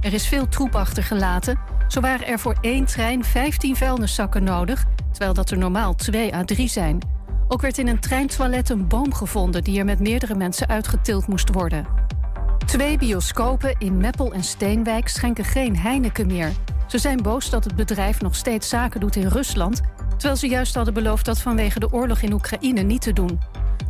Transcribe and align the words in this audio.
Er 0.00 0.12
is 0.12 0.26
veel 0.28 0.48
troep 0.48 0.74
achtergelaten. 0.74 1.58
Zo 1.88 2.00
waren 2.00 2.26
er 2.26 2.38
voor 2.38 2.56
één 2.60 2.84
trein 2.84 3.24
15 3.24 3.76
vuilniszakken 3.76 4.44
nodig, 4.44 4.84
terwijl 5.10 5.34
dat 5.34 5.50
er 5.50 5.58
normaal 5.58 5.94
2 5.94 6.34
à 6.34 6.44
3 6.44 6.68
zijn. 6.68 6.98
Ook 7.48 7.60
werd 7.60 7.78
in 7.78 7.88
een 7.88 8.00
treintoilet 8.00 8.68
een 8.68 8.88
boom 8.88 9.14
gevonden 9.14 9.64
die 9.64 9.78
er 9.78 9.84
met 9.84 10.00
meerdere 10.00 10.34
mensen 10.34 10.68
uitgetild 10.68 11.26
moest 11.26 11.52
worden. 11.52 11.86
Twee 12.66 12.98
bioscopen 12.98 13.74
in 13.78 13.96
Meppel 13.96 14.32
en 14.32 14.44
Steenwijk 14.44 15.08
schenken 15.08 15.44
geen 15.44 15.76
Heineken 15.76 16.26
meer. 16.26 16.52
Ze 16.86 16.98
zijn 16.98 17.22
boos 17.22 17.50
dat 17.50 17.64
het 17.64 17.74
bedrijf 17.74 18.20
nog 18.20 18.34
steeds 18.34 18.68
zaken 18.68 19.00
doet 19.00 19.16
in 19.16 19.26
Rusland, 19.26 19.80
terwijl 20.08 20.36
ze 20.36 20.48
juist 20.48 20.74
hadden 20.74 20.94
beloofd 20.94 21.24
dat 21.24 21.40
vanwege 21.40 21.78
de 21.78 21.92
oorlog 21.92 22.20
in 22.20 22.32
Oekraïne 22.32 22.82
niet 22.82 23.02
te 23.02 23.12
doen. 23.12 23.40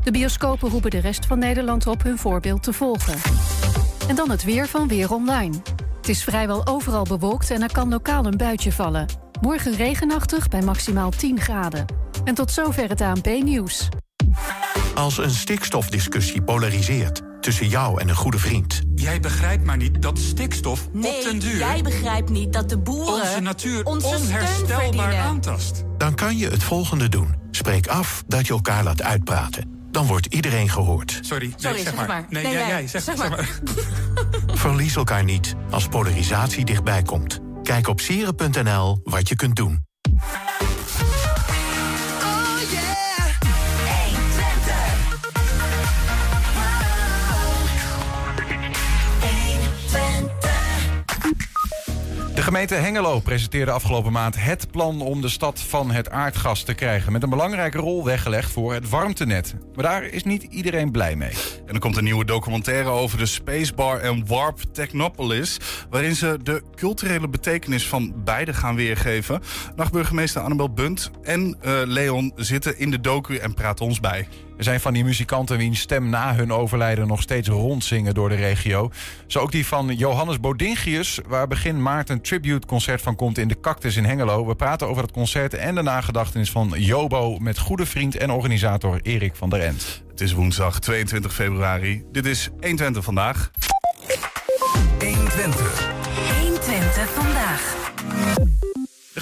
De 0.03 0.11
bioscopen 0.11 0.71
roepen 0.71 0.91
de 0.91 1.01
rest 1.01 1.27
van 1.27 1.39
Nederland 1.39 1.87
op 1.87 2.03
hun 2.03 2.19
voorbeeld 2.19 2.63
te 2.63 2.73
volgen. 2.73 3.19
En 4.09 4.16
dan 4.16 4.30
het 4.30 4.45
weer 4.45 4.66
van 4.69 4.89
Weer 4.89 5.12
Online. 5.12 5.57
Het 5.96 6.09
is 6.09 6.25
vrijwel 6.25 6.66
overal 6.66 7.05
bewolkt 7.05 7.50
en 7.50 7.63
er 7.63 7.72
kan 7.72 7.89
lokaal 7.89 8.27
een 8.27 8.36
buitje 8.36 8.72
vallen. 8.72 9.07
Morgen 9.40 9.77
regenachtig 9.77 10.49
bij 10.49 10.63
maximaal 10.63 11.11
10 11.11 11.40
graden. 11.40 11.85
En 12.25 12.35
tot 12.35 12.50
zover 12.50 12.89
het 12.89 13.00
ANP-nieuws. 13.00 13.89
Als 14.94 15.18
een 15.18 15.30
stikstofdiscussie 15.30 16.43
polariseert 16.43 17.21
tussen 17.41 17.68
jou 17.68 18.00
en 18.00 18.08
een 18.08 18.14
goede 18.14 18.39
vriend... 18.39 18.80
Jij 18.94 19.21
begrijpt 19.21 19.64
maar 19.64 19.77
niet 19.77 20.03
dat 20.03 20.19
stikstof 20.19 20.86
op 20.86 20.94
Nee, 20.94 21.25
den 21.25 21.39
duur... 21.39 21.57
jij 21.58 21.82
begrijpt 21.82 22.30
niet 22.30 22.53
dat 22.53 22.69
de 22.69 22.79
boeren 22.79 23.13
onze 23.22 23.41
natuur 23.41 23.85
onze 23.85 24.07
onherstelbaar 24.07 25.16
aantast. 25.16 25.85
dan 25.99 26.14
kan 26.14 26.36
je 26.36 26.49
het 26.49 26.63
volgende 26.63 27.08
doen. 27.08 27.35
Spreek 27.50 27.86
af 27.86 28.25
dat 28.27 28.46
je 28.46 28.53
elkaar 28.53 28.85
laat 28.85 29.03
uitpraten. 29.03 29.82
Dan 29.93 30.07
wordt 30.07 30.27
iedereen 30.27 30.69
gehoord. 30.69 31.19
Sorry, 31.21 31.46
nee, 31.46 31.55
Sorry, 31.59 31.77
zeg, 31.77 31.87
zeg 31.87 31.95
maar. 31.95 32.06
maar. 32.06 32.27
Nee, 32.28 32.42
Nee, 32.42 32.53
jij, 32.53 32.61
jij. 32.61 32.70
jij, 32.70 32.89
zeg, 32.89 33.03
Zeg 33.03 33.17
zeg 33.17 33.28
maar. 33.28 33.48
maar. 34.47 34.56
Verlies 34.59 34.97
elkaar 34.97 35.25
niet 35.25 35.55
als 35.70 35.89
polarisatie 35.89 36.64
dichtbij 36.64 37.03
komt. 37.03 37.41
Kijk 37.62 37.89
op 37.89 38.00
sieren.nl 38.00 39.00
wat 39.05 39.28
je 39.28 39.36
kunt 39.36 39.56
doen. 39.56 39.84
De 52.42 52.48
gemeente 52.48 52.74
Hengelo 52.74 53.20
presenteerde 53.20 53.70
afgelopen 53.70 54.12
maand 54.12 54.44
het 54.44 54.70
plan 54.70 55.00
om 55.00 55.20
de 55.20 55.28
stad 55.28 55.60
van 55.60 55.90
het 55.90 56.10
aardgas 56.10 56.62
te 56.62 56.74
krijgen. 56.74 57.12
Met 57.12 57.22
een 57.22 57.30
belangrijke 57.30 57.78
rol 57.78 58.04
weggelegd 58.04 58.52
voor 58.52 58.74
het 58.74 58.88
warmtenet. 58.88 59.54
Maar 59.74 59.84
daar 59.84 60.04
is 60.04 60.24
niet 60.24 60.42
iedereen 60.42 60.90
blij 60.90 61.16
mee. 61.16 61.32
En 61.66 61.74
er 61.74 61.80
komt 61.80 61.96
een 61.96 62.04
nieuwe 62.04 62.24
documentaire 62.24 62.88
over 62.88 63.18
de 63.18 63.26
Spacebar 63.26 63.98
en 63.98 64.26
Warp 64.26 64.58
Technopolis... 64.72 65.58
waarin 65.90 66.16
ze 66.16 66.38
de 66.42 66.62
culturele 66.74 67.28
betekenis 67.28 67.88
van 67.88 68.14
beide 68.24 68.54
gaan 68.54 68.74
weergeven. 68.74 69.40
Nachtburgemeester 69.76 70.42
Annabel 70.42 70.72
Bunt 70.72 71.10
en 71.22 71.56
eh, 71.60 71.80
Leon 71.84 72.32
zitten 72.36 72.78
in 72.78 72.90
de 72.90 73.00
docu 73.00 73.36
en 73.36 73.54
praten 73.54 73.84
ons 73.84 74.00
bij. 74.00 74.28
Er 74.62 74.68
zijn 74.68 74.80
van 74.80 74.92
die 74.92 75.05
muzikanten 75.05 75.56
wiens 75.56 75.80
stem 75.80 76.08
na 76.08 76.34
hun 76.34 76.52
overlijden 76.52 77.06
nog 77.06 77.22
steeds 77.22 77.48
rondzingen 77.48 78.14
door 78.14 78.28
de 78.28 78.34
regio. 78.34 78.91
Zo 79.27 79.38
ook 79.38 79.52
die 79.52 79.66
van 79.66 79.96
Johannes 79.96 80.41
Bodingius, 80.41 81.20
waar 81.27 81.48
begin 81.48 81.82
maart 81.82 82.08
een 82.08 82.20
tribute-concert 82.20 83.02
van 83.02 83.16
komt 83.16 83.38
in 83.38 83.48
de 83.48 83.60
Cactus 83.60 83.96
in 83.96 84.04
Hengelo. 84.04 84.46
We 84.46 84.54
praten 84.54 84.88
over 84.88 85.02
het 85.02 85.12
concert 85.12 85.54
en 85.54 85.74
de 85.74 85.82
nagedachtenis 85.82 86.50
van 86.50 86.72
Jobo 86.77 87.38
met 87.38 87.58
goede 87.58 87.86
vriend 87.86 88.16
en 88.16 88.30
organisator 88.30 89.00
Erik 89.02 89.36
van 89.36 89.50
der 89.50 89.60
End. 89.60 90.02
Het 90.10 90.20
is 90.20 90.32
woensdag 90.32 90.80
22 90.80 91.34
februari. 91.34 92.04
Dit 92.12 92.26
is 92.26 92.50
120 92.60 93.04
vandaag. 93.04 93.50
120. 94.98 95.92
120 96.41 97.10
vandaag. 97.14 98.52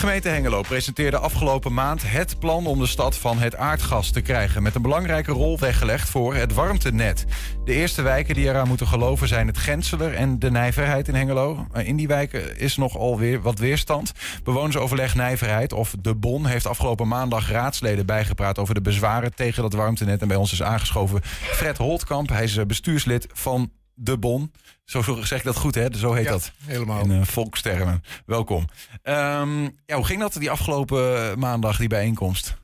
Gemeente 0.01 0.29
Hengelo 0.29 0.63
presenteerde 0.63 1.19
afgelopen 1.19 1.75
maand 1.75 2.03
het 2.07 2.39
plan 2.39 2.67
om 2.67 2.79
de 2.79 2.87
stad 2.87 3.17
van 3.17 3.39
het 3.39 3.57
aardgas 3.57 4.11
te 4.11 4.21
krijgen. 4.21 4.63
Met 4.63 4.75
een 4.75 4.83
belangrijke 4.83 5.33
rol 5.33 5.59
weggelegd 5.59 6.11
voor 6.11 6.35
het 6.35 6.55
warmtenet. 6.55 7.25
De 7.65 7.73
eerste 7.73 8.03
wijken 8.03 8.35
die 8.35 8.45
eraan 8.45 8.69
moeten 8.69 8.87
geloven 8.87 9.29
zijn 9.29 9.47
het 9.47 9.59
Genseler 9.59 10.15
en 10.15 10.39
de 10.39 10.51
Nijverheid 10.51 11.09
in 11.09 11.15
Hengelo. 11.15 11.67
Maar 11.73 11.85
In 11.85 11.97
die 11.97 12.09
wijken 12.09 12.59
is 12.59 12.77
nogal 12.77 13.19
weer 13.19 13.41
wat 13.41 13.59
weerstand. 13.59 14.13
Bewonersoverleg 14.45 15.15
Nijverheid 15.15 15.73
of 15.73 15.95
De 15.99 16.15
Bon 16.15 16.47
heeft 16.47 16.67
afgelopen 16.67 17.09
maandag 17.09 17.51
raadsleden 17.51 18.07
bijgepraat 18.07 18.59
over 18.59 18.75
de 18.75 18.81
bezwaren 18.81 19.35
tegen 19.35 19.63
dat 19.63 19.73
warmtenet. 19.73 20.21
En 20.21 20.29
bij 20.29 20.37
ons 20.37 20.53
is 20.53 20.63
aangeschoven 20.63 21.21
Fred 21.25 21.79
Holtkamp. 21.79 22.29
Hij 22.29 22.45
is 22.45 22.57
eh, 22.57 22.67
bestuurslid 22.67 23.27
van 23.33 23.71
De 24.03 24.19
Bon. 24.19 24.53
Zo 24.85 25.03
zeg 25.23 25.39
ik 25.39 25.45
dat 25.45 25.57
goed, 25.57 25.75
hè? 25.75 25.87
Zo 25.97 26.13
heet 26.13 26.25
Ja, 26.25 26.31
dat. 26.31 26.53
helemaal. 26.65 27.03
In 27.05 27.11
eh, 27.11 27.23
volkstermen. 27.27 28.03
Welkom. 28.27 28.69
Ehm, 29.03 29.63
ja, 29.63 29.97
hoe 29.97 30.05
ging 30.05 30.21
dat 30.21 30.33
die 30.33 30.51
afgelopen 30.51 31.39
maandag, 31.39 31.77
die 31.77 31.89
bijeenkomst? 31.89 32.57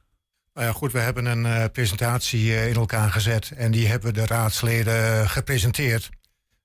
Nou 0.55 0.67
ja, 0.67 0.73
goed, 0.73 0.93
we 0.93 0.99
hebben 0.99 1.27
een 1.27 1.47
eh, 1.47 1.65
presentatie 1.73 2.55
eh, 2.55 2.69
in 2.69 2.75
elkaar 2.75 3.11
gezet 3.11 3.51
en 3.57 3.71
die 3.71 3.87
hebben 3.87 4.15
de 4.15 4.27
raadsleden 4.27 5.29
gepresenteerd. 5.29 6.09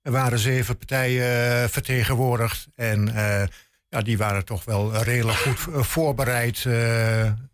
Er 0.02 0.12
waren 0.12 0.40
zeven 0.40 0.78
partijen 0.78 1.70
vertegenwoordigd 1.70 2.68
en 2.76 3.12
ja, 3.90 4.02
die 4.02 4.18
waren 4.18 4.46
toch 4.46 4.64
wel 4.66 5.04
redelijk 5.04 5.38
goed 5.38 5.86
voorbereid 5.86 6.66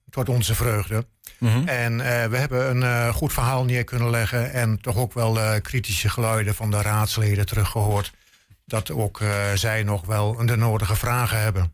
tot 0.09 0.29
onze 0.29 0.55
vreugde. 0.55 1.05
Mhm. 1.37 1.67
En 1.67 2.01
eh, 2.01 2.25
we 2.29 2.37
hebben 2.37 2.69
een 2.69 2.83
eh, 2.83 3.13
goed 3.13 3.33
verhaal 3.33 3.63
neer 3.63 3.83
kunnen 3.83 4.09
leggen 4.09 4.53
en 4.53 4.81
toch 4.81 4.95
ook 4.97 5.13
wel 5.13 5.39
eh, 5.39 5.61
kritische 5.61 6.09
geluiden 6.09 6.55
van 6.55 6.71
de 6.71 6.81
raadsleden 6.81 7.45
teruggehoord. 7.45 8.11
Dat 8.65 8.91
ook 8.91 9.21
zij 9.53 9.83
nog 9.83 10.05
wel 10.05 10.45
de 10.45 10.55
nodige 10.55 10.95
vragen 10.95 11.41
hebben. 11.41 11.73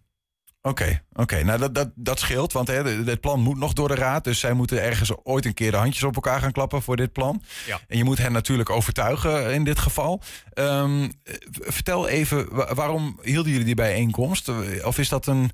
Oké, 0.62 1.02
oké. 1.14 1.44
Nou, 1.44 1.60
dat, 1.60 1.76
dat, 1.76 1.90
dat 1.96 2.20
scheelt, 2.20 2.54
want 2.54 2.68
hè, 2.68 2.84
het 3.06 3.22
plan 3.22 3.40
moet 3.40 3.58
nog 3.58 3.74
door 3.74 3.88
de 3.88 3.96
raad. 3.96 4.24
Dus 4.24 4.40
zij 4.40 4.54
moeten 4.54 4.82
ergens 4.82 5.12
ooit 5.24 5.46
een 5.46 5.54
keer 5.54 5.72
de 5.72 5.78
handjes 5.78 6.04
op 6.04 6.16
elkaar 6.16 6.40
gaan 6.42 6.52
klappen 6.52 6.82
voor 6.82 6.96
dit 6.96 7.12
plan. 7.12 7.44
Ja. 7.66 7.80
En 7.88 7.98
je 7.98 8.04
moet 8.04 8.18
hen 8.18 8.32
natuurlijk 8.32 8.70
overtuigen 8.70 9.54
in 9.54 9.64
dit 9.64 9.80
geval. 9.80 10.22
Ehm, 10.54 11.04
eh, 11.04 11.34
vertel 11.52 12.08
even, 12.08 12.56
wa- 12.56 12.74
waarom 12.74 13.20
hielden 13.22 13.52
jullie 13.52 13.66
die 13.66 13.76
bijeenkomst? 13.76 14.52
Of 14.84 14.98
is 14.98 15.10
dat 15.10 15.26
een 15.28 15.52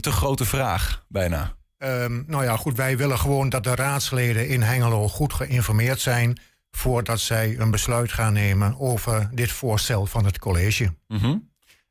te 0.00 0.12
grote 0.12 0.44
vraag, 0.44 1.04
bijna? 1.08 1.54
Ehm, 1.84 2.22
nou 2.26 2.44
ja, 2.44 2.56
goed, 2.56 2.76
wij 2.76 2.96
willen 2.96 3.18
gewoon 3.18 3.48
dat 3.48 3.64
de 3.64 3.74
raadsleden 3.74 4.48
in 4.48 4.62
Hengelo 4.62 5.08
goed 5.08 5.32
geïnformeerd 5.32 6.00
zijn 6.00 6.38
voordat 6.70 7.20
zij 7.20 7.58
een 7.58 7.70
besluit 7.70 8.12
gaan 8.12 8.32
nemen 8.32 8.78
over 8.78 9.28
dit 9.32 9.50
voorstel 9.50 10.06
van 10.06 10.24
het 10.24 10.38
college. 10.38 10.94
Mhm. 11.08 11.36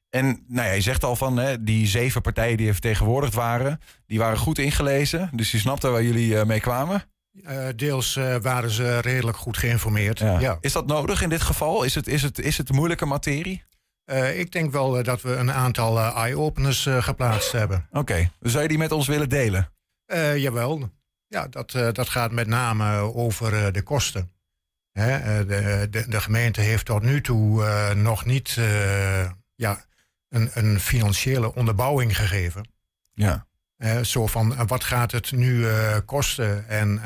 En 0.09 0.43
nou 0.47 0.67
ja, 0.67 0.73
je 0.73 0.81
zegt 0.81 1.03
al 1.03 1.15
van 1.15 1.37
hè, 1.37 1.63
die 1.63 1.87
zeven 1.87 2.21
partijen 2.21 2.57
die 2.57 2.67
er 2.67 2.73
vertegenwoordigd 2.73 3.33
waren, 3.33 3.79
die 4.05 4.19
waren 4.19 4.37
goed 4.37 4.57
ingelezen. 4.57 5.29
Dus 5.33 5.49
die 5.49 5.59
snapten 5.59 5.91
waar 5.91 6.03
jullie 6.03 6.39
eh, 6.39 6.45
mee 6.45 6.59
kwamen. 6.59 7.03
Eh, 7.43 7.67
deels 7.75 8.15
eh, 8.15 8.35
waren 8.41 8.69
ze 8.69 8.99
redelijk 8.99 9.37
goed 9.37 9.57
geïnformeerd. 9.57 10.19
Ja. 10.19 10.57
Is 10.61 10.71
dat 10.71 10.87
nodig 10.87 11.21
in 11.21 11.29
dit 11.29 11.41
geval? 11.41 11.83
Is 11.83 11.95
het, 11.95 12.07
is 12.07 12.21
het, 12.21 12.39
is 12.39 12.57
het 12.57 12.71
moeilijke 12.71 13.05
materie? 13.05 13.63
Ik 14.35 14.51
denk 14.51 14.71
wel 14.71 15.03
dat 15.03 15.21
we 15.21 15.35
een 15.35 15.51
aantal 15.51 15.99
eye-openers 15.99 16.87
geplaatst 16.99 17.51
hebben. 17.51 17.87
Oké, 17.91 18.31
zou 18.39 18.61
je 18.61 18.67
die 18.67 18.77
met 18.77 18.91
ons 18.91 19.07
willen 19.07 19.29
delen? 19.29 19.72
Eh, 20.13 20.37
jawel. 20.37 20.89
Ja, 21.27 21.47
dat, 21.47 21.73
eh, 21.73 21.91
dat 21.91 22.09
gaat 22.09 22.31
met 22.31 22.47
name 22.47 22.97
over 22.97 23.65
eh, 23.65 23.73
de 23.73 23.81
kosten. 23.81 24.31
Hè, 24.91 25.45
de, 25.45 25.87
de, 25.89 26.07
de 26.07 26.21
gemeente 26.21 26.61
heeft 26.61 26.85
tot 26.85 27.01
nu 27.01 27.21
toe 27.21 27.93
nog 27.95 28.25
niet 28.25 28.59
ja, 29.55 29.85
een, 30.29 30.49
een 30.53 30.79
financiële 30.79 31.55
onderbouwing 31.55 32.17
gegeven. 32.17 32.69
Ja. 33.13 33.47
Zo 34.01 34.27
van, 34.27 34.67
wat 34.67 34.83
gaat 34.83 35.11
het 35.11 35.31
nu 35.31 35.67
kosten? 36.05 36.67
En 36.67 37.01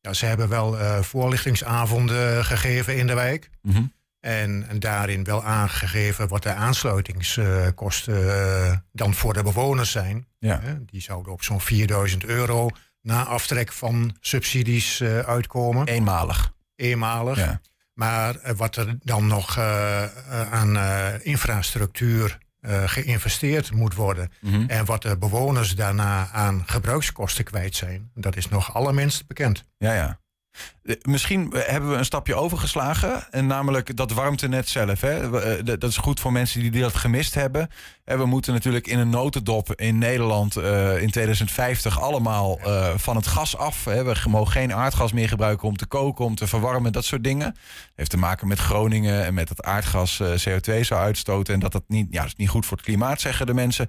ja, 0.00 0.12
ze 0.12 0.26
hebben 0.26 0.48
wel 0.48 1.02
voorlichtingsavonden 1.02 2.44
gegeven 2.44 2.96
in 2.96 3.06
de 3.06 3.14
wijk. 3.14 3.50
Mhm. 3.62 3.82
En, 4.26 4.68
en 4.68 4.78
daarin 4.78 5.24
wel 5.24 5.44
aangegeven 5.44 6.28
wat 6.28 6.42
de 6.42 6.52
aansluitingskosten 6.52 8.38
eh, 8.68 8.76
dan 8.92 9.14
voor 9.14 9.32
de 9.32 9.42
bewoners 9.42 9.90
zijn. 9.90 10.26
Ja. 10.38 10.60
Die 10.86 11.00
zouden 11.00 11.32
op 11.32 11.42
zo'n 11.42 11.60
4000 11.60 12.24
euro 12.24 12.68
na 13.02 13.24
aftrek 13.24 13.72
van 13.72 14.16
subsidies 14.20 15.00
eh, 15.00 15.18
uitkomen. 15.18 15.86
Eenmalig. 15.86 16.52
Eenmalig. 16.76 17.38
Ja. 17.38 17.60
Maar 17.92 18.36
eh, 18.36 18.54
wat 18.56 18.76
er 18.76 18.98
dan 19.02 19.26
nog 19.26 19.58
aan 20.50 20.78
infrastructuur 21.22 22.38
geïnvesteerd 22.86 23.72
moet 23.72 23.94
worden. 23.94 24.32
Mhm. 24.40 24.64
En 24.66 24.84
wat 24.84 25.02
de 25.02 25.18
bewoners 25.18 25.74
daarna 25.74 26.28
aan 26.32 26.62
gebruikskosten 26.66 27.44
kwijt 27.44 27.74
zijn, 27.74 28.10
dat 28.14 28.36
is 28.36 28.48
nog 28.48 28.74
allerminst 28.74 29.26
bekend. 29.26 29.64
Ja, 29.78 29.94
ja. 29.94 30.20
Eh, 30.82 30.94
Misschien 31.02 31.52
hebben 31.56 31.90
we 31.90 31.96
een 31.96 32.04
stapje 32.04 32.34
overgeslagen. 32.34 33.32
En 33.32 33.46
namelijk 33.46 33.96
dat 33.96 34.12
warmtenet 34.12 34.68
zelf. 34.68 35.00
Hè. 35.00 35.40
Eh, 35.40 35.64
Dat 35.64 35.90
is 35.90 35.96
goed 35.96 36.20
voor 36.20 36.32
mensen 36.32 36.60
die 36.60 36.80
dat 36.80 36.94
gemist 36.94 37.34
hebben. 37.34 37.68
En 38.06 38.18
we 38.18 38.26
moeten 38.26 38.52
natuurlijk 38.52 38.86
in 38.86 38.98
een 38.98 39.10
notendop 39.10 39.74
in 39.74 39.98
Nederland 39.98 40.56
eh, 40.56 41.02
in 41.02 41.10
2050 41.10 42.00
allemaal 42.00 42.58
eh, 42.58 42.92
van 42.96 43.16
het 43.16 43.26
gas 43.26 43.56
af. 43.56 43.84
Hè. 43.84 44.04
We 44.04 44.16
mogen 44.28 44.52
geen 44.52 44.74
aardgas 44.74 45.12
meer 45.12 45.28
gebruiken 45.28 45.68
om 45.68 45.76
te 45.76 45.86
koken, 45.86 46.24
om 46.24 46.34
te 46.34 46.46
verwarmen, 46.46 46.92
dat 46.92 47.04
soort 47.04 47.24
dingen. 47.24 47.56
heeft 47.94 48.10
te 48.10 48.16
maken 48.16 48.48
met 48.48 48.58
Groningen 48.58 49.24
en 49.24 49.34
met 49.34 49.48
dat 49.48 49.62
aardgas 49.62 50.20
eh, 50.20 50.28
CO2 50.28 50.80
zou 50.80 51.00
uitstoten. 51.00 51.54
En 51.54 51.60
dat 51.60 51.72
dat 51.72 51.84
niet, 51.86 52.06
ja, 52.10 52.18
dat 52.20 52.26
is 52.28 52.36
niet 52.36 52.48
goed 52.48 52.66
voor 52.66 52.76
het 52.76 52.86
klimaat, 52.86 53.20
zeggen 53.20 53.46
de 53.46 53.54
mensen. 53.54 53.88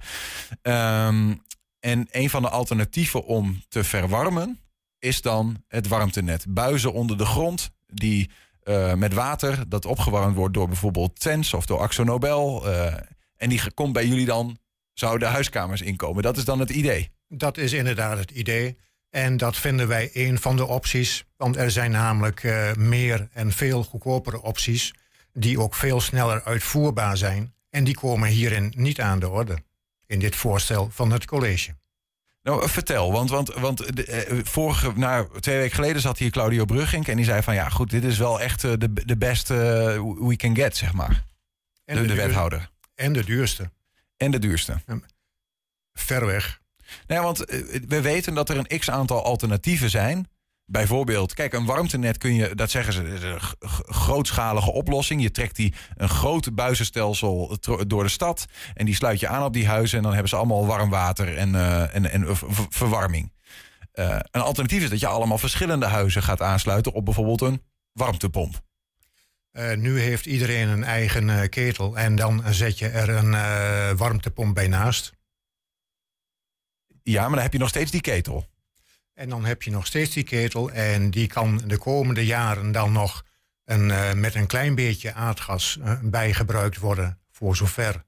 Ehm, 0.62 1.34
en 1.80 2.08
een 2.10 2.30
van 2.30 2.42
de 2.42 2.48
alternatieven 2.48 3.24
om 3.24 3.62
te 3.68 3.84
verwarmen 3.84 4.58
is 4.98 5.22
dan 5.22 5.62
het 5.68 5.88
warmtenet. 5.88 6.44
Buizen 6.48 6.92
onder 6.92 7.18
de 7.18 7.26
grond 7.26 7.70
die 7.86 8.30
eh, 8.62 8.94
met 8.94 9.12
water 9.12 9.68
dat 9.68 9.84
opgewarmd 9.84 10.36
wordt 10.36 10.54
door 10.54 10.68
bijvoorbeeld 10.68 11.20
Tens 11.20 11.54
of 11.54 11.66
door 11.66 11.78
Axo 11.78 12.04
Nobel. 12.04 12.68
eh, 12.68 12.94
en 13.36 13.48
die 13.48 13.72
komt 13.74 13.92
bij 13.92 14.06
jullie 14.06 14.26
dan, 14.26 14.58
zou 14.92 15.18
de 15.18 15.24
huiskamers 15.24 15.80
inkomen. 15.80 16.22
Dat 16.22 16.36
is 16.36 16.44
dan 16.44 16.60
het 16.60 16.70
idee. 16.70 17.10
Dat 17.28 17.56
is 17.56 17.72
inderdaad 17.72 18.18
het 18.18 18.30
idee. 18.30 18.76
En 19.10 19.36
dat 19.36 19.56
vinden 19.56 19.88
wij 19.88 20.10
een 20.12 20.38
van 20.38 20.56
de 20.56 20.66
opties. 20.66 21.24
Want 21.36 21.56
er 21.56 21.70
zijn 21.70 21.90
namelijk 21.90 22.44
eh, 22.44 22.74
meer 22.74 23.28
en 23.32 23.52
veel 23.52 23.84
goedkopere 23.84 24.42
opties. 24.42 24.94
die 25.32 25.60
ook 25.60 25.74
veel 25.74 26.00
sneller 26.00 26.44
uitvoerbaar 26.44 27.16
zijn. 27.16 27.54
En 27.70 27.84
die 27.84 27.94
komen 27.94 28.28
hierin 28.28 28.72
niet 28.76 29.00
aan 29.00 29.18
de 29.18 29.28
orde. 29.28 29.58
In 30.06 30.18
dit 30.18 30.36
voorstel 30.36 30.88
van 30.90 31.12
het 31.12 31.24
college. 31.24 31.74
Nou, 32.48 32.68
vertel, 32.68 33.12
want, 33.12 33.30
want, 33.30 33.54
want 33.54 33.96
de, 33.96 34.04
eh, 34.04 34.38
vorige, 34.42 34.92
nou, 34.94 35.40
twee 35.40 35.58
weken 35.58 35.74
geleden 35.74 36.02
zat 36.02 36.18
hier 36.18 36.30
Claudio 36.30 36.64
Brugging 36.64 37.06
en 37.06 37.16
die 37.16 37.24
zei 37.24 37.42
van 37.42 37.54
ja, 37.54 37.68
goed, 37.68 37.90
dit 37.90 38.04
is 38.04 38.18
wel 38.18 38.40
echt 38.40 38.64
eh, 38.64 38.72
de, 38.78 38.92
de 38.92 39.16
beste 39.16 39.54
eh, 39.54 40.26
we 40.28 40.36
can 40.36 40.56
get, 40.56 40.76
zeg 40.76 40.92
maar. 40.92 41.24
En 41.84 41.96
De, 41.96 42.06
de 42.06 42.14
wethouder. 42.14 42.70
En 42.94 43.12
de 43.12 43.24
duurste. 43.24 43.70
En 44.16 44.30
de 44.30 44.38
duurste. 44.38 44.82
Ver 45.92 46.26
weg. 46.26 46.60
Nee, 47.06 47.18
want 47.18 47.44
eh, 47.44 47.60
we 47.88 48.00
weten 48.00 48.34
dat 48.34 48.48
er 48.48 48.56
een 48.56 48.78
x 48.78 48.90
aantal 48.90 49.24
alternatieven 49.24 49.90
zijn. 49.90 50.28
Bijvoorbeeld, 50.70 51.34
kijk, 51.34 51.52
een 51.52 51.64
warmtenet 51.64 52.18
kun 52.18 52.34
je, 52.34 52.54
dat 52.54 52.70
zeggen 52.70 52.92
ze, 52.92 53.02
is 53.02 53.22
een 53.22 53.40
grootschalige 53.88 54.72
oplossing. 54.72 55.22
Je 55.22 55.30
trekt 55.30 55.56
die 55.56 55.74
een 55.96 56.08
groot 56.08 56.54
buizenstelsel 56.54 57.58
door 57.86 58.02
de 58.02 58.08
stad 58.08 58.46
en 58.74 58.84
die 58.84 58.94
sluit 58.94 59.20
je 59.20 59.28
aan 59.28 59.44
op 59.44 59.52
die 59.52 59.66
huizen 59.66 59.96
en 59.96 60.02
dan 60.02 60.12
hebben 60.12 60.28
ze 60.28 60.36
allemaal 60.36 60.66
warm 60.66 60.90
water 60.90 61.36
en, 61.36 61.54
eh, 61.54 61.94
en, 61.94 62.10
en 62.10 62.26
verwarming. 62.68 63.32
Eh, 63.92 64.18
een 64.30 64.40
alternatief 64.40 64.82
is 64.82 64.90
dat 64.90 65.00
je 65.00 65.06
allemaal 65.06 65.38
verschillende 65.38 65.86
huizen 65.86 66.22
gaat 66.22 66.42
aansluiten 66.42 66.92
op 66.92 67.04
bijvoorbeeld 67.04 67.40
een 67.40 67.62
warmtepomp. 67.92 68.60
Eh, 69.50 69.76
nu 69.76 70.00
heeft 70.00 70.26
iedereen 70.26 70.68
een 70.68 70.84
eigen 70.84 71.48
ketel. 71.48 71.98
En 71.98 72.16
dan 72.16 72.42
zet 72.50 72.78
je 72.78 72.88
er 72.88 73.08
een 73.08 73.96
warmtepomp 73.96 74.54
bij 74.54 74.68
naast. 74.68 75.12
Ja, 77.02 77.22
maar 77.22 77.34
dan 77.34 77.42
heb 77.42 77.52
je 77.52 77.58
nog 77.58 77.68
steeds 77.68 77.90
die 77.90 78.00
ketel. 78.00 78.46
En 79.18 79.28
dan 79.28 79.44
heb 79.44 79.62
je 79.62 79.70
nog 79.70 79.86
steeds 79.86 80.14
die 80.14 80.22
ketel. 80.24 80.70
En 80.70 81.10
die 81.10 81.26
kan 81.26 81.60
de 81.66 81.78
komende 81.78 82.26
jaren 82.26 82.72
dan 82.72 82.92
nog 82.92 83.24
een, 83.64 83.90
eh, 83.90 84.12
met 84.12 84.34
een 84.34 84.46
klein 84.46 84.74
beetje 84.74 85.12
aardgas 85.14 85.78
eh, 85.82 85.92
bijgebruikt 86.02 86.78
worden. 86.78 87.18
Voor 87.30 87.56
zover 87.56 88.04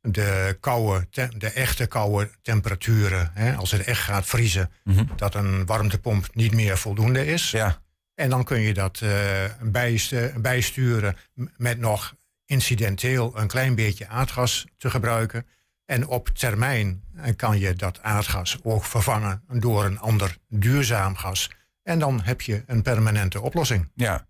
de, 0.00 0.56
koude, 0.60 1.06
de 1.38 1.48
echte 1.50 1.86
koude 1.86 2.30
temperaturen, 2.42 3.30
hè, 3.34 3.54
als 3.54 3.70
het 3.70 3.84
echt 3.84 4.00
gaat 4.00 4.26
vriezen, 4.26 4.70
dat 5.16 5.34
een 5.34 5.66
warmtepomp 5.66 6.34
niet 6.34 6.52
meer 6.54 6.78
voldoende 6.78 7.26
is. 7.26 7.50
Ja. 7.50 7.82
En 8.14 8.30
dan 8.30 8.44
kun 8.44 8.60
je 8.60 8.74
dat 8.74 9.00
eh, 9.02 9.44
bijst- 9.60 10.40
bijsturen 10.42 11.16
met 11.56 11.78
nog 11.78 12.14
incidenteel 12.46 13.38
een 13.38 13.46
klein 13.46 13.74
beetje 13.74 14.08
aardgas 14.08 14.66
te 14.76 14.90
gebruiken. 14.90 15.46
En 15.92 16.06
op 16.06 16.28
termijn 16.28 17.02
kan 17.36 17.58
je 17.58 17.74
dat 17.74 18.02
aardgas 18.02 18.58
ook 18.62 18.84
vervangen 18.84 19.42
door 19.48 19.84
een 19.84 19.98
ander 19.98 20.36
duurzaam 20.48 21.16
gas. 21.16 21.50
En 21.82 21.98
dan 21.98 22.20
heb 22.20 22.40
je 22.40 22.62
een 22.66 22.82
permanente 22.82 23.40
oplossing. 23.40 23.90
Ja. 23.94 24.26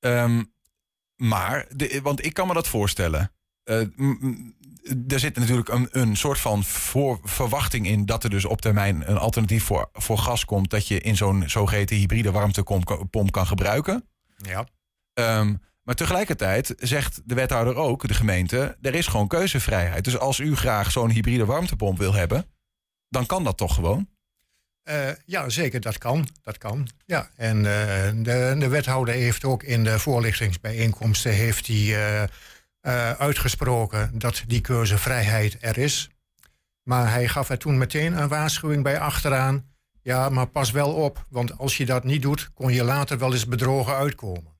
Ehm, 0.00 0.42
maar, 1.16 1.66
de, 1.76 2.00
want 2.02 2.24
ik 2.24 2.34
kan 2.34 2.46
me 2.46 2.54
dat 2.54 2.68
voorstellen. 2.68 3.32
Eh, 3.62 3.80
er 5.08 5.18
zit 5.18 5.36
natuurlijk 5.36 5.68
een, 5.68 5.88
een 5.90 6.16
soort 6.16 6.38
van 6.38 6.64
voor, 6.64 7.20
verwachting 7.22 7.86
in 7.86 8.06
dat 8.06 8.24
er 8.24 8.30
dus 8.30 8.44
op 8.44 8.60
termijn 8.60 9.10
een 9.10 9.18
alternatief 9.18 9.64
voor, 9.64 9.88
voor 9.92 10.18
gas 10.18 10.44
komt. 10.44 10.70
Dat 10.70 10.88
je 10.88 11.00
in 11.00 11.16
zo'n 11.16 11.48
zogeheten 11.48 11.96
hybride 11.96 12.30
warmtepomp 12.30 13.06
pomp 13.10 13.32
kan 13.32 13.46
gebruiken. 13.46 14.08
Ja. 14.36 14.66
Ehm, 15.12 15.54
maar 15.86 15.94
tegelijkertijd 15.94 16.74
zegt 16.78 17.20
de 17.24 17.34
wethouder 17.34 17.76
ook, 17.76 18.08
de 18.08 18.14
gemeente, 18.14 18.76
er 18.80 18.94
is 18.94 19.06
gewoon 19.06 19.28
keuzevrijheid. 19.28 20.04
Dus 20.04 20.18
als 20.18 20.38
u 20.38 20.56
graag 20.56 20.90
zo'n 20.90 21.10
hybride 21.10 21.44
warmtepomp 21.44 21.98
wil 21.98 22.14
hebben, 22.14 22.46
dan 23.08 23.26
kan 23.26 23.44
dat 23.44 23.56
toch 23.56 23.74
gewoon? 23.74 24.08
Eh, 24.82 25.08
ja, 25.24 25.48
zeker, 25.48 25.80
dat 25.80 25.98
kan. 25.98 26.28
Dat 26.42 26.58
kan. 26.58 26.88
Ja. 27.04 27.30
En 27.36 27.56
eh, 27.56 28.10
de, 28.14 28.56
de 28.58 28.68
wethouder 28.68 29.14
heeft 29.14 29.44
ook 29.44 29.62
in 29.62 29.84
de 29.84 29.98
voorlichtingsbijeenkomsten 29.98 31.32
heeft 31.32 31.68
eh, 31.68 32.22
eh, 32.22 32.28
uitgesproken 33.10 34.18
dat 34.18 34.42
die 34.46 34.60
keuzevrijheid 34.60 35.56
er 35.60 35.78
is. 35.78 36.10
Maar 36.82 37.10
hij 37.12 37.28
gaf 37.28 37.48
er 37.48 37.58
toen 37.58 37.78
meteen 37.78 38.18
een 38.18 38.28
waarschuwing 38.28 38.82
bij 38.82 38.98
achteraan. 38.98 39.74
Ja, 40.02 40.28
maar 40.28 40.46
pas 40.46 40.70
wel 40.70 40.92
op, 40.92 41.26
want 41.28 41.58
als 41.58 41.76
je 41.76 41.86
dat 41.86 42.04
niet 42.04 42.22
doet, 42.22 42.50
kon 42.54 42.72
je 42.72 42.84
later 42.84 43.18
wel 43.18 43.32
eens 43.32 43.46
bedrogen 43.46 43.96
uitkomen. 43.96 44.55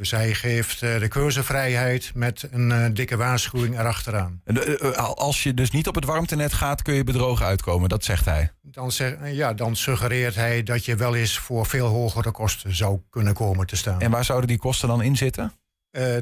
Dus 0.00 0.10
hij 0.10 0.34
geeft 0.34 0.82
eh, 0.82 0.98
de 0.98 1.08
keuzevrijheid 1.08 2.10
met 2.14 2.48
een 2.50 2.72
eh, 2.72 2.86
dikke 2.92 3.16
waarschuwing 3.16 3.78
erachteraan. 3.78 4.40
Eh, 4.44 4.92
Als 4.98 5.42
je 5.42 5.54
dus 5.54 5.70
niet 5.70 5.88
op 5.88 5.94
het 5.94 6.04
warmtenet 6.04 6.52
gaat, 6.52 6.82
kun 6.82 6.94
je 6.94 7.04
bedrogen 7.04 7.46
uitkomen. 7.46 7.88
Dat 7.88 8.04
zegt 8.04 8.24
hij. 8.24 8.50
Dan, 8.62 8.92
zeg, 8.92 9.16
ja, 9.32 9.52
dan 9.54 9.76
suggereert 9.76 10.34
hij 10.34 10.62
dat 10.62 10.84
je 10.84 10.96
wel 10.96 11.14
eens 11.14 11.38
voor 11.38 11.66
veel 11.66 11.86
hogere 11.86 12.30
kosten 12.30 12.74
zou 12.76 13.00
kunnen 13.10 13.34
komen 13.34 13.66
te 13.66 13.76
staan. 13.76 14.00
En 14.00 14.10
waar 14.10 14.24
zouden 14.24 14.48
die 14.48 14.58
kosten 14.58 14.88
dan 14.88 15.02
in 15.02 15.16
zitten? 15.16 15.52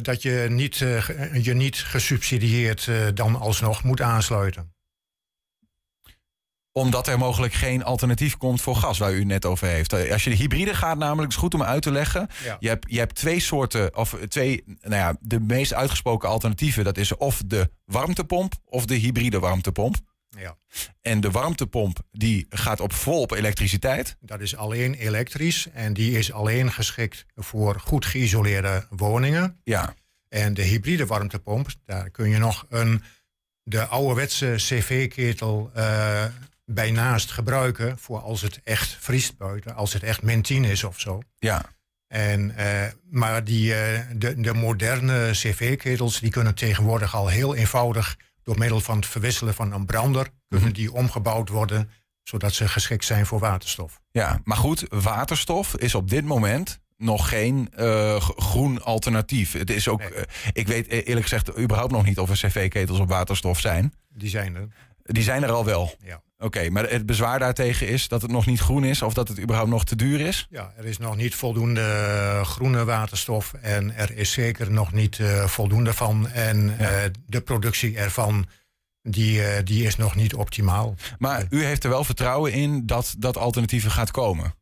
Dat 0.03 0.23
je 0.23 0.47
niet, 0.51 0.77
je 1.43 1.55
niet 1.55 1.77
gesubsidieerd 1.77 2.91
dan 3.15 3.37
alsnog 3.37 3.83
moet 3.83 4.01
aansluiten. 4.01 4.73
Omdat 6.79 7.07
er 7.07 7.19
mogelijk 7.19 7.53
geen 7.53 7.85
alternatief 7.85 8.37
komt 8.37 8.61
voor 8.61 8.77
gas, 8.77 8.99
waar 8.99 9.13
u 9.13 9.19
het 9.19 9.27
net 9.27 9.45
over 9.45 9.67
heeft. 9.67 9.93
Eh, 9.93 10.13
Als 10.13 10.25
je 10.25 10.31
de 10.31 10.37
hybride 10.37 10.75
gaat, 10.75 10.99
namelijk, 10.99 11.33
is 11.33 11.39
goed 11.39 11.55
om 11.55 11.63
uit 11.63 11.83
te 11.83 11.91
leggen. 11.93 12.29
Ja. 12.45 12.57
Je, 12.61 12.69
hebt, 12.69 12.87
je 12.91 12.99
hebt 12.99 13.15
twee 13.15 13.41
soorten, 13.41 13.97
of 13.97 14.17
twee, 14.29 14.65
nou 14.67 14.95
ja, 14.95 15.17
de 15.21 15.41
meest 15.41 15.75
uitgesproken 15.75 16.29
alternatieven. 16.29 16.85
Dat 16.85 16.99
is 16.99 17.17
of 17.17 17.43
de 17.47 17.71
warmtepomp 17.85 18.55
of 18.65 18.85
de 18.85 18.95
hybride 18.95 19.39
warmtepomp. 19.39 19.97
Ja. 20.29 20.57
En 21.01 21.21
de 21.21 21.31
warmtepomp 21.31 21.99
die 22.11 22.47
gaat 22.49 22.81
op 22.81 22.93
vol 22.93 23.21
op 23.21 23.31
elektriciteit. 23.31 24.17
Dat 24.21 24.41
is 24.41 24.57
alleen 24.57 24.95
elektrisch 24.95 25.69
en 25.73 25.93
die 25.93 26.19
is 26.19 26.33
alleen 26.33 26.73
geschikt 26.73 27.27
voor 27.35 27.81
goed 27.81 28.07
geïsoleerde 28.07 28.87
woningen. 28.91 29.61
Ja, 29.65 29.95
En 30.29 30.55
de 30.55 30.63
hybride 30.63 31.07
warmtepomp, 31.07 31.69
daar 31.85 32.11
kun 32.11 32.29
je 32.29 32.39
nog 32.39 32.67
een, 32.69 33.03
de 33.63 33.87
ouderwetse 33.87 34.55
cv-ketel 34.57 35.71
eh 35.75 36.25
bij 36.71 36.91
naast 36.91 37.31
gebruiken 37.31 37.99
voor 37.99 38.19
als 38.21 38.43
het 38.43 38.61
echt 38.65 38.97
vriest 39.01 39.37
buiten, 39.37 39.75
als 39.75 39.93
het 39.93 40.03
echt 40.03 40.21
10 40.43 40.65
is 40.65 40.85
of 40.85 41.01
zo. 41.01 41.21
ja. 41.39 41.63
En, 42.09 42.57
eh, 42.57 42.93
maar 43.11 43.45
die, 43.45 43.75
eh, 43.75 44.01
de, 44.17 44.41
de 44.41 44.55
moderne 44.55 45.31
cv-ketels 45.33 46.21
die 46.21 46.31
kunnen 46.31 46.55
tegenwoordig 46.55 47.15
al 47.15 47.29
heel 47.29 47.55
eenvoudig 47.55 48.17
door 48.43 48.59
middel 48.59 48.81
van 48.81 48.97
het 48.97 49.07
verwisselen 49.07 49.55
van 49.55 49.73
een 49.73 49.87
brander 49.87 50.29
kunnen 50.49 50.73
die 50.73 50.93
omgebouwd 50.93 51.49
worden 51.49 51.91
zodat 52.23 52.53
ze 52.53 52.69
geschikt 52.69 53.05
zijn 53.05 53.27
voor 53.27 53.39
waterstof. 53.39 54.01
Ja, 54.11 54.41
maar 54.45 54.57
goed, 54.57 54.85
waterstof 54.89 55.77
is 55.77 55.95
op 55.95 56.11
dit 56.11 56.25
moment 56.25 56.81
nog 56.97 57.29
geen 57.29 57.69
eh, 57.75 58.21
groen 58.21 58.83
alternatief. 58.83 59.53
Het 59.53 59.71
is 59.71 59.89
ook, 59.89 60.01
Nee. 60.01 60.25
ik 60.53 60.67
weet 60.67 60.89
eerlijk 60.89 61.23
gezegd 61.27 61.59
überhaupt 61.59 61.93
nog 61.93 62.05
niet 62.05 62.19
of 62.19 62.31
er 62.31 62.37
cv-ketels 62.49 62.99
op 62.99 63.09
waterstof 63.09 63.61
zijn. 63.61 63.93
Die 64.09 64.29
zijn 64.31 64.55
er. 64.55 64.69
Die 65.03 65.23
zijn 65.23 65.43
er 65.43 65.51
al 65.51 65.65
wel. 65.65 65.95
Ja. 66.03 66.23
Oké, 66.39 66.71
maar 66.71 66.91
het 66.91 67.07
bezwaar 67.07 67.39
daartegen 67.39 67.89
is 67.89 68.09
dat 68.09 68.23
het 68.23 68.31
nog 68.31 68.47
niet 68.47 68.61
groen 68.61 68.85
is 68.85 69.03
of 69.03 69.15
dat 69.15 69.29
het 69.29 69.41
überhaupt 69.41 69.71
nog 69.71 69.85
te 69.85 69.97
duur 69.97 70.21
is. 70.21 70.47
Ja, 70.51 70.73
er 70.77 70.85
is 70.85 70.99
nog 70.99 71.17
niet 71.17 71.35
voldoende 71.35 72.41
groene 72.45 72.85
waterstof 72.85 73.53
en 73.53 73.95
er 73.97 74.17
is 74.17 74.33
zeker 74.33 74.71
nog 74.73 74.93
niet 74.93 75.19
eh, 75.19 75.45
voldoende 75.47 75.93
van. 75.95 76.29
En 76.29 76.75
Ja. 76.79 76.89
eh, 77.03 77.11
de 77.27 77.41
productie 77.41 77.97
ervan, 77.99 78.47
die, 79.03 79.45
eh, 79.45 79.65
die 79.65 79.85
is 79.85 79.97
nog 79.97 80.15
niet 80.15 80.35
optimaal. 80.35 80.95
Maar 81.19 81.47
u 81.51 81.65
heeft 81.65 81.85
er 81.85 81.91
wel 81.91 82.05
vertrouwen 82.05 82.53
in 82.53 82.87
dat 82.87 83.15
dat 83.19 83.37
alternatieven 83.37 83.91
gaat 83.91 84.11
komen. 84.11 84.55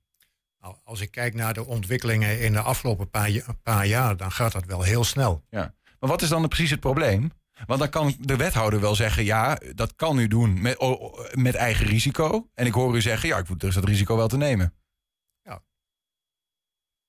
Nou, 0.61 0.77
als 0.85 1.01
ik 1.01 1.11
kijk 1.11 1.35
naar 1.35 1.55
de 1.55 1.65
ontwikkelingen 1.67 2.41
in 2.41 2.53
de 2.53 2.61
afgelopen 2.61 3.11
paar, 3.11 3.31
paar 3.63 3.87
jaar, 3.87 4.17
dan 4.17 4.33
gaat 4.33 4.53
dat 4.53 4.65
wel 4.65 4.83
heel 4.83 5.05
snel. 5.05 5.45
Ja. 5.51 5.75
Maar 6.01 6.11
wat 6.11 6.23
is 6.23 6.29
dan 6.29 6.49
precies 6.49 6.71
het 6.71 6.81
probleem? 6.81 7.31
Want 7.67 7.81
dan 7.81 7.89
kan 7.89 8.15
de 8.21 8.37
wethouder 8.37 8.81
wel 8.81 8.95
zeggen: 8.95 9.25
ja, 9.25 9.59
dat 9.75 9.95
kan 9.95 10.19
u 10.19 10.29
doen 10.29 10.61
met, 10.63 10.77
met 11.35 11.55
eigen 11.55 11.87
risico. 11.87 12.51
En 12.55 12.67
ik 12.67 12.73
hoor 12.73 12.97
u 12.97 13.01
zeggen: 13.01 13.29
ja, 13.29 13.39
ik 13.39 13.49
moet 13.49 13.61
dus 13.61 13.75
dat 13.75 13.85
risico 13.85 14.17
wel 14.17 14.29
te 14.29 14.37
nemen. 14.37 14.75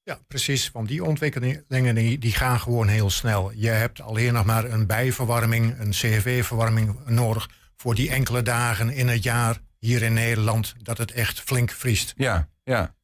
Ja, 0.08 0.20
precies. 0.28 0.72
Want 0.72 0.88
die 0.88 1.04
ontwikkelingen 1.04 1.96
die, 1.96 2.18
die 2.18 2.34
gaan 2.34 2.60
gewoon 2.60 2.88
heel 2.88 3.10
snel. 3.10 3.52
Je 3.52 3.70
hebt 3.70 4.02
alleen 4.02 4.34
nog 4.34 4.46
maar 4.46 4.66
een 4.66 4.88
bijverwarming, 4.88 5.80
een 5.80 5.90
CFV-verwarming 5.90 7.06
nodig 7.06 7.50
voor 7.76 7.96
die 7.96 8.10
enkele 8.10 8.42
dagen 8.42 8.90
in 8.90 9.08
het 9.08 9.24
jaar 9.24 9.60
hier 9.80 10.02
in 10.02 10.14
Nederland 10.14 10.76
dat 10.82 10.98
het 10.98 11.12
echt 11.12 11.40
flink 11.40 11.72
vriest. 11.72 12.14
Ja, 12.16 12.50
ja. 12.64 12.96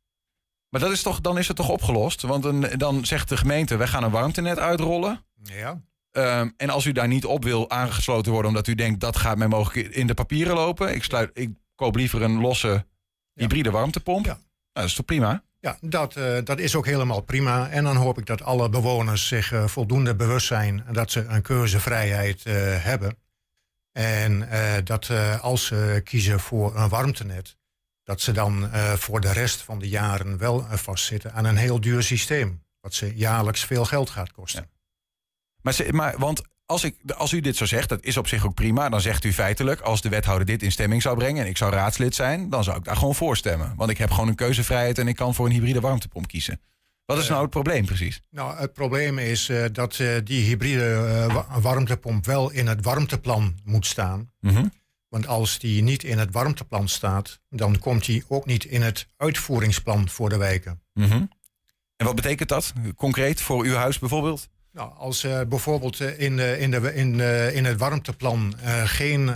Maar 0.69 0.81
dat 0.81 0.91
is 0.91 1.01
toch, 1.01 1.21
dan 1.21 1.37
is 1.37 1.47
het 1.47 1.57
toch 1.57 1.69
opgelost? 1.69 2.21
Want 2.21 2.45
een, 2.45 2.77
dan 2.77 3.05
zegt 3.05 3.29
de 3.29 3.37
gemeente, 3.37 3.75
wij 3.75 3.87
gaan 3.87 4.03
een 4.03 4.11
warmtenet 4.11 4.59
uitrollen. 4.59 5.25
Ja. 5.43 5.81
Ehm, 6.13 6.49
en 6.57 6.69
als 6.69 6.85
u 6.85 6.91
daar 6.91 7.07
niet 7.07 7.25
op 7.25 7.43
wil 7.43 7.69
aangesloten 7.69 8.31
worden 8.31 8.49
omdat 8.49 8.67
u 8.67 8.75
denkt 8.75 8.99
dat 8.99 9.17
gaat 9.17 9.37
mij 9.37 9.47
mogelijk 9.47 9.87
in 9.87 10.07
de 10.07 10.13
papieren 10.13 10.55
lopen. 10.55 10.95
Ik, 10.95 11.03
sluit, 11.03 11.29
ik 11.33 11.49
koop 11.75 11.95
liever 11.95 12.21
een 12.21 12.39
losse 12.39 12.85
hybride 13.33 13.71
warmtepomp. 13.71 14.25
Ja. 14.25 14.31
Nou, 14.31 14.41
dat 14.73 14.83
is 14.83 14.93
toch 14.93 15.05
prima? 15.05 15.43
Ja, 15.59 15.77
dat, 15.81 16.15
eh, 16.15 16.37
dat 16.43 16.59
is 16.59 16.75
ook 16.75 16.85
helemaal 16.85 17.21
prima. 17.21 17.69
En 17.69 17.83
dan 17.83 17.95
hoop 17.95 18.17
ik 18.17 18.25
dat 18.25 18.41
alle 18.41 18.69
bewoners 18.69 19.27
zich 19.27 19.51
eh, 19.51 19.67
voldoende 19.67 20.15
bewust 20.15 20.47
zijn 20.47 20.85
dat 20.91 21.11
ze 21.11 21.25
een 21.25 21.41
keuzevrijheid 21.41 22.45
eh, 22.45 22.53
hebben. 22.83 23.17
En 23.91 24.49
dat 24.83 25.09
als 25.41 25.65
ze 25.65 26.01
kiezen 26.03 26.39
voor 26.39 26.75
een 26.75 26.89
warmtenet, 26.89 27.57
dat 28.03 28.21
ze 28.21 28.31
dan 28.31 28.69
voor 28.97 29.21
de 29.21 29.31
rest 29.31 29.61
van 29.61 29.79
de 29.79 29.89
jaren 29.89 30.37
wel 30.37 30.65
vastzitten 30.69 31.33
aan 31.33 31.45
een 31.45 31.57
heel 31.57 31.81
duur 31.81 32.03
systeem. 32.03 32.63
Wat 32.79 32.93
ze 32.93 33.15
jaarlijks 33.15 33.65
veel 33.65 33.85
geld 33.85 34.09
gaat 34.09 34.31
kosten. 34.31 34.69
Maar, 35.63 35.73
ze, 35.73 35.87
maar 35.91 36.15
want 36.17 36.41
als, 36.65 36.83
ik, 36.83 36.95
als 37.15 37.31
u 37.31 37.39
dit 37.39 37.55
zo 37.55 37.65
zegt, 37.65 37.89
dat 37.89 38.03
is 38.03 38.17
op 38.17 38.27
zich 38.27 38.45
ook 38.45 38.53
prima. 38.53 38.89
Dan 38.89 39.01
zegt 39.01 39.23
u 39.23 39.33
feitelijk, 39.33 39.81
als 39.81 40.01
de 40.01 40.09
wethouder 40.09 40.47
dit 40.47 40.63
in 40.63 40.71
stemming 40.71 41.01
zou 41.01 41.17
brengen... 41.17 41.43
en 41.43 41.49
ik 41.49 41.57
zou 41.57 41.71
raadslid 41.71 42.15
zijn, 42.15 42.49
dan 42.49 42.63
zou 42.63 42.77
ik 42.77 42.83
daar 42.83 42.95
gewoon 42.95 43.15
voor 43.15 43.37
stemmen. 43.37 43.73
Want 43.75 43.89
ik 43.89 43.97
heb 43.97 44.11
gewoon 44.11 44.27
een 44.27 44.35
keuzevrijheid 44.35 44.97
en 44.97 45.07
ik 45.07 45.15
kan 45.15 45.35
voor 45.35 45.45
een 45.45 45.51
hybride 45.51 45.79
warmtepomp 45.79 46.27
kiezen. 46.27 46.59
Wat 47.05 47.17
is 47.17 47.27
nou 47.27 47.41
het 47.41 47.49
probleem 47.49 47.85
precies? 47.85 48.21
Nou, 48.29 48.57
het 48.57 48.73
probleem 48.73 49.17
is 49.17 49.49
uh, 49.49 49.65
dat 49.71 49.99
uh, 49.99 50.17
die 50.23 50.43
hybride 50.43 51.27
uh, 51.29 51.61
warmtepomp 51.61 52.25
wel 52.25 52.51
in 52.51 52.67
het 52.67 52.83
warmteplan 52.83 53.57
moet 53.63 53.85
staan. 53.85 54.31
Mm 54.39 54.55
-hmm. 54.55 54.71
Want 55.09 55.27
als 55.27 55.59
die 55.59 55.83
niet 55.83 56.03
in 56.03 56.17
het 56.17 56.31
warmteplan 56.31 56.87
staat, 56.87 57.39
dan 57.49 57.79
komt 57.79 58.05
die 58.05 58.23
ook 58.27 58.45
niet 58.45 58.65
in 58.65 58.81
het 58.81 59.07
uitvoeringsplan 59.17 60.09
voor 60.09 60.29
de 60.29 60.37
wijken. 60.37 60.81
Mm 60.93 61.05
-hmm. 61.05 61.29
En 61.95 62.05
wat 62.05 62.15
betekent 62.15 62.49
dat 62.49 62.73
concreet 62.95 63.41
voor 63.41 63.63
uw 63.63 63.75
huis 63.75 63.99
bijvoorbeeld? 63.99 64.49
Nou, 64.73 64.93
als 64.93 65.23
uh, 65.23 65.41
bijvoorbeeld 65.41 65.99
in, 65.99 66.35
de, 66.35 66.57
in, 66.59 66.71
de, 66.71 66.93
in, 66.93 67.19
in 67.53 67.65
het 67.65 67.77
warmteplan 67.77 68.55
uh, 68.63 68.83
geen 68.85 69.29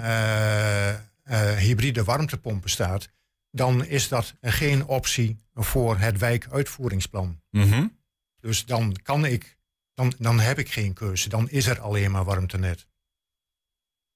hybride 1.58 2.04
warmtepompen 2.04 2.70
staat, 2.70 3.10
dan 3.52 3.86
is 3.86 4.08
dat 4.08 4.36
geen 4.42 4.86
optie 4.86 5.44
voor 5.54 5.98
het 5.98 6.18
wijkuitvoeringsplan. 6.18 7.42
Mm 7.50 7.72
-hmm. 7.72 7.98
Dus 8.40 8.66
dan 8.66 8.94
kan 9.04 9.26
ik, 9.26 9.58
dan, 9.94 10.14
dan 10.18 10.40
heb 10.40 10.60
ik 10.60 10.72
geen 10.72 10.94
keuze. 10.94 11.30
Dan 11.30 11.50
is 11.50 11.68
er 11.68 11.80
alleen 11.80 12.12
maar 12.12 12.24
warmtenet. 12.24 12.88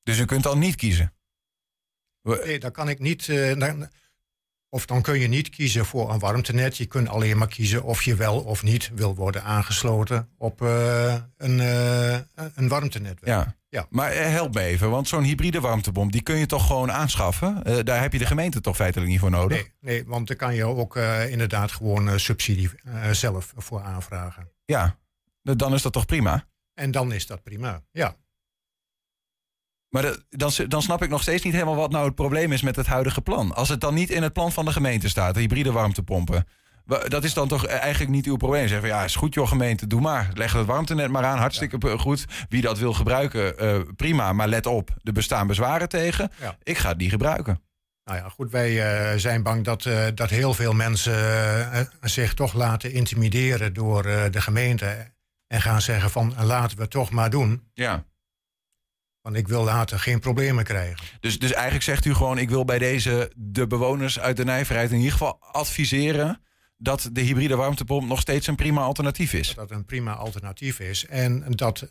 Dus 0.03 0.19
u 0.19 0.25
kunt 0.25 0.43
dan 0.43 0.59
niet 0.59 0.75
kiezen? 0.75 1.13
Nee, 2.21 2.59
dan 2.59 2.71
kan 2.71 2.89
ik 2.89 2.99
niet. 2.99 3.25
Dan, 3.59 3.89
of 4.73 4.85
dan 4.85 5.01
kun 5.01 5.19
je 5.19 5.27
niet 5.27 5.49
kiezen 5.49 5.85
voor 5.85 6.11
een 6.11 6.19
warmtenet. 6.19 6.77
Je 6.77 6.85
kunt 6.85 7.09
alleen 7.09 7.37
maar 7.37 7.47
kiezen 7.47 7.83
of 7.83 8.03
je 8.03 8.15
wel 8.15 8.39
of 8.39 8.63
niet 8.63 8.91
wil 8.95 9.15
worden 9.15 9.43
aangesloten 9.43 10.29
op 10.37 10.61
uh, 10.61 11.15
een, 11.37 11.57
uh, 11.57 12.13
een 12.55 12.67
warmtenetwerk. 12.67 13.27
Ja. 13.27 13.55
ja. 13.69 13.85
Maar 13.89 14.13
help 14.13 14.53
me 14.53 14.61
even, 14.61 14.89
want 14.89 15.07
zo'n 15.07 15.23
hybride 15.23 15.59
warmtebom, 15.59 16.11
die 16.11 16.21
kun 16.21 16.37
je 16.37 16.45
toch 16.45 16.67
gewoon 16.67 16.91
aanschaffen? 16.91 17.61
Uh, 17.67 17.79
daar 17.83 18.01
heb 18.01 18.13
je 18.13 18.19
de 18.19 18.25
gemeente 18.25 18.61
toch 18.61 18.75
feitelijk 18.75 19.11
niet 19.11 19.19
voor 19.19 19.29
nodig? 19.29 19.57
Nee, 19.57 19.71
nee 19.79 20.03
want 20.05 20.27
daar 20.27 20.37
kan 20.37 20.55
je 20.55 20.65
ook 20.65 20.95
inderdaad 21.29 21.71
gewoon 21.71 22.19
subsidie 22.19 22.69
zelf 23.11 23.53
voor 23.57 23.81
aanvragen. 23.81 24.51
Ja, 24.65 24.97
dan 25.41 25.73
is 25.73 25.81
dat 25.81 25.93
toch 25.93 26.05
prima? 26.05 26.47
En 26.73 26.91
dan 26.91 27.13
is 27.13 27.27
dat 27.27 27.43
prima, 27.43 27.81
ja. 27.91 28.15
Maar 29.91 30.01
de, 30.01 30.23
dan, 30.29 30.51
dan 30.67 30.81
snap 30.81 31.03
ik 31.03 31.09
nog 31.09 31.21
steeds 31.21 31.43
niet 31.43 31.53
helemaal 31.53 31.75
wat 31.75 31.91
nou 31.91 32.05
het 32.05 32.15
probleem 32.15 32.51
is 32.51 32.61
met 32.61 32.75
het 32.75 32.87
huidige 32.87 33.21
plan. 33.21 33.55
Als 33.55 33.69
het 33.69 33.81
dan 33.81 33.93
niet 33.93 34.09
in 34.09 34.23
het 34.23 34.33
plan 34.33 34.51
van 34.51 34.65
de 34.65 34.71
gemeente 34.71 35.09
staat, 35.09 35.33
de 35.33 35.39
hybride 35.39 35.71
warmtepompen. 35.71 36.45
Dat 37.07 37.23
is 37.23 37.33
dan 37.33 37.47
toch 37.47 37.65
eigenlijk 37.65 38.11
niet 38.11 38.25
uw 38.25 38.35
probleem. 38.35 38.67
Zeggen 38.67 38.89
van 38.89 38.97
ja, 38.97 39.03
is 39.03 39.15
goed 39.15 39.33
joh 39.33 39.47
gemeente, 39.47 39.87
doe 39.87 40.01
maar. 40.01 40.29
Leg 40.33 40.53
het 40.53 40.65
warmtenet 40.65 41.09
maar 41.09 41.23
aan, 41.23 41.37
hartstikke 41.37 41.87
ja. 41.87 41.97
goed. 41.97 42.25
Wie 42.49 42.61
dat 42.61 42.77
wil 42.77 42.93
gebruiken, 42.93 43.63
uh, 43.63 43.81
prima. 43.95 44.33
Maar 44.33 44.47
let 44.47 44.65
op, 44.65 44.89
er 45.03 45.13
bestaan 45.13 45.47
bezwaren 45.47 45.89
tegen. 45.89 46.31
Ja. 46.39 46.57
Ik 46.63 46.77
ga 46.77 46.93
die 46.93 47.09
gebruiken. 47.09 47.61
Nou 48.03 48.17
ja, 48.17 48.29
goed, 48.29 48.51
wij 48.51 48.71
uh, 49.11 49.19
zijn 49.19 49.43
bang 49.43 49.63
dat, 49.63 49.85
uh, 49.85 50.05
dat 50.15 50.29
heel 50.29 50.53
veel 50.53 50.73
mensen 50.73 51.89
zich 52.01 52.33
toch 52.33 52.53
laten 52.53 52.91
intimideren 52.91 53.73
door 53.73 54.03
de 54.03 54.41
gemeente. 54.41 55.11
En 55.47 55.61
gaan 55.61 55.81
zeggen 55.81 56.09
van 56.09 56.33
laten 56.41 56.77
we 56.77 56.81
het 56.81 56.91
toch 56.91 57.11
maar 57.11 57.29
doen. 57.29 57.63
Ja. 57.73 58.05
Want 59.21 59.35
ik 59.35 59.47
wil 59.47 59.63
later 59.63 59.99
geen 59.99 60.19
problemen 60.19 60.63
krijgen. 60.63 61.05
Dus, 61.19 61.39
dus 61.39 61.53
eigenlijk 61.53 61.83
zegt 61.83 62.05
u 62.05 62.13
gewoon: 62.13 62.37
ik 62.37 62.49
wil 62.49 62.65
bij 62.65 62.79
deze 62.79 63.31
de 63.35 63.67
bewoners 63.67 64.19
uit 64.19 64.37
de 64.37 64.43
nijverheid 64.43 64.91
in 64.91 64.97
ieder 64.97 65.11
geval 65.11 65.37
adviseren 65.39 66.41
dat 66.81 67.09
de 67.11 67.21
hybride 67.21 67.55
warmtepomp 67.55 68.07
nog 68.07 68.19
steeds 68.19 68.47
een 68.47 68.55
prima 68.55 68.81
alternatief 68.81 69.33
is. 69.33 69.53
Dat 69.53 69.69
het 69.69 69.77
een 69.77 69.85
prima 69.85 70.13
alternatief 70.13 70.79
is. 70.79 71.05
En 71.05 71.43
dat 71.47 71.81
uh, 71.81 71.89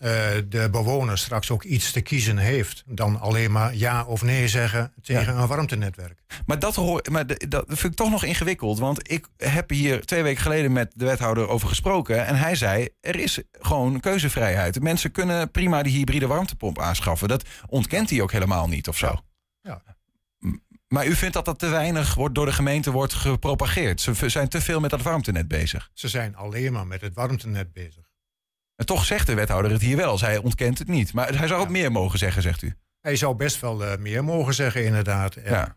de 0.48 0.68
bewoner 0.70 1.18
straks 1.18 1.50
ook 1.50 1.64
iets 1.64 1.92
te 1.92 2.00
kiezen 2.00 2.38
heeft. 2.38 2.82
Dan 2.86 3.20
alleen 3.20 3.52
maar 3.52 3.74
ja 3.74 4.04
of 4.04 4.22
nee 4.22 4.48
zeggen 4.48 4.92
tegen 5.02 5.34
ja. 5.34 5.40
een 5.40 5.46
warmtenetwerk. 5.46 6.22
Maar, 6.46 6.58
dat, 6.58 6.74
hoor, 6.74 7.02
maar 7.10 7.26
dat 7.48 7.64
vind 7.66 7.84
ik 7.84 7.94
toch 7.94 8.10
nog 8.10 8.24
ingewikkeld. 8.24 8.78
Want 8.78 9.12
ik 9.12 9.26
heb 9.36 9.70
hier 9.70 10.06
twee 10.06 10.22
weken 10.22 10.42
geleden 10.42 10.72
met 10.72 10.92
de 10.94 11.04
wethouder 11.04 11.48
over 11.48 11.68
gesproken. 11.68 12.26
En 12.26 12.36
hij 12.36 12.54
zei, 12.54 12.88
er 13.00 13.16
is 13.16 13.42
gewoon 13.52 14.00
keuzevrijheid. 14.00 14.82
Mensen 14.82 15.12
kunnen 15.12 15.50
prima 15.50 15.82
die 15.82 15.96
hybride 15.96 16.26
warmtepomp 16.26 16.78
aanschaffen. 16.78 17.28
Dat 17.28 17.44
ontkent 17.66 18.10
hij 18.10 18.20
ook 18.20 18.32
helemaal 18.32 18.68
niet 18.68 18.88
of 18.88 18.96
zo. 18.96 19.14
Ja. 19.62 19.82
Maar 20.92 21.06
u 21.06 21.14
vindt 21.14 21.34
dat 21.34 21.44
dat 21.44 21.58
te 21.58 21.68
weinig 21.68 22.14
wordt 22.14 22.34
door 22.34 22.46
de 22.46 22.52
gemeente 22.52 22.90
wordt 22.90 23.12
gepropageerd? 23.12 24.00
Ze 24.00 24.28
zijn 24.28 24.48
te 24.48 24.60
veel 24.60 24.80
met 24.80 24.90
dat 24.90 25.02
warmtenet 25.02 25.48
bezig. 25.48 25.90
Ze 25.94 26.08
zijn 26.08 26.36
alleen 26.36 26.72
maar 26.72 26.86
met 26.86 27.00
het 27.00 27.14
warmtenet 27.14 27.72
bezig. 27.72 28.10
En 28.76 28.86
toch 28.86 29.04
zegt 29.04 29.26
de 29.26 29.34
wethouder 29.34 29.70
het 29.70 29.80
hier 29.80 29.96
wel. 29.96 30.20
Hij 30.20 30.36
ontkent 30.36 30.78
het 30.78 30.88
niet. 30.88 31.12
Maar 31.12 31.38
hij 31.38 31.46
zou 31.46 31.60
ook 31.60 31.66
ja. 31.66 31.72
meer 31.72 31.92
mogen 31.92 32.18
zeggen, 32.18 32.42
zegt 32.42 32.62
u. 32.62 32.74
Hij 33.00 33.16
zou 33.16 33.34
best 33.34 33.60
wel 33.60 33.82
uh, 33.82 33.96
meer 33.96 34.24
mogen 34.24 34.54
zeggen, 34.54 34.84
inderdaad. 34.84 35.34
Ja. 35.44 35.76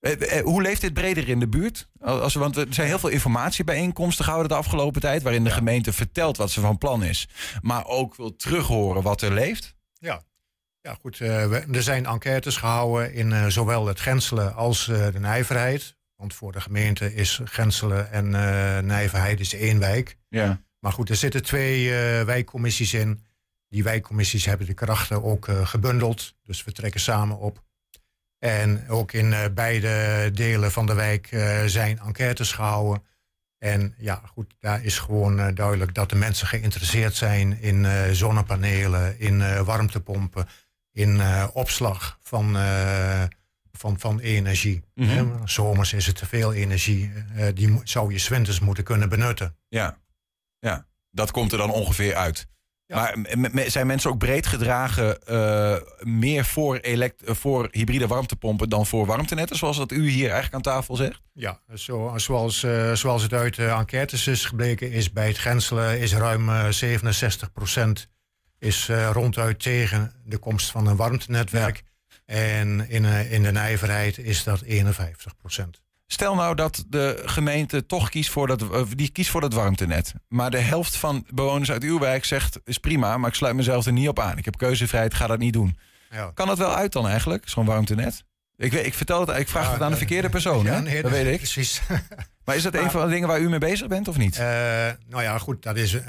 Eh, 0.00 0.38
eh, 0.38 0.44
hoe 0.44 0.62
leeft 0.62 0.80
dit 0.80 0.94
breder 0.94 1.28
in 1.28 1.40
de 1.40 1.48
buurt? 1.48 1.88
Als, 2.00 2.34
want 2.34 2.56
er 2.56 2.66
zijn 2.70 2.86
heel 2.86 2.98
veel 2.98 3.08
informatiebijeenkomsten 3.08 4.24
gehouden 4.24 4.50
de 4.50 4.58
afgelopen 4.58 5.00
tijd... 5.00 5.22
waarin 5.22 5.44
de 5.44 5.50
ja. 5.50 5.56
gemeente 5.56 5.92
vertelt 5.92 6.36
wat 6.36 6.50
ze 6.50 6.60
van 6.60 6.78
plan 6.78 7.02
is... 7.02 7.28
maar 7.62 7.86
ook 7.86 8.16
wil 8.16 8.36
terughoren 8.36 9.02
wat 9.02 9.22
er 9.22 9.32
leeft. 9.32 9.74
Ja, 9.98 10.22
ja, 10.82 10.96
goed. 11.00 11.18
We, 11.18 11.64
er 11.72 11.82
zijn 11.82 12.06
enquêtes 12.06 12.56
gehouden 12.56 13.12
in 13.14 13.30
uh, 13.30 13.46
zowel 13.46 13.86
het 13.86 14.00
Grenselen 14.00 14.54
als 14.54 14.88
uh, 14.88 15.06
de 15.12 15.20
Nijverheid. 15.20 15.96
Want 16.16 16.34
voor 16.34 16.52
de 16.52 16.60
gemeente 16.60 17.14
is 17.14 17.40
Grenselen 17.44 18.10
en 18.10 18.30
Nijverheid 18.86 19.40
is 19.40 19.54
één 19.54 19.78
wijk. 19.78 20.16
Ja. 20.28 20.62
Maar 20.78 20.92
goed, 20.92 21.08
er 21.08 21.16
zitten 21.16 21.42
twee 21.42 21.92
wijkcommissies 22.24 22.94
in. 22.94 23.24
Die 23.68 23.82
wijkcommissies 23.82 24.44
hebben 24.44 24.66
de 24.66 24.74
krachten 24.74 25.22
ook 25.22 25.48
gebundeld. 25.62 26.34
Dus 26.42 26.64
we 26.64 26.72
trekken 26.72 27.00
samen 27.00 27.38
op. 27.38 27.62
En 28.38 28.88
ook 28.88 29.12
in 29.12 29.34
beide 29.54 30.30
delen 30.34 30.72
van 30.72 30.86
de 30.86 30.94
wijk 30.94 31.28
zijn 31.66 31.98
enquêtes 31.98 32.52
gehouden. 32.52 33.02
En 33.58 33.94
ja, 33.98 34.22
goed, 34.32 34.54
daar 34.58 34.84
is 34.84 34.98
gewoon 34.98 35.54
duidelijk 35.54 35.94
dat 35.94 36.10
de 36.10 36.16
mensen 36.16 36.46
geïnteresseerd 36.46 37.14
zijn 37.14 37.60
in 37.60 37.86
zonnepanelen, 38.14 39.18
in 39.18 39.64
warmtepompen 39.64 40.48
in 40.92 41.16
uh, 41.16 41.46
opslag 41.52 42.18
van, 42.22 42.56
uh, 42.56 43.22
van, 43.72 43.98
van 43.98 44.20
energie. 44.20 44.82
Mhm. 44.94 45.10
Mm 45.10 45.18
-hmm. 45.18 45.48
Zomers 45.48 45.92
is 45.92 46.06
het 46.06 46.16
te 46.16 46.26
veel 46.26 46.52
energie. 46.52 47.12
Uh, 47.36 47.46
die 47.54 47.80
zou 47.84 48.12
je 48.12 48.18
zwinters 48.18 48.60
moeten 48.60 48.84
kunnen 48.84 49.08
benutten. 49.08 49.56
Ja. 49.68 49.98
ja, 50.58 50.86
dat 51.10 51.30
komt 51.30 51.52
er 51.52 51.58
dan 51.58 51.70
ongeveer 51.70 52.14
uit. 52.14 52.50
Ja. 52.86 53.14
Maar 53.36 53.70
zijn 53.70 53.86
mensen 53.86 54.10
ook 54.10 54.18
breed 54.18 54.46
gedragen 54.46 55.18
meer 56.00 56.44
voor, 56.44 56.80
voor 57.20 57.68
hybride 57.70 58.06
warmtepompen 58.06 58.68
dan 58.68 58.86
voor 58.86 59.06
warmtenetten, 59.06 59.56
zoals 59.56 59.76
dat 59.76 59.92
u 59.92 60.08
hier 60.08 60.30
eigenlijk 60.30 60.54
aan 60.54 60.74
tafel 60.74 60.96
zegt? 60.96 61.22
Ja, 61.32 61.60
zo, 61.74 62.12
zoals, 62.16 62.66
zoals 62.92 63.22
het 63.22 63.32
uit 63.32 63.58
enquêtes 63.58 64.26
is 64.26 64.44
gebleken, 64.44 64.90
is 64.90 65.12
bij 65.12 65.26
het 65.26 65.36
grenselen 65.36 66.00
is 66.00 66.14
ruim 66.14 66.72
67 66.72 67.52
procent 67.52 68.08
is 68.62 68.88
uh, 68.88 69.10
ronduit 69.10 69.62
tegen 69.62 70.12
de 70.24 70.38
komst 70.38 70.70
van 70.70 70.86
een 70.86 70.96
warmtenetwerk. 70.96 71.82
Ja. 72.26 72.34
En 72.34 72.88
in, 72.88 73.04
uh, 73.04 73.32
in 73.32 73.42
de 73.42 73.52
nijverheid 73.52 74.18
is 74.18 74.44
dat 74.44 74.60
51 74.60 75.36
procent. 75.36 75.80
Stel 76.06 76.34
nou 76.34 76.54
dat 76.54 76.84
de 76.88 77.22
gemeente 77.24 77.86
toch 77.86 78.08
kiest 78.08 78.30
voor 78.30 78.46
dat, 78.46 78.62
uh, 78.62 78.82
die 78.96 79.08
kiest 79.08 79.30
voor 79.30 79.40
dat 79.40 79.52
warmtenet. 79.52 80.14
Maar 80.28 80.50
de 80.50 80.58
helft 80.58 80.96
van 80.96 81.26
bewoners 81.34 81.70
uit 81.70 81.82
uw 81.82 81.98
wijk 81.98 82.24
zegt... 82.24 82.60
is 82.64 82.78
prima, 82.78 83.16
maar 83.16 83.28
ik 83.28 83.34
sluit 83.34 83.54
mezelf 83.54 83.86
er 83.86 83.92
niet 83.92 84.08
op 84.08 84.18
aan. 84.18 84.38
Ik 84.38 84.44
heb 84.44 84.56
keuzevrijheid, 84.56 85.14
ga 85.14 85.26
dat 85.26 85.38
niet 85.38 85.52
doen. 85.52 85.78
Ja. 86.10 86.30
Kan 86.34 86.46
dat 86.46 86.58
wel 86.58 86.74
uit 86.74 86.92
dan 86.92 87.08
eigenlijk, 87.08 87.48
zo'n 87.48 87.66
warmtenet? 87.66 88.24
Ik, 88.56 88.72
weet, 88.72 88.86
ik 88.86 88.94
vertel 88.94 89.20
het, 89.20 89.38
ik 89.38 89.48
vraag 89.48 89.66
ja, 89.66 89.72
het 89.72 89.82
aan 89.82 89.90
de 89.90 89.96
verkeerde 89.96 90.28
persoon, 90.28 90.64
ja? 90.64 90.80
Nee, 90.80 91.02
dat 91.02 91.10
weet 91.10 91.26
ik. 91.26 91.36
Precies. 91.36 91.82
Maar 92.44 92.56
is 92.56 92.62
dat 92.62 92.74
een 92.80 92.90
van 92.90 93.04
de 93.04 93.12
dingen 93.12 93.28
waar 93.28 93.40
u 93.40 93.48
mee 93.48 93.58
bezig 93.58 93.86
bent 93.88 94.08
of 94.08 94.16
niet? 94.16 94.38
Uh, 94.38 94.44
nou 95.08 95.22
ja, 95.22 95.38
goed, 95.38 95.62
dat 95.62 95.76
is, 95.76 95.92
uh, 95.92 96.00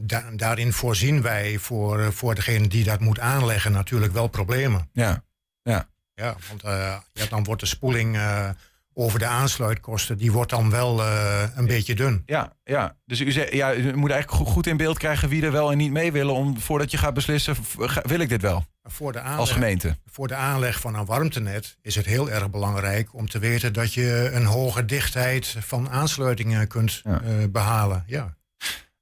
da 0.00 0.24
daarin 0.32 0.72
voorzien 0.72 1.22
wij 1.22 1.58
voor, 1.58 2.12
voor 2.12 2.34
degene 2.34 2.68
die 2.68 2.84
dat 2.84 3.00
moet 3.00 3.18
aanleggen 3.18 3.72
natuurlijk 3.72 4.12
wel 4.12 4.26
problemen. 4.28 4.88
Ja, 4.92 5.24
ja. 5.62 5.88
Ja, 6.14 6.36
want 6.48 6.64
uh, 6.64 6.96
ja, 7.12 7.26
dan 7.28 7.44
wordt 7.44 7.60
de 7.60 7.66
spoeling 7.66 8.18
over 8.92 9.18
de 9.18 9.26
aansluitkosten, 9.26 10.18
die 10.18 10.32
wordt 10.32 10.50
dan 10.50 10.70
wel 10.70 11.04
een 11.54 11.66
beetje 11.66 11.94
dun. 11.94 12.22
Ja, 12.26 12.52
ja. 12.64 12.96
dus 13.04 13.20
u, 13.20 13.32
zegt, 13.32 13.52
ja, 13.52 13.74
u 13.74 13.96
moet 13.96 14.10
eigenlijk 14.10 14.48
goed 14.48 14.66
in 14.66 14.76
beeld 14.76 14.98
krijgen 14.98 15.28
wie 15.28 15.42
er 15.42 15.52
wel 15.52 15.70
en 15.70 15.76
niet 15.76 15.90
mee 15.90 16.12
willen, 16.12 16.34
om, 16.34 16.60
voordat 16.60 16.90
je 16.90 16.96
gaat 16.96 17.14
beslissen, 17.14 17.56
wil 18.02 18.20
ik 18.20 18.28
dit 18.28 18.42
wel? 18.42 18.64
Voor 18.82 19.12
de 19.12 19.20
aanleg, 19.20 19.38
als 19.38 19.50
gemeente. 19.50 19.96
Voor 20.06 20.28
de 20.28 20.34
aanleg 20.34 20.80
van 20.80 20.94
een 20.94 21.04
warmtenet 21.04 21.76
is 21.82 21.94
het 21.94 22.06
heel 22.06 22.30
erg 22.30 22.50
belangrijk 22.50 23.14
om 23.14 23.28
te 23.28 23.38
weten 23.38 23.72
dat 23.72 23.94
je 23.94 24.30
een 24.32 24.44
hoge 24.44 24.84
dichtheid 24.84 25.56
van 25.58 25.90
aansluitingen 25.90 26.68
kunt 26.68 27.00
ja. 27.04 27.48
behalen. 27.48 28.04
Ja. 28.06 28.36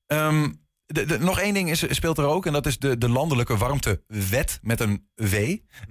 Um, 0.06 0.66
de, 0.92 1.04
de, 1.04 1.18
nog 1.18 1.40
één 1.40 1.54
ding 1.54 1.70
is, 1.70 1.84
speelt 1.88 2.18
er 2.18 2.24
ook, 2.24 2.46
en 2.46 2.52
dat 2.52 2.66
is 2.66 2.78
de, 2.78 2.98
de 2.98 3.08
landelijke 3.08 3.56
warmtewet 3.56 4.58
met 4.62 4.80
een 4.80 5.08
W. 5.14 5.34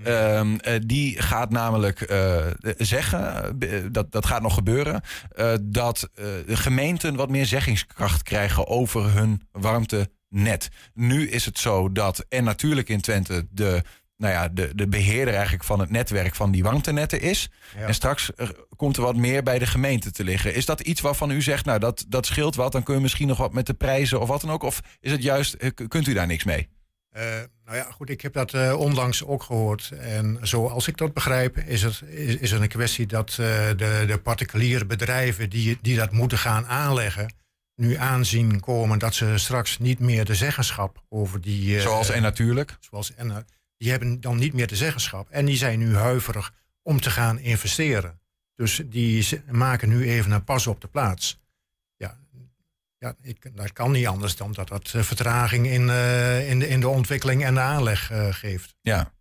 Um, 0.05 0.51
uh, 0.51 0.57
die 0.85 1.21
gaat 1.21 1.49
namelijk 1.49 2.11
uh, 2.11 2.45
zeggen, 2.77 3.57
uh, 3.59 3.79
dat, 3.91 4.11
dat 4.11 4.25
gaat 4.25 4.41
nog 4.41 4.53
gebeuren, 4.53 5.01
dat 5.61 6.09
gemeenten 6.47 7.15
wat 7.15 7.29
meer 7.29 7.45
zeggingskracht 7.45 8.23
krijgen 8.23 8.67
over 8.67 9.13
hun 9.13 9.41
warmtenet. 9.51 10.69
Nu 10.93 11.29
is 11.29 11.45
het 11.45 11.59
zo 11.59 11.91
dat 11.91 12.25
er 12.29 12.43
natuurlijk 12.43 12.89
in 12.89 13.01
Twente 13.01 13.47
de 13.49 13.83
nou 14.17 14.33
ja, 14.33 14.47
de, 14.49 14.75
de 14.75 14.87
beheerder 14.87 15.33
eigenlijk 15.33 15.63
van 15.63 15.79
het 15.79 15.89
netwerk 15.89 16.35
van 16.35 16.51
die 16.51 16.63
warmtenetten 16.63 17.21
is. 17.21 17.49
Ja. 17.77 17.87
En 17.87 17.93
straks 17.93 18.31
komt 18.75 18.97
er 18.97 19.03
wat 19.03 19.15
meer 19.15 19.43
bij 19.43 19.59
de 19.59 19.65
gemeente 19.65 20.11
te 20.11 20.23
liggen. 20.23 20.55
Is 20.55 20.65
dat 20.65 20.79
iets 20.79 21.01
waarvan 21.01 21.31
u 21.31 21.41
zegt, 21.41 21.65
nou 21.65 21.79
dat, 21.79 22.05
dat 22.07 22.25
scheelt 22.25 22.55
wat, 22.55 22.71
dan 22.71 22.83
kun 22.83 22.95
je 22.95 23.01
misschien 23.01 23.27
nog 23.27 23.37
wat 23.37 23.53
met 23.53 23.65
de 23.65 23.73
prijzen 23.73 24.21
of 24.21 24.27
wat 24.27 24.41
dan 24.41 24.51
ook? 24.51 24.63
Of 24.63 24.81
is 24.99 25.11
het 25.11 25.23
juist, 25.23 25.57
kunt 25.87 26.07
u 26.07 26.13
daar 26.13 26.27
niks 26.27 26.43
mee? 26.43 26.67
Uh, 27.17 27.23
nou 27.65 27.77
ja, 27.77 27.91
goed, 27.91 28.09
ik 28.09 28.21
heb 28.21 28.33
dat 28.33 28.53
uh, 28.53 28.79
onlangs 28.79 29.25
ook 29.25 29.43
gehoord. 29.43 29.91
En 29.99 30.37
zoals 30.41 30.87
ik 30.87 30.97
dat 30.97 31.13
begrijp, 31.13 31.57
is 31.57 31.81
het, 31.81 32.01
is, 32.01 32.35
is 32.35 32.51
het 32.51 32.61
een 32.61 32.67
kwestie 32.67 33.05
dat 33.05 33.29
uh, 33.29 33.37
de, 33.37 34.03
de 34.07 34.19
particuliere 34.23 34.85
bedrijven 34.85 35.49
die, 35.49 35.77
die 35.81 35.95
dat 35.95 36.11
moeten 36.11 36.37
gaan 36.37 36.65
aanleggen, 36.65 37.33
nu 37.75 37.95
aanzien 37.95 38.59
komen 38.59 38.99
dat 38.99 39.15
ze 39.15 39.37
straks 39.37 39.77
niet 39.79 39.99
meer 39.99 40.25
de 40.25 40.35
zeggenschap 40.35 41.03
over 41.09 41.41
die. 41.41 41.81
zoals 41.81 42.09
en 42.09 42.21
natuurlijk. 42.21 42.77
Zoals 42.79 43.15
en 43.15 43.45
die 43.77 43.91
hebben 43.91 44.21
dan 44.21 44.37
niet 44.37 44.53
meer 44.53 44.67
de 44.67 44.75
zeggenschap. 44.75 45.29
En 45.29 45.45
die 45.45 45.57
zijn 45.57 45.79
nu 45.79 45.95
huiverig 45.95 46.53
om 46.81 47.01
te 47.01 47.09
gaan 47.09 47.39
investeren. 47.39 48.19
Dus 48.55 48.81
die 48.85 49.41
maken 49.51 49.89
nu 49.89 50.09
even 50.09 50.31
een 50.31 50.43
pas 50.43 50.67
op 50.67 50.81
de 50.81 50.87
plaats. 50.87 51.39
Ja, 51.95 52.17
ja 52.97 53.15
ik, 53.21 53.55
dat 53.55 53.73
kan 53.73 53.91
niet 53.91 54.07
anders 54.07 54.35
dan 54.35 54.51
dat 54.51 54.67
dat 54.67 54.93
eh, 54.93 55.01
vertraging 55.01 55.67
in, 55.67 55.87
uh, 55.87 56.49
in, 56.49 56.59
de, 56.59 56.67
in 56.67 56.79
de 56.79 56.87
ontwikkeling 56.87 57.43
en 57.43 57.53
de 57.53 57.59
aanleg 57.59 58.11
uh, 58.11 58.33
geeft. 58.33 58.75
Ja. 58.81 59.13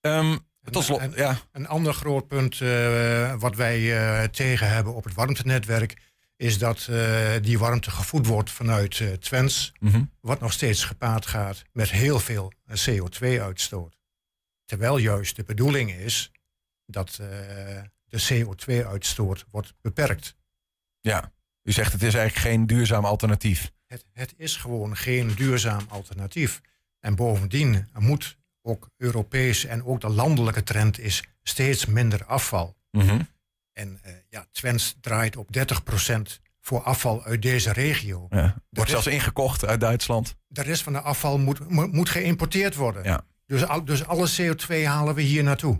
Um, 0.00 0.38
tot 0.70 0.84
slot, 0.84 1.00
een, 1.00 1.12
ja. 1.16 1.38
een 1.52 1.66
ander 1.66 1.94
groot 1.94 2.28
punt 2.28 2.60
uh, 2.60 3.34
wat 3.38 3.56
wij 3.56 4.28
tegen 4.28 4.68
hebben 4.68 4.94
op 4.94 5.04
het 5.04 5.14
warmtenetwerk 5.14 6.11
is 6.42 6.58
dat 6.58 6.86
uh, 6.90 7.32
die 7.42 7.58
warmte 7.58 7.90
gevoed 7.90 8.26
wordt 8.26 8.50
vanuit 8.50 9.02
Twens, 9.20 9.72
mm 9.78 9.90
-hmm. 9.90 10.10
wat 10.20 10.40
nog 10.40 10.52
steeds 10.52 10.84
gepaard 10.84 11.26
gaat 11.26 11.62
met 11.72 11.90
heel 11.90 12.20
veel 12.20 12.52
CO2-uitstoot. 12.70 13.98
Terwijl 14.64 14.96
juist 14.98 15.36
de 15.36 15.44
bedoeling 15.44 15.92
is 15.92 16.30
dat 16.86 17.20
de 18.04 18.44
CO2-uitstoot 18.44 19.44
wordt 19.50 19.74
beperkt. 19.80 20.36
Ja, 21.00 21.32
u 21.62 21.72
zegt 21.72 21.92
het 21.92 22.02
is 22.02 22.14
eigenlijk 22.14 22.46
geen 22.46 22.66
duurzaam 22.66 23.04
alternatief. 23.04 23.72
Het, 23.86 24.04
het 24.12 24.34
is 24.36 24.56
gewoon 24.56 24.96
geen 24.96 25.34
duurzaam 25.34 25.86
alternatief. 25.88 26.60
En 27.00 27.14
bovendien 27.14 27.88
moet 27.98 28.38
ook 28.62 28.90
Europees 28.96 29.64
en 29.64 29.84
ook 29.84 30.00
de 30.00 30.08
landelijke 30.08 30.62
trend 30.62 30.98
is 30.98 31.24
steeds 31.42 31.86
minder 31.86 32.24
afval. 32.24 32.76
Mm 32.90 33.00
-hmm. 33.00 33.28
En 33.72 34.00
uh, 34.06 34.12
ja, 34.28 34.46
Twens 34.52 34.96
draait 35.00 35.36
op 35.36 35.48
30% 35.56 35.60
voor 36.60 36.82
afval 36.82 37.24
uit 37.24 37.42
deze 37.42 37.72
regio. 37.72 38.26
Ja, 38.30 38.40
wordt 38.40 38.90
rest, 38.90 38.90
zelfs 38.90 39.06
ingekocht 39.06 39.66
uit 39.66 39.80
Duitsland. 39.80 40.36
De 40.46 40.62
rest 40.62 40.82
van 40.82 40.92
de 40.92 41.00
afval 41.00 41.38
moet, 41.38 41.68
moet, 41.68 41.92
moet 41.92 42.08
geïmporteerd 42.08 42.74
worden. 42.74 43.04
Ja. 43.04 43.24
Dus, 43.46 43.66
al, 43.66 43.84
dus 43.84 44.06
alle 44.06 44.30
CO2 44.40 44.84
halen 44.84 45.14
we 45.14 45.22
hier 45.22 45.42
naartoe. 45.42 45.78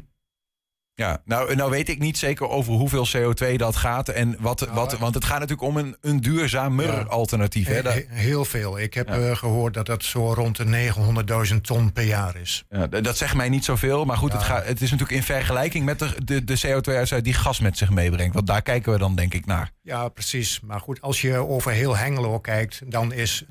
Ja, 0.94 1.22
nou, 1.24 1.54
nou 1.54 1.70
weet 1.70 1.88
ik 1.88 1.98
niet 1.98 2.18
zeker 2.18 2.48
over 2.48 2.72
hoeveel 2.72 3.06
CO2 3.16 3.56
dat 3.56 3.76
gaat. 3.76 4.08
En 4.08 4.36
wat, 4.40 4.60
nou, 4.60 4.72
wat, 4.72 4.98
want 4.98 5.14
het 5.14 5.24
gaat 5.24 5.38
natuurlijk 5.38 5.68
om 5.68 5.76
een, 5.76 5.96
een 6.00 6.20
duurzamer 6.20 6.86
ja, 6.86 7.00
alternatief. 7.00 7.66
Hè? 7.66 7.80
He, 7.80 8.04
heel 8.08 8.44
veel. 8.44 8.78
Ik 8.78 8.94
heb 8.94 9.08
ja. 9.08 9.18
uh, 9.18 9.36
gehoord 9.36 9.74
dat 9.74 9.86
dat 9.86 10.04
zo 10.04 10.32
rond 10.32 10.56
de 10.56 10.92
900.000 11.52 11.60
ton 11.60 11.92
per 11.92 12.04
jaar 12.04 12.36
is. 12.36 12.64
Ja, 12.68 12.86
dat 12.86 13.16
zegt 13.16 13.34
mij 13.34 13.48
niet 13.48 13.64
zoveel. 13.64 14.04
Maar 14.04 14.16
goed, 14.16 14.32
het, 14.32 14.42
gaat, 14.42 14.64
het 14.66 14.80
is 14.80 14.90
natuurlijk 14.90 15.18
in 15.18 15.22
vergelijking 15.22 15.84
met 15.84 15.98
de, 15.98 16.24
de, 16.24 16.44
de 16.44 16.60
CO2-uitstoot 16.66 17.24
die 17.24 17.34
gas 17.34 17.60
met 17.60 17.78
zich 17.78 17.90
meebrengt. 17.90 18.34
Want 18.34 18.46
daar 18.46 18.62
kijken 18.62 18.92
we 18.92 18.98
dan 18.98 19.14
denk 19.14 19.34
ik 19.34 19.46
naar. 19.46 19.70
Ja, 19.82 20.08
precies. 20.08 20.60
Maar 20.60 20.80
goed, 20.80 21.00
als 21.00 21.20
je 21.20 21.36
over 21.36 21.72
heel 21.72 21.96
Hengelo 21.96 22.38
kijkt... 22.38 22.90
dan 22.90 23.12
is 23.12 23.44
20% 23.44 23.46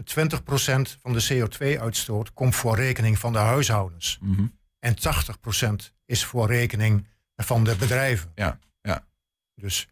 van 1.02 1.14
de 1.14 1.28
CO2-uitstoot 1.34 2.34
komt 2.34 2.56
voor 2.56 2.76
rekening 2.76 3.20
van 3.20 3.34
de 3.34 3.40
huishoudens. 3.40 4.18
Mm 4.22 4.36
-hmm. 4.36 4.60
En 4.80 4.96
80% 4.96 5.94
is 6.06 6.26
voor 6.26 6.48
rekening 6.48 7.08
van 7.44 7.64
de 7.64 7.76
bedrijven. 7.76 8.32
Ja, 8.36 8.60
ja. 8.82 9.06
Dus 9.56 9.88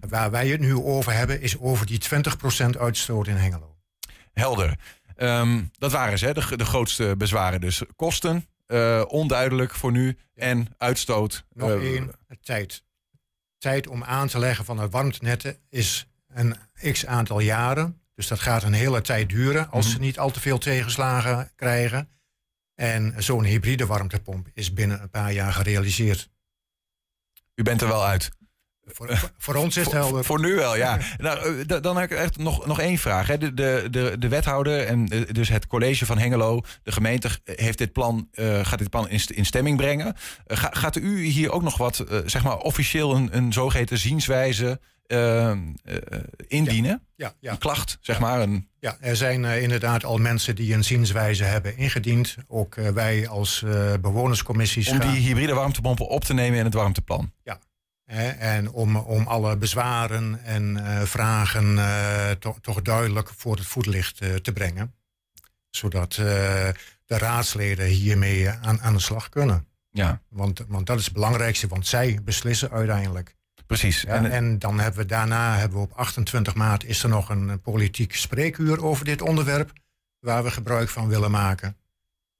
waar 0.00 0.30
wij 0.30 0.48
het 0.48 0.60
nu 0.60 0.74
over 0.74 1.12
hebben, 1.12 1.40
is 1.40 1.58
over 1.58 1.86
die 1.86 2.00
20% 2.74 2.78
uitstoot 2.78 3.26
in 3.26 3.36
Hengelo. 3.36 3.76
Helder. 4.32 4.78
Um, 5.16 5.70
dat 5.78 5.92
waren 5.92 6.18
ze, 6.18 6.32
de, 6.32 6.56
de 6.56 6.64
grootste 6.64 7.14
bezwaren. 7.18 7.60
Dus 7.60 7.82
kosten, 7.96 8.46
uh, 8.66 9.02
onduidelijk 9.08 9.74
voor 9.74 9.92
nu, 9.92 10.18
en 10.34 10.68
uitstoot. 10.78 11.44
Nog 11.52 11.70
uh, 11.70 11.92
één, 11.92 12.10
tijd. 12.42 12.84
Tijd 13.58 13.86
om 13.86 14.04
aan 14.04 14.28
te 14.28 14.38
leggen 14.38 14.64
van 14.64 14.76
de 14.76 14.88
warmtenetten 14.88 15.56
is 15.68 16.06
een 16.28 16.56
x 16.92 17.06
aantal 17.06 17.40
jaren. 17.40 18.00
Dus 18.14 18.26
dat 18.26 18.40
gaat 18.40 18.62
een 18.62 18.72
hele 18.72 19.00
tijd 19.00 19.28
duren 19.28 19.70
als 19.70 19.84
mm 19.84 19.92
-hmm. 19.92 20.00
ze 20.00 20.06
niet 20.06 20.18
al 20.18 20.30
te 20.30 20.40
veel 20.40 20.58
tegenslagen 20.58 21.52
krijgen. 21.56 22.08
En 22.74 23.14
zo'n 23.16 23.44
hybride 23.44 23.86
warmtepomp 23.86 24.48
is 24.54 24.72
binnen 24.72 25.02
een 25.02 25.10
paar 25.10 25.32
jaar 25.32 25.52
gerealiseerd. 25.52 26.30
U 27.56 27.62
bent 27.62 27.80
er 27.80 27.88
wel 27.88 28.04
uit. 28.04 28.30
Voor, 28.86 29.16
voor, 29.16 29.30
voor 29.38 29.54
ons 29.54 29.76
is 29.76 29.84
het 29.84 29.92
helder. 29.92 30.24
Voor, 30.24 30.24
voor, 30.24 30.40
nu 30.40 30.54
wel, 30.54 30.76
ja. 30.76 30.98
nou, 31.18 31.64
dan 31.80 31.96
heb 31.96 32.10
ik 32.10 32.18
echt 32.18 32.36
nog, 32.36 32.66
nog 32.66 32.80
één 32.80 32.98
vraag. 32.98 33.26
Hè. 33.26 33.38
De, 33.38 33.54
de, 33.54 33.88
de, 33.90 34.16
de 34.18 34.28
wethouder 34.28 34.86
en 34.86 35.06
dus 35.32 35.48
het 35.48 35.66
college 35.66 36.06
van 36.06 36.18
Hengelo, 36.18 36.60
de 36.82 36.92
gemeente, 36.92 37.28
heeft 37.44 37.78
dit 37.78 37.92
plan, 37.92 38.28
uh, 38.34 38.64
gaat 38.64 38.78
dit 38.78 38.90
plan 38.90 39.08
in, 39.08 39.20
in 39.26 39.46
stemming 39.46 39.76
brengen. 39.76 40.06
Uh, 40.06 40.56
ga, 40.56 40.70
gaat 40.72 40.96
u 40.96 41.24
hier 41.24 41.50
ook 41.50 41.62
nog 41.62 41.76
wat, 41.76 42.04
uh, 42.10 42.18
zeg 42.26 42.42
maar, 42.42 42.56
officieel 42.58 43.14
een, 43.14 43.36
een 43.36 43.52
zogeheten 43.52 43.98
zienswijze 43.98 44.80
indienen? 46.46 47.02
Ja, 47.14 47.26
ja, 47.26 47.34
ja, 47.40 47.50
Een 47.50 47.58
klacht, 47.58 47.98
zeg 48.00 48.20
maar. 48.20 48.40
Een... 48.40 48.68
Ja, 48.78 48.96
er 49.00 49.16
zijn 49.16 49.44
inderdaad 49.44 50.04
al 50.04 50.18
mensen 50.18 50.54
die 50.56 50.74
een 50.74 50.84
zienswijze 50.84 51.44
hebben 51.44 51.76
ingediend. 51.76 52.36
Ook 52.48 52.74
wij 52.74 53.28
als 53.28 53.64
bewonerscommissies. 54.00 54.88
Om 54.88 55.00
gaan... 55.00 55.12
die 55.12 55.20
hybride 55.20 55.54
warmtepompen 55.54 56.08
op 56.08 56.24
te 56.24 56.34
nemen 56.34 56.58
in 56.58 56.64
het 56.64 56.74
warmteplan. 56.74 57.32
Ja, 57.42 57.58
en 58.38 58.70
om, 58.70 58.96
om 58.96 59.26
alle 59.26 59.56
bezwaren 59.56 60.44
en 60.44 60.76
uh, 60.76 61.02
vragen 61.02 61.76
uh, 61.76 62.30
to, 62.30 62.56
toch 62.60 62.82
duidelijk 62.82 63.30
voor 63.36 63.56
het 63.56 63.66
voetlicht 63.66 64.22
uh, 64.22 64.34
te 64.34 64.52
brengen. 64.52 64.94
Zodat 65.70 66.12
de 66.12 66.74
raadsleden 67.18 67.86
hiermee 67.86 68.50
aan, 68.50 68.80
aan 68.80 68.92
de 68.92 69.00
slag 69.00 69.28
kunnen. 69.28 69.66
Ja. 69.90 70.22
Want, 70.28 70.64
want 70.68 70.86
dat 70.86 70.98
is 70.98 71.04
het 71.04 71.14
belangrijkste, 71.14 71.66
want 71.66 71.86
zij 71.86 72.18
beslissen 72.24 72.70
uiteindelijk. 72.70 73.35
Precies. 73.66 74.00
Ja, 74.00 74.08
en, 74.08 74.30
en, 74.30 74.58
dan 74.58 74.80
hebben 74.80 75.00
we 75.00 75.06
daarna, 75.06 75.56
hebben 75.56 75.78
we 75.78 75.84
op 75.84 75.92
28 75.92 76.54
maart, 76.54 76.84
is 76.84 77.02
er 77.02 77.08
nog 77.08 77.28
een 77.28 77.60
politiek 77.60 78.14
spreekuur 78.14 78.84
over 78.84 79.04
dit 79.04 79.22
onderwerp. 79.22 79.72
Waar 80.20 80.44
we 80.44 80.50
gebruik 80.50 80.88
van 80.88 81.08
willen 81.08 81.30
maken. 81.30 81.76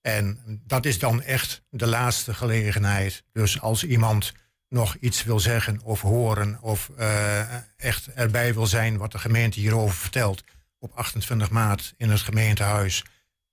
En 0.01 0.39
dat 0.67 0.87
is 0.87 0.99
dan 0.99 1.23
echt 1.23 1.63
de 1.71 1.87
laatste 1.87 2.35
gelegenheid. 2.35 3.25
Dus 3.33 3.61
als 3.61 3.85
iemand 3.85 4.33
nog 4.69 4.97
iets 5.01 5.25
wil 5.25 5.41
zeggen 5.41 5.81
of 5.83 6.01
horen 6.01 6.59
of 6.61 6.91
uh, 6.99 7.41
echt 7.77 8.13
erbij 8.13 8.55
wil 8.55 8.67
zijn 8.67 8.97
wat 8.97 9.13
de 9.13 9.19
gemeente 9.19 9.61
hierover 9.61 9.97
vertelt. 9.97 10.45
Op 10.79 10.93
28 10.95 11.51
maart 11.51 11.95
in 11.97 12.11
het 12.11 12.21
gemeentehuis 12.21 13.05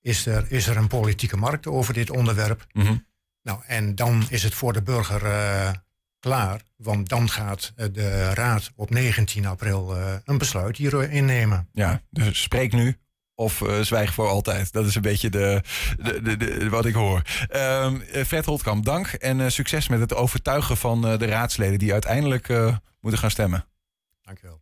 is 0.02 0.26
er, 0.26 0.46
is 0.52 0.68
er 0.68 0.78
een 0.78 0.88
politieke 0.88 1.38
markt 1.38 1.68
over 1.68 1.94
dit 1.94 2.10
onderwerp. 2.10 2.66
Mm 2.72 2.86
-hmm. 2.86 3.06
Nou, 3.42 3.60
en 3.68 3.96
dan 3.96 4.26
is 4.30 4.44
het 4.44 4.54
voor 4.54 4.74
de 4.74 4.82
burger 4.82 5.24
uh, 5.24 5.72
klaar, 6.24 6.62
want 6.76 7.10
dan 7.10 7.30
gaat 7.30 7.74
de 7.76 8.34
raad 8.34 8.72
op 8.76 8.90
19 8.90 9.46
april 9.46 9.98
uh, 9.98 10.14
een 10.26 10.38
besluit 10.38 10.78
hierin 10.78 11.26
nemen. 11.26 11.70
Ja, 11.74 12.02
dus 12.10 12.42
spreek 12.42 12.74
nu 12.74 12.98
of 13.36 13.62
uh, 13.62 13.80
zwijg 13.80 14.14
voor 14.14 14.28
altijd. 14.28 14.72
Dat 14.72 14.86
is 14.86 14.96
een 14.96 15.02
beetje 15.02 15.30
de, 15.30 15.62
de, 15.98 16.22
de, 16.22 16.38
de 16.38 16.70
wat 16.70 16.86
ik 16.86 16.94
hoor. 16.94 17.22
Um, 17.56 18.02
Fred 18.26 18.46
Holtkamp, 18.46 18.86
dank 18.86 19.08
en 19.08 19.40
uh, 19.40 19.48
succes 19.48 19.88
met 19.88 20.00
het 20.00 20.14
overtuigen 20.14 20.78
van 20.78 21.12
uh, 21.12 21.18
de 21.18 21.26
raadsleden 21.26 21.80
die 21.80 21.92
uiteindelijk 21.92 22.48
moeten 23.00 23.20
gaan 23.20 23.32
stemmen. 23.32 23.66
Dankjewel. 24.22 24.62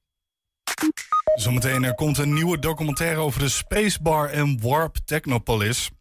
Zometeen 1.36 1.84
er 1.84 1.96
komt 1.96 2.18
een 2.18 2.34
nieuwe 2.34 2.60
documentaire 2.60 3.20
over 3.20 3.40
de 3.40 3.50
Spacebar 3.50 4.30
en 4.30 4.62
Warp 4.62 4.98
Technopolis 5.06 5.92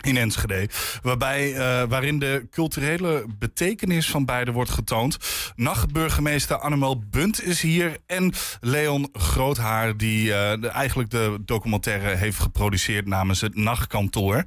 in 0.00 0.16
Enschede. 0.16 0.68
Waarbij, 1.02 1.52
eh, 1.52 1.88
waarin 1.88 2.18
de 2.18 2.46
culturele 2.50 3.24
betekenis 3.38 4.10
van 4.10 4.24
beide 4.24 4.52
wordt 4.52 4.70
getoond. 4.70 5.18
Nachtburgemeester 5.56 6.56
Annemel 6.56 7.02
Bunt 7.10 7.42
is 7.42 7.60
hier. 7.60 7.96
En 8.06 8.32
Leon 8.60 9.08
Groothaar, 9.12 9.96
die 9.96 10.32
eh, 10.32 10.74
eigenlijk 10.74 11.10
de 11.10 11.38
documentaire 11.44 12.16
heeft 12.16 12.38
geproduceerd 12.38 13.06
namens 13.06 13.40
het 13.40 13.56
Nachtkantoor. 13.56 14.44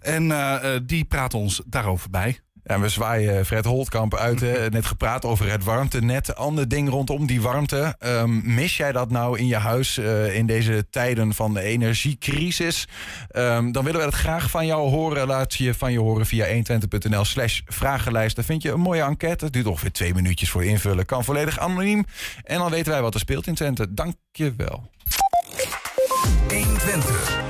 En 0.00 0.30
eh, 0.30 0.76
die 0.82 1.04
praat 1.04 1.34
ons 1.34 1.62
daarover 1.66 2.10
bij. 2.10 2.43
Ja, 2.66 2.80
we 2.80 2.88
zwaaien 2.88 3.46
Fred 3.46 3.64
Holtkamp 3.64 4.14
uit. 4.14 4.40
hè. 4.40 4.68
Net 4.70 4.86
gepraat 4.86 5.24
over 5.24 5.50
het 5.50 5.64
warmtenet. 5.64 6.36
Ander 6.36 6.68
ding 6.68 6.88
rondom 6.88 7.26
die 7.26 7.40
warmte. 7.40 7.94
Ehm, 7.98 8.54
mis 8.54 8.76
jij 8.76 8.92
dat 8.92 9.10
nou 9.10 9.38
in 9.38 9.46
je 9.46 9.56
huis 9.56 9.98
eh, 9.98 10.36
in 10.36 10.46
deze 10.46 10.86
tijden 10.90 11.34
van 11.34 11.54
de 11.54 11.60
energiecrisis? 11.60 12.88
Ehm, 13.28 13.72
dan 13.72 13.84
willen 13.84 14.00
we 14.00 14.06
het 14.06 14.14
graag 14.14 14.50
van 14.50 14.66
jou 14.66 14.90
horen. 14.90 15.26
Laat 15.26 15.54
je 15.54 15.74
van 15.74 15.92
je 15.92 15.98
horen 15.98 16.26
via 16.26 16.46
120.nl 16.46 17.24
slash 17.24 17.60
vragenlijst. 17.66 18.36
Daar 18.36 18.44
vind 18.44 18.62
je 18.62 18.70
een 18.70 18.80
mooie 18.80 19.02
enquête. 19.02 19.44
Het 19.44 19.52
duurt 19.52 19.66
ongeveer 19.66 19.92
twee 19.92 20.14
minuutjes 20.14 20.50
voor 20.50 20.64
invullen. 20.64 21.06
Kan 21.06 21.24
volledig 21.24 21.58
anoniem. 21.58 22.04
En 22.42 22.58
dan 22.58 22.70
weten 22.70 22.92
wij 22.92 23.02
wat 23.02 23.14
er 23.14 23.20
speelt 23.20 23.46
in 23.46 23.54
Twente. 23.54 23.94
Dank 23.94 24.14
je 24.32 24.54
wel. 24.56 24.90
120. 26.48 26.64
120 26.84 27.04
vandaag. 27.04 27.38
Ik 27.38 27.43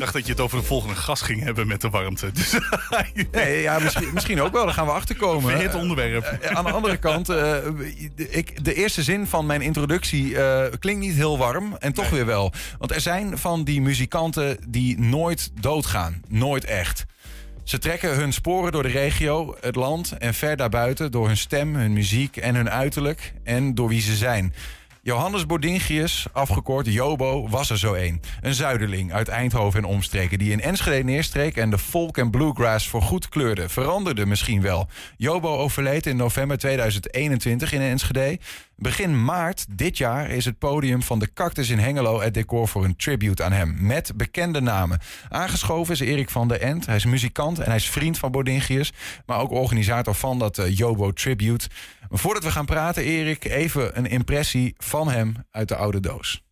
dacht 0.00 0.12
dat 0.12 0.26
je 0.26 0.32
het 0.32 0.40
over 0.40 0.58
de 0.58 0.64
volgende 0.64 0.94
gast 0.94 1.22
ging 1.22 1.42
hebben 1.42 1.66
met 1.66 1.80
de 1.80 1.90
warmte. 1.90 2.30
Dus 2.40 2.58
Nee, 3.32 3.62
ja, 3.62 3.78
misschien, 3.78 4.10
misschien 4.14 4.40
ook 4.40 4.52
wel. 4.52 4.64
Daar 4.64 4.74
gaan 4.74 4.86
we 4.86 4.92
achter 4.92 5.16
komen. 5.16 5.50
verhit 5.50 5.74
onderwerp. 5.74 6.24
Eh, 6.24 6.50
aan 6.56 6.64
de 6.64 6.70
andere 6.70 6.96
kant, 6.96 7.28
eh, 7.28 7.36
de- 8.16 8.30
ik, 8.30 8.64
de 8.64 8.74
eerste 8.74 9.02
zin 9.02 9.26
van 9.26 9.46
mijn 9.46 9.60
introductie 9.62 10.38
eh, 10.38 10.72
klinkt 10.78 11.00
niet 11.00 11.14
heel 11.14 11.38
warm. 11.38 11.76
En 11.78 11.92
toch 11.92 12.10
weer 12.10 12.26
wel. 12.26 12.52
Want 12.78 12.92
er 12.92 13.00
zijn 13.00 13.38
van 13.38 13.64
die 13.64 13.80
muzikanten 13.80 14.58
die 14.68 15.00
nooit 15.00 15.50
doodgaan. 15.60 16.22
Nooit 16.28 16.64
echt. 16.64 17.04
Ze 17.64 17.78
trekken 17.78 18.14
hun 18.14 18.32
sporen 18.32 18.72
door 18.72 18.82
de 18.82 18.88
regio, 18.88 19.56
het 19.60 19.74
land 19.76 20.12
en 20.18 20.34
ver 20.34 20.56
daarbuiten... 20.56 21.10
door 21.10 21.26
hun 21.26 21.36
stem, 21.36 21.74
hun 21.74 21.92
muziek 21.92 22.36
en 22.36 22.54
hun 22.54 22.70
uiterlijk 22.70 23.32
en 23.44 23.74
door 23.74 23.88
wie 23.88 24.00
ze 24.00 24.16
zijn. 24.16 24.54
Johannes 25.02 25.46
Bodingius, 25.46 26.26
afgekort 26.32 26.92
Jobo, 26.92 27.48
was 27.48 27.70
er 27.70 27.78
zo 27.78 27.94
een. 27.94 28.20
Een 28.40 28.54
zuiderling 28.54 29.12
uit 29.12 29.28
Eindhoven 29.28 29.82
en 29.82 29.88
omstreken... 29.88 30.38
die 30.38 30.52
in 30.52 30.60
Enschede 30.60 31.04
neerstreek 31.04 31.56
en 31.56 31.70
de 31.70 31.78
folk 31.78 32.18
en 32.18 32.30
bluegrass 32.30 32.88
voor 32.88 33.02
goed 33.02 33.28
kleurde. 33.28 33.68
Veranderde 33.68 34.26
misschien 34.26 34.62
wel. 34.62 34.88
Jobo 35.16 35.56
overleed 35.56 36.06
in 36.06 36.16
november 36.16 36.58
2021 36.58 37.72
in 37.72 37.80
Enschede. 37.80 38.38
Begin 38.76 39.24
maart 39.24 39.66
dit 39.70 39.98
jaar 39.98 40.30
is 40.30 40.44
het 40.44 40.58
podium 40.58 41.02
van 41.02 41.18
de 41.18 41.32
Cactus 41.32 41.68
in 41.68 41.78
Hengelo... 41.78 42.20
het 42.20 42.34
decor 42.34 42.68
voor 42.68 42.84
een 42.84 42.96
tribute 42.96 43.42
aan 43.44 43.52
hem, 43.52 43.76
met 43.78 44.12
bekende 44.16 44.60
namen. 44.60 45.00
Aangeschoven 45.28 45.94
is 45.94 46.00
Erik 46.00 46.30
van 46.30 46.48
der 46.48 46.60
End. 46.60 46.86
Hij 46.86 46.96
is 46.96 47.04
muzikant 47.04 47.58
en 47.58 47.66
hij 47.66 47.76
is 47.76 47.90
vriend 47.90 48.18
van 48.18 48.30
Bodingius... 48.30 48.92
maar 49.26 49.40
ook 49.40 49.50
organisator 49.50 50.14
van 50.14 50.38
dat 50.38 50.58
eh, 50.58 50.76
Jobo 50.76 51.12
Tribute. 51.12 51.68
Voordat 52.12 52.44
we 52.44 52.50
gaan 52.50 52.64
praten, 52.64 53.02
Erik, 53.02 53.44
even 53.44 53.98
een 53.98 54.06
impressie 54.06 54.74
van 54.90 55.08
hem 55.08 55.34
uit 55.50 55.68
de 55.68 55.76
oude 55.76 56.00
doos. 56.00 56.44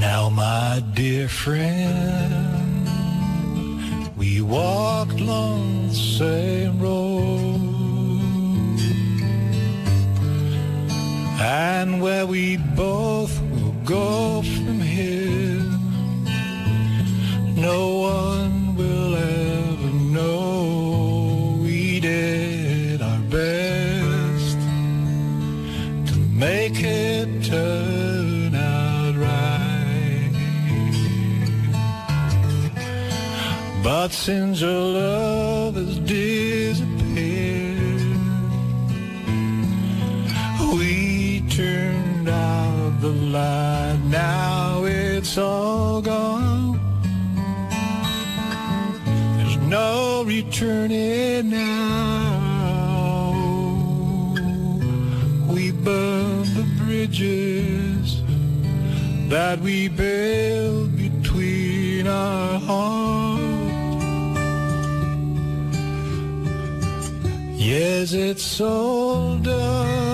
Now, 0.00 0.30
my 0.30 0.82
dear 0.94 1.28
friend, 1.28 2.17
walked 4.48 5.20
along 5.20 5.88
the 5.88 5.94
same 5.94 6.80
road, 6.80 7.60
and 11.40 12.00
where 12.00 12.26
we 12.26 12.56
both 12.74 13.40
will 13.52 13.74
go 13.84 14.40
from 14.42 14.80
here, 14.80 15.62
no 17.56 17.98
one 17.98 18.74
will 18.74 19.14
ever 19.14 19.90
know. 20.16 21.58
We 21.62 22.00
did 22.00 23.02
our 23.02 23.20
best 23.30 24.58
to 26.08 26.16
make 26.32 26.82
it 26.82 27.44
turn 27.44 27.77
But 33.88 34.12
since 34.12 34.60
your 34.60 34.70
love 34.70 35.74
has 35.76 35.98
disappeared, 36.00 36.84
we 40.74 41.40
turned 41.48 42.28
out 42.28 43.00
the 43.00 43.08
light. 43.08 43.98
Now 44.10 44.84
it's 44.84 45.38
all 45.38 46.02
gone. 46.02 46.78
There's 49.38 49.56
no 49.56 50.22
returning 50.26 51.48
now. 51.48 52.28
We 55.50 55.72
burned 55.72 56.48
the 56.48 56.66
bridges 56.84 58.20
that 59.30 59.60
we 59.60 59.88
built 59.88 60.94
between 60.94 62.06
our 62.06 62.58
hearts. 62.60 62.97
Yes, 67.68 68.14
it's 68.14 68.62
all 68.62 69.36
done. 69.36 70.07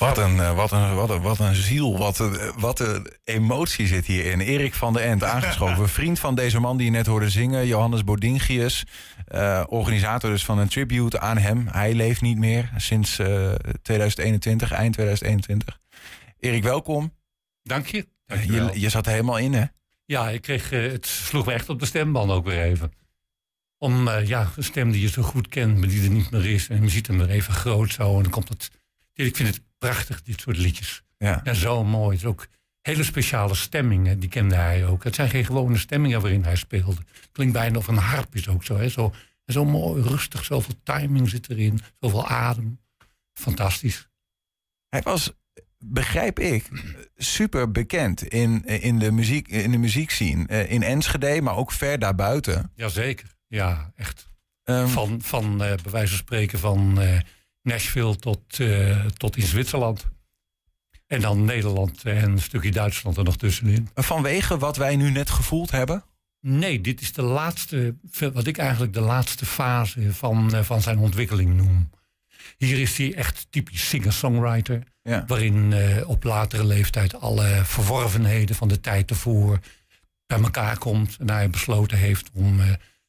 Wat 0.00 0.18
een, 0.18 0.40
eh, 0.40 0.54
wat 0.56 0.72
een, 0.72 0.94
wat 0.94 1.10
een, 1.10 1.20
wat 1.20 1.38
een 1.38 1.54
ziel, 1.54 1.98
wat 1.98 2.18
een, 2.18 2.38
wat 2.56 2.80
een 2.80 3.06
emotie 3.24 3.86
zit 3.86 4.06
hierin. 4.06 4.40
Erik 4.40 4.74
van 4.74 4.92
der 4.92 5.02
End, 5.02 5.24
aangeschoven. 5.24 5.88
Vriend 5.98 6.18
van 6.18 6.34
deze 6.34 6.60
man 6.60 6.76
die 6.76 6.86
je 6.86 6.92
net 6.92 7.06
hoorde 7.06 7.30
zingen, 7.30 7.66
Johannes 7.66 8.04
Bodingius. 8.04 8.84
eh, 9.26 9.64
organisator 9.68 10.30
dus 10.30 10.44
van 10.44 10.58
een 10.58 10.68
tribute 10.68 11.20
aan 11.20 11.38
hem. 11.38 11.66
Hij 11.66 11.94
leeft 11.94 12.20
niet 12.20 12.38
meer 12.38 12.70
sinds 12.76 13.18
eh, 13.18 13.52
2021, 13.82 14.72
eind 14.72 14.92
2021. 14.92 15.78
Erik, 16.38 16.62
welkom. 16.62 17.14
Dank 17.62 17.86
je. 17.86 17.98
Eh, 17.98 18.36
Dankjewel. 18.36 18.72
je, 18.72 18.80
je 18.80 18.88
zat 18.88 19.06
er 19.06 19.12
helemaal 19.12 19.38
in, 19.38 19.52
hè? 19.52 19.64
Ja, 20.04 20.28
ik 20.28 20.42
kreeg, 20.42 20.72
eh, 20.72 20.90
het 20.90 21.06
sloeg 21.06 21.46
me 21.46 21.52
echt 21.52 21.68
op 21.68 21.78
de 21.80 21.86
stemband 21.86 22.30
ook 22.30 22.44
weer 22.44 22.62
even. 22.62 22.92
Om 23.78 24.08
eh, 24.08 24.26
ja, 24.26 24.50
een 24.56 24.64
stem 24.64 24.90
die 24.90 25.00
je 25.00 25.08
zo 25.08 25.22
goed 25.22 25.48
kent, 25.48 25.78
maar 25.78 25.88
die 25.88 26.02
er 26.02 26.10
niet 26.10 26.30
meer 26.30 26.46
is. 26.46 26.68
En 26.68 26.82
je 26.82 26.88
ziet 26.88 27.06
hem 27.06 27.18
weer 27.18 27.30
even 27.30 27.52
groot 27.54 27.92
zo. 27.92 28.16
En 28.16 28.22
dan 28.22 28.32
komt 28.32 28.48
het. 28.48 28.70
Ik 29.14 29.36
vind 29.36 29.48
het 29.48 29.68
prachtig, 29.80 30.22
dit 30.22 30.40
soort 30.40 30.56
liedjes. 30.56 31.02
Ja. 31.18 31.44
En 31.44 31.56
zo 31.56 31.84
mooi. 31.84 32.16
Het 32.16 32.24
is 32.24 32.30
ook 32.30 32.46
hele 32.80 33.04
speciale 33.04 33.54
stemmingen, 33.54 34.18
die 34.20 34.28
kende 34.28 34.54
hij 34.54 34.86
ook. 34.86 35.04
Het 35.04 35.14
zijn 35.14 35.28
geen 35.28 35.44
gewone 35.44 35.78
stemmingen 35.78 36.20
waarin 36.20 36.44
hij 36.44 36.56
speelde. 36.56 37.00
Klinkt 37.32 37.52
bijna 37.52 37.78
of 37.78 37.86
een 37.86 37.96
harp 37.96 38.34
is 38.34 38.48
ook 38.48 38.64
zo. 38.64 38.76
Hè? 38.76 38.88
Zo, 38.88 39.12
zo 39.46 39.64
mooi, 39.64 40.02
rustig, 40.02 40.44
zoveel 40.44 40.74
timing 40.82 41.28
zit 41.28 41.50
erin. 41.50 41.80
Zoveel 42.00 42.28
adem. 42.28 42.80
Fantastisch. 43.32 44.08
Hij 44.88 45.02
was, 45.02 45.32
begrijp 45.78 46.38
ik, 46.38 46.68
super 47.16 47.70
bekend 47.70 48.22
in, 48.22 48.64
in, 48.64 48.98
de, 48.98 49.10
muziek, 49.12 49.48
in 49.48 49.70
de 49.70 49.78
muziekscene. 49.78 50.46
Eh, 50.46 50.70
in 50.70 50.82
Enschede, 50.82 51.40
maar 51.40 51.56
ook 51.56 51.72
ver 51.72 51.98
daarbuiten. 51.98 52.72
Jazeker. 52.74 53.34
Ja, 53.46 53.92
echt. 53.96 54.28
Ehm, 54.64 54.86
Van, 54.86 55.22
van 55.22 55.62
eh, 55.62 55.74
bij 55.82 55.92
wijze 55.92 56.08
van 56.08 56.18
spreken 56.18 56.58
van 56.58 57.00
eh, 57.00 57.20
Nashville 57.62 58.16
tot, 58.16 58.60
eh, 58.60 59.06
tot 59.06 59.36
in 59.36 59.46
Zwitserland. 59.46 60.06
En 61.06 61.20
dan 61.20 61.44
Nederland 61.44 62.04
en 62.04 62.30
een 62.30 62.40
stukje 62.40 62.70
Duitsland 62.70 63.16
er 63.16 63.24
nog 63.24 63.36
tussenin. 63.36 63.88
vanwege 63.94 64.58
wat 64.58 64.76
wij 64.76 64.96
nu 64.96 65.10
net 65.10 65.30
gevoeld 65.30 65.70
hebben. 65.70 66.04
Nee, 66.40 66.80
dit 66.80 67.00
is 67.00 67.12
de 67.12 67.22
laatste, 67.22 67.94
wat 68.32 68.46
ik 68.46 68.58
eigenlijk 68.58 68.92
de 68.92 69.00
laatste 69.00 69.46
fase 69.46 70.14
van, 70.14 70.54
eh, 70.54 70.62
van 70.62 70.82
zijn 70.82 70.98
ontwikkeling 70.98 71.54
noem. 71.54 71.90
Hier 72.56 72.78
is 72.78 72.96
hij 72.96 73.14
echt 73.14 73.46
typisch 73.50 73.88
singer-songwriter. 73.88 74.82
Ja. 75.02 75.24
Waarin 75.26 75.72
eh, 75.72 76.08
op 76.08 76.24
latere 76.24 76.64
leeftijd 76.64 77.20
alle 77.20 77.60
verworvenheden 77.64 78.56
van 78.56 78.68
de 78.68 78.80
tijd 78.80 79.10
ervoor 79.10 79.58
bij 80.26 80.40
elkaar 80.40 80.78
komt. 80.78 81.16
En 81.18 81.30
hij 81.30 81.50
besloten 81.50 81.98
heeft 81.98 82.30
om 82.32 82.60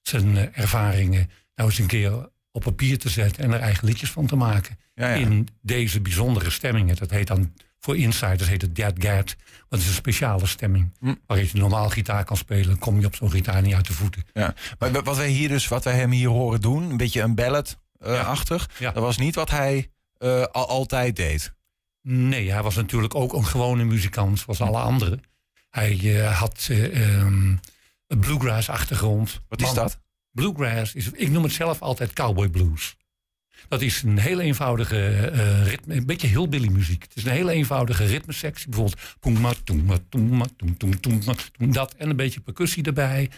zijn 0.02 0.54
ervaringen 0.54 1.30
nou 1.56 1.70
eens 1.70 1.80
een 1.80 1.88
keer 1.88 2.30
op 2.52 2.62
papier 2.62 2.98
te 2.98 3.10
zetten. 3.10 3.44
En 3.44 3.52
er 3.52 3.60
eigen 3.60 3.88
liedjes 3.88 4.12
van 4.12 4.26
te 4.26 4.36
maken. 4.36 4.78
Ja, 4.94 5.08
ja. 5.08 5.16
In 5.16 5.48
deze 5.62 6.02
bijzondere 6.02 6.50
stemmingen. 6.50 6.96
Dat 6.96 7.10
heet 7.10 7.28
dan, 7.28 7.54
voor 7.80 7.98
insiders 7.98 8.50
heet 8.50 8.62
het 8.62 8.76
Dead 8.76 8.94
Gad. 8.98 9.36
Dat 9.70 9.80
is 9.80 9.88
een 9.88 9.94
speciale 9.94 10.46
stemming. 10.46 10.92
Hm. 11.00 11.14
Waarin 11.26 11.50
je 11.52 11.60
normaal 11.60 11.90
gitaar 11.90 12.24
kan 12.24 12.38
spelen. 12.38 12.80
kom 12.80 13.00
je 13.00 13.06
op 13.06 13.16
zo'n 13.16 13.32
gitaar 13.32 13.62
niet 13.62 13.74
uit 13.74 13.88
de 13.88 13.94
voeten. 13.94 14.24
Ja. 14.34 14.54
Maar 14.80 14.92
wat 14.92 15.18
wij 15.18 15.30
hier 15.30 15.50
dus, 15.50 15.68
wat 15.68 15.84
wij 15.84 15.96
hem 15.96 16.12
hier 16.12 16.30
horen 16.30 16.62
doen, 16.62 16.90
een 16.90 16.98
beetje 16.98 17.22
een 17.22 17.36
ballad-achtig. 17.36 18.70
Ja. 18.80 18.92
Dat 18.92 19.04
was 19.04 19.18
niet 19.18 19.36
wat 19.36 19.50
hij 19.50 19.90
eh, 20.18 20.44
al, 20.44 20.68
altijd 20.68 21.16
deed. 21.16 21.54
Nee, 22.02 22.52
hij 22.52 22.64
was 22.64 22.76
natuurlijk 22.76 23.16
ook 23.16 23.34
een 23.34 23.46
gewone 23.46 23.84
muzikant 23.84 24.40
zoals 24.40 24.62
alle 24.62 24.80
anderen. 24.80 25.24
Hij 25.70 26.00
eh, 26.04 26.40
had 26.40 26.68
eh, 26.70 27.02
ehm, 27.04 27.56
een 28.08 28.20
bluegrass-achtergrond. 28.20 29.42
Wat 29.48 29.62
is 29.62 29.74
dat? 29.74 30.00
Bluegrass 30.32 30.94
is, 30.94 31.12
ik 31.12 31.30
noem 31.30 31.44
het 31.44 31.52
zelf 31.52 31.82
altijd 31.82 32.14
cowboy 32.14 32.50
blues. 32.50 32.96
Dat 33.68 33.82
is 33.82 34.02
een 34.02 34.18
heel 34.18 34.40
eenvoudige 34.40 35.16
eh, 35.16 35.68
ritme, 35.68 35.96
een 35.96 36.06
beetje 36.06 36.28
hillbilly 36.28 36.68
muziek. 36.68 37.04
Het 37.04 37.16
is 37.16 37.26
een 37.26 37.32
heel 37.32 37.50
eenvoudige 37.50 38.06
ritmesectie. 38.06 38.70
Bijvoorbeeld 38.70 39.02
dat 41.74 41.94
en 41.94 42.10
een 42.10 42.16
beetje 42.16 42.40
percussie 42.40 42.84
erbij. 42.84 43.30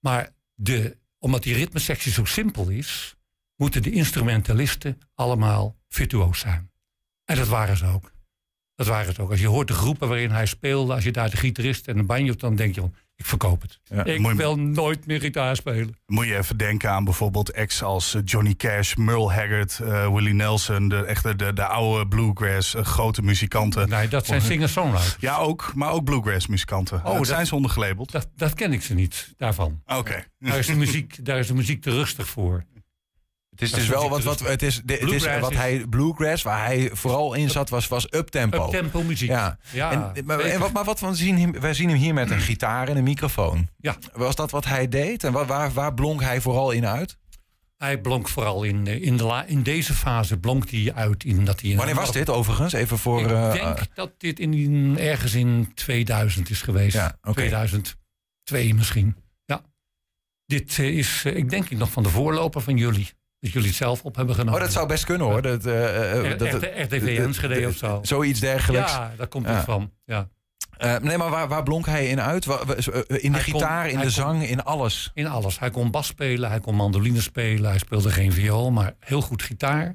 Maar 0.00 0.32
de, 0.54 0.96
omdat 1.18 1.42
die 1.42 1.54
ritmesectie 1.54 2.12
zo 2.12 2.24
simpel 2.24 2.68
is, 2.68 3.14
moeten 3.56 3.82
de 3.82 3.90
instrumentalisten 3.90 4.98
allemaal 5.14 5.76
virtuoos 5.88 6.38
zijn. 6.38 6.70
En 7.24 7.36
dat 7.36 7.48
waren 7.48 7.76
ze 7.76 7.86
ook. 7.86 8.12
Dat 8.74 8.86
waren 8.86 9.14
ze 9.14 9.22
ook. 9.22 9.30
Als 9.30 9.40
je 9.40 9.46
hoort 9.46 9.68
de 9.68 9.74
groepen 9.74 10.08
waarin 10.08 10.30
hij 10.30 10.46
speelde, 10.46 10.94
als 10.94 11.04
je 11.04 11.12
daar 11.12 11.30
de 11.30 11.36
gitarist 11.36 11.88
en 11.88 11.96
de 11.96 12.02
banjo, 12.02 12.34
dan 12.34 12.56
denk 12.56 12.74
je 12.74 12.90
ik 13.16 13.24
verkoop 13.26 13.62
het. 13.62 13.80
Ja, 13.84 14.04
ik 14.04 14.20
wil 14.30 14.56
nooit 14.58 15.06
meer 15.06 15.20
gitaar 15.20 15.56
spelen. 15.56 15.96
Moet 16.06 16.26
je 16.26 16.36
even 16.36 16.56
denken 16.56 16.90
aan 16.90 17.04
bijvoorbeeld 17.04 17.54
acts 17.54 17.82
als 17.82 18.14
eh, 18.14 18.22
Johnny 18.24 18.54
Cash, 18.54 18.94
Merle 18.94 19.32
Haggard, 19.32 19.78
eh, 19.80 20.12
Willie 20.14 20.34
Nelson, 20.34 20.88
de, 20.88 21.04
echte, 21.04 21.36
de, 21.36 21.52
de 21.52 21.66
oude 21.66 22.08
bluegrass, 22.08 22.74
eh, 22.74 22.84
grote 22.84 23.22
muzikanten. 23.22 23.88
Nee, 23.88 24.08
dat 24.08 24.26
zijn 24.26 24.40
singer-songwriters. 24.40 25.16
Ja, 25.18 25.36
ook, 25.36 25.72
maar 25.74 25.90
ook 25.90 26.04
bluegrass 26.04 26.46
muzikanten. 26.46 26.98
Oh, 26.98 27.10
Oh, 27.10 27.16
dat- 27.16 27.26
zijn 27.26 27.46
ze 27.46 27.54
ondergelabeld? 27.54 28.10
Dat, 28.12 28.28
dat 28.36 28.54
ken 28.54 28.72
ik 28.72 28.82
ze 28.82 28.94
niet, 28.94 29.34
daarvan. 29.36 29.82
Oké. 29.86 30.24
Daar 30.38 30.58
is, 30.58 30.66
de 30.66 30.76
muziek, 30.76 31.24
daar 31.24 31.38
is 31.38 31.46
de 31.46 31.54
muziek 31.54 31.82
te 31.82 31.90
rustig 31.90 32.26
voor. 32.28 32.64
Het 33.54 33.62
is 33.62 33.72
dus 33.72 33.88
wel 33.88 34.08
wat, 34.08 34.22
wat 34.22 34.40
het 34.40 34.62
is, 34.62 34.80
de- 34.84 34.94
het 34.94 35.10
is 35.10 35.38
wat 35.38 35.54
hij 35.54 35.86
bluegrass, 35.90 36.42
waar 36.42 36.64
hij 36.64 36.90
vooral 36.92 37.34
in 37.34 37.50
zat, 37.50 37.68
was, 37.68 37.88
was 37.88 38.06
uptempo. 38.10 38.64
Up-tempo 38.64 39.02
muziek. 39.02 39.28
Ja. 39.28 39.58
Ja, 39.72 40.12
en, 40.14 40.24
maar, 40.24 40.40
en 40.40 40.60
wat, 40.60 40.72
maar 40.72 40.84
wat 40.84 41.00
we 41.00 41.14
zien, 41.14 41.60
wij 41.60 41.74
zien 41.74 41.88
hem 41.88 41.98
hier 41.98 42.14
met 42.14 42.30
een 42.30 42.40
gitaar 42.40 42.88
en 42.88 42.96
een 42.96 43.04
microfoon. 43.04 43.68
Ja. 43.76 43.96
Was 44.12 44.34
dat 44.34 44.50
wat 44.50 44.64
hij 44.64 44.88
deed? 44.88 45.24
En 45.24 45.32
waar, 45.32 45.46
waar, 45.46 45.72
waar 45.72 45.94
blonk 45.94 46.20
hij 46.22 46.40
vooral 46.40 46.70
in 46.70 46.86
uit? 46.86 47.16
Hij 47.76 48.00
blonk 48.00 48.28
vooral 48.28 48.62
in, 48.62 48.86
eh, 48.86 49.02
in, 49.02 49.16
de 49.16 49.24
la, 49.24 49.44
in 49.44 49.62
deze 49.62 49.94
fase 49.94 50.38
blonk 50.38 50.70
hij 50.70 50.92
uit 50.94 51.24
in 51.24 51.44
dat 51.44 51.60
hij... 51.60 51.76
Wanneer 51.76 51.94
was 51.94 52.12
dit 52.12 52.30
overigens? 52.30 52.72
Even 52.72 52.98
voor. 52.98 53.20
Ik 53.20 53.30
eh, 53.30 53.52
denk 53.52 53.94
dat 53.94 54.12
dit 54.18 54.38
in, 54.38 54.96
ergens 54.98 55.34
in 55.34 55.72
2000 55.74 56.50
is 56.50 56.62
geweest. 56.62 56.94
Ja, 56.94 57.18
oké. 57.22 57.32
2002 57.32 58.74
misschien. 58.74 59.16
Ja. 59.44 59.62
Dit 60.46 60.78
eh, 60.78 60.96
is, 60.96 61.24
ik 61.24 61.50
denk 61.50 61.70
ik, 61.70 61.78
nog 61.78 61.90
van 61.90 62.02
de 62.02 62.08
voorloper 62.08 62.60
van 62.60 62.76
jullie. 62.76 63.10
Dat 63.44 63.52
jullie 63.52 63.68
het 63.68 63.76
zelf 63.78 64.02
op 64.04 64.16
hebben 64.16 64.34
genomen. 64.34 64.54
oh, 64.60 64.64
dat 64.64 64.72
zou 64.72 64.86
best 64.88 65.04
kunnen 65.04 65.26
hoor. 65.26 65.42
Dat, 65.42 65.64
R- 65.64 66.36
dat, 66.36 66.52
RT- 66.54 66.70
RTV 66.92 67.18
Enschede 67.18 67.68
of 67.68 67.76
zo. 67.76 67.98
Zoiets 68.02 68.40
dergelijks. 68.40 68.92
Ja, 68.92 69.12
daar 69.16 69.26
komt 69.26 69.46
het 69.46 69.64
van. 69.64 69.90
Ja. 70.04 70.28
Nee, 71.02 71.16
maar 71.18 71.30
waar, 71.30 71.48
waar 71.48 71.62
blonk 71.62 71.86
hij 71.86 72.06
in 72.08 72.20
uit? 72.20 72.44
In 72.46 72.52
de 72.52 73.04
Hij 73.08 73.30
kon- 73.30 73.40
gitaar, 73.40 73.88
in 73.88 73.96
de 73.96 74.02
kon- 74.02 74.10
zang, 74.10 74.42
in 74.48 74.62
alles. 74.64 75.10
In 75.14 75.26
alles. 75.26 75.58
Hij 75.58 75.70
kon 75.70 75.90
bas 75.90 76.06
spelen, 76.06 76.50
hij 76.50 76.60
kon 76.60 76.74
mandoline 76.74 77.20
spelen, 77.20 77.70
hij 77.70 77.78
speelde 77.78 78.10
geen 78.10 78.32
viool, 78.32 78.70
maar 78.70 78.94
heel 78.98 79.20
goed 79.20 79.42
gitaar. 79.42 79.94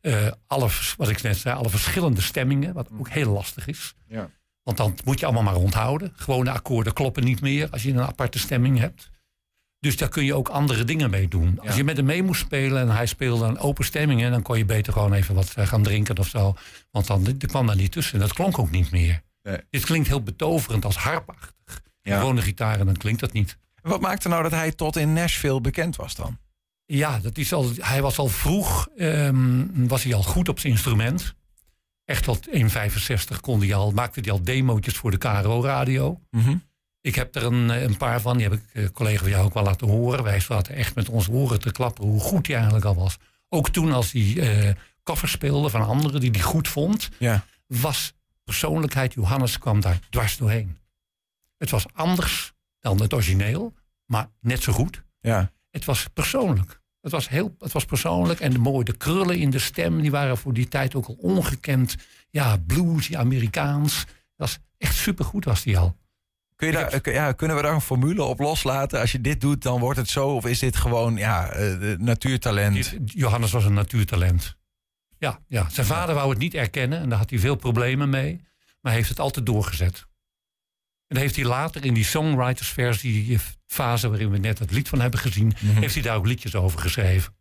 Eh, 0.00 0.26
alle, 0.46 0.68
wat 0.96 1.08
ik 1.08 1.22
net 1.22 1.36
zei, 1.36 1.56
alle 1.56 1.68
verschillende 1.70 2.20
stemmingen, 2.20 2.72
wat 2.74 2.88
ook 2.98 3.08
heel 3.08 3.32
lastig 3.32 3.66
is. 3.66 3.94
Ja. 4.08 4.28
Want 4.62 4.76
dan 4.76 4.94
moet 5.04 5.20
je 5.20 5.26
allemaal 5.26 5.42
maar 5.44 5.54
onthouden. 5.54 6.12
Gewone 6.16 6.50
akkoorden 6.50 6.92
kloppen 6.92 7.24
niet 7.24 7.40
meer 7.40 7.68
als 7.70 7.82
je 7.82 7.90
een 7.92 8.00
aparte 8.00 8.38
stemming 8.38 8.78
hebt. 8.78 9.10
Dus 9.86 9.96
daar 9.96 10.08
kun 10.08 10.24
je 10.24 10.34
ook 10.34 10.48
andere 10.48 10.84
dingen 10.84 11.10
mee 11.10 11.28
doen. 11.28 11.60
Als 11.60 11.76
je 11.76 11.84
met 11.84 11.96
hem 11.96 12.06
mee 12.06 12.22
moest 12.22 12.40
spelen 12.40 12.80
en 12.82 12.96
hij 12.96 13.06
speelde 13.06 13.44
een 13.44 13.58
open 13.58 13.84
stemming... 13.84 14.22
en 14.22 14.30
dan 14.30 14.42
kon 14.42 14.58
je 14.58 14.64
beter 14.64 14.92
gewoon 14.92 15.12
even 15.12 15.34
wat 15.34 15.52
eh, 15.54 15.66
gaan 15.66 15.82
drinken 15.82 16.18
of 16.18 16.28
zo. 16.28 16.54
Want 16.90 17.06
dan 17.06 17.24
dit 17.24 17.46
kwam 17.46 17.66
daar 17.66 17.76
niet 17.76 17.92
tussen. 17.92 18.18
Dat 18.18 18.32
klonk 18.32 18.58
ook 18.58 18.70
niet 18.70 18.90
meer. 18.90 19.22
Nee. 19.42 19.58
Dit 19.70 19.84
klinkt 19.84 20.08
heel 20.08 20.22
betoverend 20.22 20.84
als 20.84 20.96
harpachtig. 20.96 21.82
Ja. 22.02 22.18
Gewone 22.18 22.42
gitaar 22.42 22.80
en 22.80 22.86
dan 22.86 22.96
klinkt 22.96 23.20
dat 23.20 23.32
niet. 23.32 23.58
Wat 23.82 24.00
maakte 24.00 24.28
nou 24.28 24.42
dat 24.42 24.52
hij 24.52 24.72
tot 24.72 24.96
in 24.96 25.12
Nashville 25.12 25.60
bekend 25.60 25.96
was 25.96 26.14
dan? 26.14 26.38
Ja, 26.84 27.18
dat 27.18 27.38
is 27.38 27.52
al, 27.52 27.70
hij 27.78 28.02
was 28.02 28.18
al 28.18 28.28
vroeg 28.28 28.88
ehm, 28.96 29.66
was 29.86 30.02
hij 30.02 30.14
al 30.14 30.22
goed 30.22 30.48
op 30.48 30.58
zijn 30.58 30.72
instrument. 30.72 31.34
Echt 32.04 32.24
tot 32.24 32.48
1,65 32.50 33.40
kon 33.40 33.60
hij 33.60 33.74
al, 33.74 33.90
maakte 33.90 34.20
hij 34.20 34.32
al 34.32 34.42
demootjes 34.42 34.96
voor 34.96 35.10
de 35.10 35.18
KRO-radio. 35.18 36.20
Mhm. 36.30 36.56
Ik 37.06 37.14
heb 37.14 37.34
er 37.34 37.44
een, 37.44 37.70
eh, 37.70 37.82
een 37.82 37.96
paar 37.96 38.20
van, 38.20 38.36
die 38.36 38.48
heb 38.48 38.58
ik 38.58 38.62
eh, 38.72 38.88
collega 38.92 39.18
van 39.18 39.28
jou 39.30 39.44
ook 39.44 39.54
wel 39.54 39.62
laten 39.62 39.88
horen. 39.88 40.24
Wij 40.24 40.40
zaten 40.40 40.74
echt 40.74 40.94
met 40.94 41.08
onze 41.08 41.30
oren 41.30 41.60
te 41.60 41.72
klapperen 41.72 42.10
hoe 42.10 42.20
goed 42.20 42.46
hij 42.46 42.56
eigenlijk 42.56 42.84
al 42.84 42.94
was. 42.94 43.16
Ook 43.48 43.68
toen 43.68 43.92
als 43.92 44.12
hij 44.12 44.34
eh 44.38 44.74
koffers 45.02 45.32
speelde 45.32 45.70
van 45.70 45.86
anderen 45.86 46.20
die 46.20 46.30
hij 46.30 46.40
goed 46.40 46.68
vond, 46.68 47.08
Ja. 47.18 47.44
was 47.66 48.12
persoonlijkheid 48.44 49.12
Johannes 49.14 49.58
kwam 49.58 49.80
daar 49.80 49.98
dwars 50.10 50.36
doorheen. 50.36 50.78
Het 51.58 51.70
was 51.70 51.86
anders 51.92 52.52
dan 52.80 53.00
het 53.00 53.14
origineel, 53.14 53.74
maar 54.06 54.28
net 54.40 54.62
zo 54.62 54.72
goed. 54.72 55.02
Ja. 55.20 55.52
Het 55.70 55.84
was 55.84 56.06
persoonlijk. 56.12 56.80
Het 57.00 57.12
was, 57.12 57.28
heel, 57.28 57.54
het 57.58 57.72
was 57.72 57.84
persoonlijk 57.84 58.40
en 58.40 58.52
de 58.52 58.58
mooie 58.58 58.84
de 58.84 58.96
krullen 58.96 59.38
in 59.38 59.50
de 59.50 59.58
stem, 59.58 60.00
die 60.00 60.10
waren 60.10 60.36
voor 60.38 60.52
die 60.52 60.68
tijd 60.68 60.94
ook 60.94 61.06
al 61.06 61.16
ongekend. 61.18 61.96
Ja, 62.30 62.56
bluesy, 62.66 63.16
Amerikaans. 63.16 64.04
Dat 64.04 64.06
was 64.36 64.58
echt 64.78 64.94
supergoed 64.96 65.44
was 65.44 65.62
die 65.62 65.78
al. 65.78 65.96
Kun 66.56 66.66
je 66.66 66.72
daar, 66.72 67.10
ja, 67.12 67.32
kunnen 67.32 67.56
we 67.56 67.62
daar 67.62 67.72
een 67.74 67.80
formule 67.80 68.22
op 68.22 68.38
loslaten? 68.38 69.00
Als 69.00 69.12
je 69.12 69.20
dit 69.20 69.40
doet, 69.40 69.62
dan 69.62 69.80
wordt 69.80 69.98
het 69.98 70.08
zo? 70.08 70.28
Of 70.28 70.46
is 70.46 70.58
dit 70.58 70.76
gewoon 70.76 71.16
ja, 71.16 71.48
eh, 71.50 71.98
natuurtalent? 71.98 72.94
Johannes 73.04 73.50
was 73.52 73.64
een 73.64 73.74
natuurtalent. 73.74 74.56
Ja, 75.18 75.40
ja, 75.48 75.68
zijn 75.68 75.86
vader 75.86 76.14
wou 76.14 76.30
het 76.30 76.38
niet 76.38 76.54
erkennen 76.54 76.98
en 77.00 77.08
daar 77.08 77.18
had 77.18 77.30
hij 77.30 77.38
veel 77.38 77.56
problemen 77.56 78.08
mee. 78.10 78.36
Maar 78.80 78.92
hij 78.92 78.94
heeft 78.94 79.08
het 79.08 79.20
altijd 79.20 79.46
doorgezet. 79.46 80.06
En 81.06 81.16
heeft 81.16 81.36
hij 81.36 81.44
later 81.44 81.84
in 81.84 81.94
die 81.94 82.04
songwritersversie, 82.04 83.24
die 83.24 83.38
fase 83.66 84.08
waarin 84.08 84.30
we 84.30 84.38
net 84.38 84.58
het 84.58 84.70
lied 84.70 84.88
van 84.88 85.00
hebben 85.00 85.20
gezien, 85.20 85.52
Mhm. 85.60 85.80
heeft 85.80 85.94
hij 85.94 86.02
daar 86.02 86.16
ook 86.16 86.26
liedjes 86.26 86.54
over 86.54 86.78
geschreven. 86.80 87.34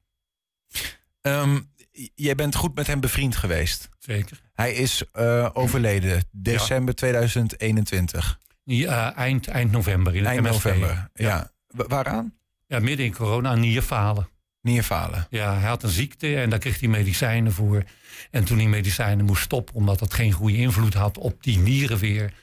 J- 1.91 2.07
jij 2.15 2.35
bent 2.35 2.55
goed 2.55 2.75
met 2.75 2.87
hem 2.87 2.99
bevriend 2.99 3.35
geweest. 3.35 3.89
Zeker. 3.99 4.41
Hij 4.53 4.73
is 4.73 5.03
eh, 5.11 5.49
overleden 5.53 6.23
december 6.31 6.95
2021. 6.95 8.39
Ja, 8.65 9.11
eh, 9.13 9.17
eind, 9.17 9.47
eind 9.47 9.71
november 9.71 10.15
in 10.15 10.23
het 10.23 10.31
Eind 10.31 10.41
november. 10.47 11.09
Ja. 11.13 11.51
Wa- 11.67 11.87
Waaraan? 11.87 12.33
Ja, 12.67 12.79
midden 12.79 13.05
in 13.05 13.13
corona, 13.13 13.55
nierfalen. 13.55 14.29
Nierfalen. 14.61 15.27
Ja, 15.29 15.53
hij 15.59 15.67
had 15.69 15.83
een 15.83 15.89
ziekte 15.89 16.35
en 16.35 16.49
daar 16.49 16.59
kreeg 16.59 16.79
hij 16.79 16.89
medicijnen 16.89 17.51
voor. 17.51 17.83
En 18.31 18.43
toen 18.43 18.57
hij 18.57 18.67
medicijnen 18.67 19.25
moest 19.25 19.43
stoppen, 19.43 19.75
omdat 19.75 19.99
dat 19.99 20.13
geen 20.13 20.31
goede 20.31 20.57
invloed 20.57 20.93
had 20.93 21.17
op 21.17 21.43
die 21.43 21.57
nieren 21.57 21.97
weer, 21.97 22.33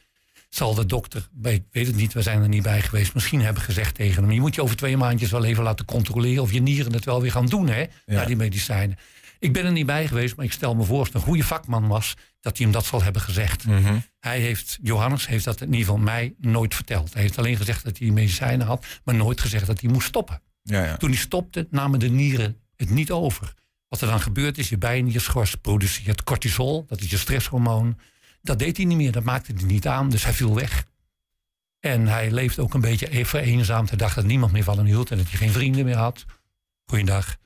zal 0.49 0.75
de 0.75 0.87
dokter, 0.87 1.29
ik 1.43 1.63
weet 1.71 1.87
het 1.87 1.97
niet, 1.97 2.13
we 2.13 2.23
zijn 2.23 2.43
er 2.43 2.49
niet 2.49 2.63
bij 2.63 2.83
geweest, 2.83 3.15
misschien 3.15 3.41
hebben 3.41 3.63
gezegd 3.63 3.95
tegen 3.95 4.23
hem: 4.23 4.33
je 4.33 4.41
moet 4.41 4.55
je 4.55 4.63
over 4.63 4.77
twee 4.77 4.97
maandjes 4.97 5.31
wel 5.31 5.45
even 5.45 5.63
laten 5.63 5.85
controleren 5.85 6.43
of 6.43 6.53
je 6.53 6.63
nieren 6.63 6.93
het 6.93 7.05
wel 7.05 7.21
weer 7.21 7.33
gaan 7.33 7.47
doen, 7.47 7.69
hè, 7.69 7.85
na 8.07 8.25
die 8.25 8.37
medicijnen. 8.37 8.99
Ik 9.43 9.53
ben 9.53 9.65
er 9.65 9.73
niet 9.73 9.87
bij 9.87 10.07
geweest, 10.07 10.37
maar 10.37 10.45
ik 10.45 10.53
stel 10.53 10.75
me 10.75 10.85
voor, 10.85 10.99
als 10.99 11.07
het 11.07 11.17
een 11.17 11.23
goede 11.23 11.45
vakman 11.45 11.89
was, 11.89 12.15
dat 12.41 12.57
hij 12.57 12.67
hem 12.67 12.75
dat 12.75 12.85
zal 12.85 13.03
hebben 13.03 13.23
gezegd. 13.23 13.67
Mhm. 13.67 13.99
Hij 14.21 14.41
heeft, 14.41 14.79
Johannes 14.83 15.27
heeft 15.27 15.45
dat 15.45 15.61
in 15.61 15.67
ieder 15.67 15.81
geval 15.81 15.99
mij 15.99 16.35
nooit 16.39 16.75
verteld. 16.75 17.13
Hij 17.13 17.23
heeft 17.23 17.39
alleen 17.39 17.57
gezegd 17.57 17.85
dat 17.85 17.99
hij 17.99 18.11
medicijnen 18.11 18.67
had, 18.67 18.87
maar 19.05 19.15
nooit 19.15 19.41
gezegd 19.41 19.67
dat 19.67 19.81
hij 19.81 19.91
moest 19.91 20.07
stoppen. 20.07 20.43
Ja, 20.63 20.85
ja. 20.85 20.97
Toen 20.97 21.11
hij 21.11 21.19
stopte, 21.19 21.67
namen 21.71 21.99
de 21.99 22.09
nieren 22.09 22.57
het 22.77 22.91
niet 22.91 23.11
over. 23.11 23.55
Wat 23.89 24.01
er 24.01 24.09
dan 24.09 24.21
gebeurt 24.21 24.59
is, 24.59 24.69
je 24.69 24.79
bijnierschors 24.79 25.55
produceert 25.55 26.23
cortisol, 26.23 26.85
dat 26.87 27.01
is 27.01 27.11
je 27.11 27.19
stresshormoon. 27.19 27.99
Dat 28.43 28.59
deed 28.59 28.77
hij 28.77 28.87
niet 28.87 28.97
meer, 28.97 29.13
dat 29.13 29.25
maakte 29.25 29.53
hij 29.53 29.65
niet 29.65 29.87
aan, 29.87 30.11
dus 30.11 30.25
hij 30.25 30.33
viel 30.33 30.55
weg. 30.55 30.87
En 31.81 32.07
hij 32.07 32.31
leefde 32.31 32.63
ook 32.63 32.75
een 32.75 32.81
beetje 32.81 33.27
vereenzaamd. 33.27 33.89
Hij 33.89 33.99
dacht 33.99 34.15
dat 34.15 34.25
niemand 34.25 34.53
meer 34.53 34.65
van 34.65 34.77
hem 34.77 34.87
hield 34.87 35.11
en 35.11 35.17
dat 35.17 35.29
hij 35.29 35.39
geen 35.39 35.53
vrienden 35.53 35.85
meer 35.85 35.97
had. 35.97 36.25
Goeiedag. 36.85 37.37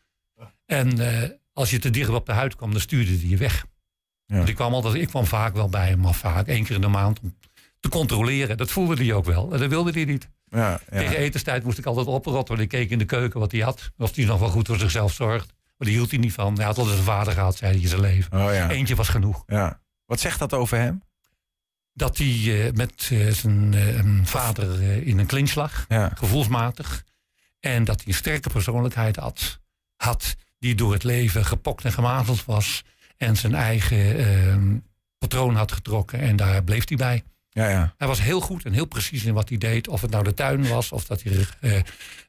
En 0.67 0.99
eh, 0.99 1.31
als 1.57 1.71
je 1.71 1.79
te 1.79 1.91
dicht 1.91 2.09
op 2.09 2.27
de 2.27 2.33
huid 2.33 2.57
kwam, 2.57 2.71
dan 2.71 2.81
stuurde 2.81 3.11
hij 3.11 3.29
je 3.29 3.37
weg. 3.37 3.67
Want 4.27 4.49
ik, 4.49 4.55
kwam 4.55 4.75
altijd, 4.75 4.95
ik 4.95 5.09
kwam 5.09 5.27
vaak 5.27 5.55
wel 5.55 5.69
bij 5.69 5.89
hem, 5.89 6.01
maar 6.01 6.15
vaak 6.15 6.47
één 6.47 6.65
keer 6.65 6.75
in 6.75 6.81
de 6.81 6.89
maand 6.89 7.21
om 7.21 7.35
te 7.81 7.89
controleren. 7.89 8.57
Dat 8.57 8.71
voelde 8.71 8.97
hij 8.97 9.13
ook 9.13 9.25
wel 9.25 9.53
en 9.53 9.59
dat 9.59 9.69
wilde 9.69 9.91
hij 9.91 10.05
niet. 10.05 10.29
Ja, 10.45 10.71
ja. 10.91 10.99
Tegen 10.99 11.17
etenstijd 11.17 11.65
moest 11.65 11.79
ik 11.79 11.87
altijd 11.87 12.07
oprotten. 12.07 12.57
Want 12.57 12.61
ik 12.61 12.79
keek 12.79 12.91
in 12.91 12.99
de 12.99 13.05
keuken 13.05 13.41
wat 13.41 13.53
hij 13.53 13.61
had. 13.61 13.91
Of 13.97 14.15
hij 14.15 14.25
nog 14.25 14.41
wel 14.41 14.49
goed 14.49 14.67
voor 14.67 14.79
zichzelf 14.79 15.13
zorgt. 15.13 15.53
Maar 15.77 15.89
die 15.89 15.97
hield 15.97 16.11
hij 16.11 16.19
niet 16.19 16.33
van. 16.33 16.57
Hij 16.57 16.65
had 16.65 16.79
altijd 16.79 16.97
een 16.97 17.05
vader 17.05 17.33
gehad, 17.33 17.57
zei 17.57 17.73
hij 17.73 17.81
in 17.81 17.89
zijn 17.89 18.01
leven. 18.01 18.33
Oh, 18.33 18.55
ja. 18.55 18.71
Eentje 18.71 18.95
was 18.95 19.09
genoeg. 19.09 19.43
Ja. 19.47 19.81
Wat 20.07 20.21
zegt 20.21 20.39
dat 20.39 20.53
over 20.53 20.79
hem? 20.79 21.03
Dat 21.93 22.19
hij 22.19 22.67
eh, 22.67 22.73
met 22.73 23.09
eh, 23.13 23.29
zijn 23.29 23.75
eh, 23.75 24.05
vader 24.23 24.83
in 25.07 25.19
een 25.19 25.27
clinch 25.27 25.55
lag. 25.55 25.85
Ja. 25.89 26.11
Gevoelsmatig. 26.15 27.05
En 27.61 27.85
dat 27.85 27.97
hij 27.97 28.07
een 28.07 28.15
sterke 28.15 28.51
persoonlijkheid 28.51 29.17
had. 29.17 29.61
Had 29.97 30.37
die 30.67 30.75
door 30.75 30.93
het 30.93 31.05
leven 31.05 31.45
gepokt 31.45 31.85
en 31.85 31.93
gemazeld 31.93 32.45
was. 32.45 32.85
En 33.17 33.37
zijn 33.37 33.55
eigen 33.55 34.19
eh, 34.19 34.57
patroon 35.19 35.55
had 35.55 35.73
getrokken. 35.73 36.21
En 36.21 36.37
daar 36.37 36.65
bleef 36.65 36.89
hij 36.89 36.97
bij. 36.97 37.25
Ja, 37.51 37.69
ja. 37.69 37.95
Hij 37.97 38.09
was 38.09 38.21
heel 38.21 38.41
goed 38.41 38.65
en 38.65 38.73
heel 38.73 38.87
precies 38.87 39.25
in 39.25 39.35
wat 39.35 39.49
hij 39.49 39.59
deed. 39.59 39.89
Of 39.89 40.01
het 40.01 40.11
nou 40.11 40.25
de 40.25 40.35
tuin 40.35 40.69
was, 40.69 40.93
of 40.93 41.05
dat 41.05 41.23
hij 41.23 41.47
eh, 41.61 41.77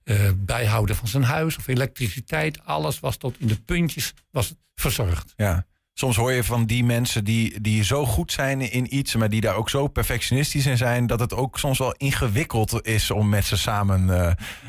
eh, 0.03 0.31
bijhouden 0.35 0.95
van 0.95 1.07
zijn 1.07 1.23
huis, 1.23 1.57
of 1.57 1.67
elektriciteit. 1.67 2.65
Alles 2.65 2.99
was 2.99 3.17
tot 3.17 3.39
in 3.39 3.47
de 3.47 3.61
puntjes 3.61 4.13
was 4.31 4.53
verzorgd. 4.75 5.33
Ja. 5.35 5.65
Soms 5.93 6.15
hoor 6.15 6.31
je 6.31 6.43
van 6.43 6.65
die 6.65 6.83
mensen 6.83 7.23
die, 7.23 7.61
die 7.61 7.83
zo 7.83 8.05
goed 8.05 8.31
zijn 8.31 8.71
in 8.71 8.95
iets, 8.95 9.15
maar 9.15 9.29
die 9.29 9.41
daar 9.41 9.55
ook 9.55 9.69
zo 9.69 9.87
perfectionistisch 9.87 10.65
in 10.65 10.77
zijn, 10.77 11.07
dat 11.07 11.19
het 11.19 11.33
ook 11.33 11.59
soms 11.59 11.77
wel 11.77 11.93
ingewikkeld 11.93 12.85
is 12.85 13.11
om 13.11 13.29
met 13.29 13.45
ze 13.45 13.57
samen 13.57 14.09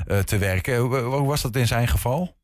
eh, 0.07 0.19
te 0.19 0.39
werken. 0.39 0.79
Hoe, 0.79 0.97
hoe 0.97 1.27
was 1.27 1.43
dat 1.43 1.57
in 1.57 1.67
zijn 1.67 1.89
geval? 1.89 2.37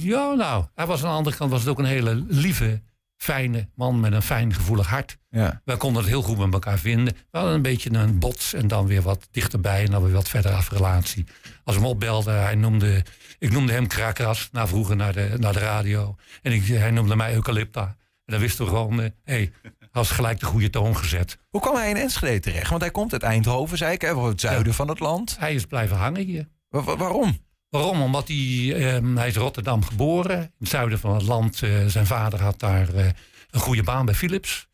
Ja, 0.00 0.32
nou, 0.34 0.64
hij 0.74 0.86
was 0.86 1.02
aan 1.02 1.10
de 1.10 1.16
andere 1.16 1.36
kant 1.36 1.50
was 1.50 1.60
het 1.60 1.68
ook 1.68 1.78
een 1.78 1.84
hele 1.84 2.24
lieve, 2.28 2.82
fijne 3.16 3.68
man 3.74 4.00
met 4.00 4.12
een 4.12 4.22
fijn 4.22 4.54
gevoelig 4.54 4.86
hart. 4.86 5.18
Ja. 5.30 5.60
Wij 5.64 5.76
konden 5.76 6.02
het 6.02 6.10
heel 6.10 6.22
goed 6.22 6.38
met 6.38 6.52
elkaar 6.52 6.78
vinden. 6.78 7.14
We 7.30 7.38
hadden 7.38 7.54
een 7.54 7.62
beetje 7.62 7.92
een 7.92 8.18
bots 8.18 8.52
en 8.54 8.68
dan 8.68 8.86
weer 8.86 9.02
wat 9.02 9.28
dichterbij 9.30 9.84
en 9.84 9.90
dan 9.90 10.02
weer 10.02 10.12
wat 10.12 10.28
verder 10.28 10.52
af 10.52 10.70
relatie. 10.70 11.24
Als 11.64 11.76
we 11.76 11.82
hem 11.82 11.90
opbelde, 11.90 12.30
hij 12.30 12.54
noemde, 12.54 13.04
ik 13.38 13.50
noemde 13.52 13.72
hem 13.72 13.86
Krakras, 13.86 14.48
na 14.52 14.66
vroeger 14.66 14.96
naar 14.96 15.12
de, 15.12 15.34
naar 15.38 15.52
de 15.52 15.58
radio. 15.58 16.16
En 16.42 16.52
ik, 16.52 16.64
hij 16.66 16.90
noemde 16.90 17.16
mij 17.16 17.34
Eucalypta. 17.34 17.96
En 18.24 18.32
dan 18.32 18.40
wisten 18.40 18.64
we 18.64 18.70
gewoon, 18.70 18.98
hé, 18.98 19.08
hey, 19.24 19.52
hij 19.62 19.88
was 19.92 20.10
gelijk 20.10 20.40
de 20.40 20.46
goede 20.46 20.70
toon 20.70 20.96
gezet. 20.96 21.38
Hoe 21.48 21.60
kwam 21.60 21.74
hij 21.74 21.90
in 21.90 21.96
Enschede 21.96 22.40
terecht? 22.40 22.68
Want 22.70 22.80
hij 22.82 22.90
komt 22.90 23.12
uit 23.12 23.22
Eindhoven, 23.22 23.78
zei 23.78 23.92
ik, 23.92 24.00
hè, 24.00 24.26
het 24.26 24.40
zuiden 24.40 24.74
van 24.74 24.88
het 24.88 25.00
land. 25.00 25.36
Hij 25.38 25.54
is 25.54 25.66
blijven 25.66 25.96
hangen 25.96 26.24
hier. 26.24 26.48
Wa- 26.68 26.82
wa- 26.82 26.96
waarom? 26.96 27.38
Waarom? 27.72 28.02
Omdat 28.02 28.28
hij, 28.28 28.74
ehm, 28.74 29.16
hij 29.16 29.28
is 29.28 29.36
Rotterdam 29.36 29.84
geboren. 29.84 30.38
In 30.40 30.50
het 30.58 30.68
zuiden 30.68 30.98
van 30.98 31.14
het 31.14 31.22
land. 31.22 31.62
eh, 31.62 31.86
zijn 31.86 32.06
vader 32.06 32.42
had 32.42 32.60
daar 32.60 32.94
eh, 32.94 33.06
een 33.50 33.60
goede 33.60 33.82
baan 33.82 34.04
bij 34.04 34.14
Philips. 34.14 34.68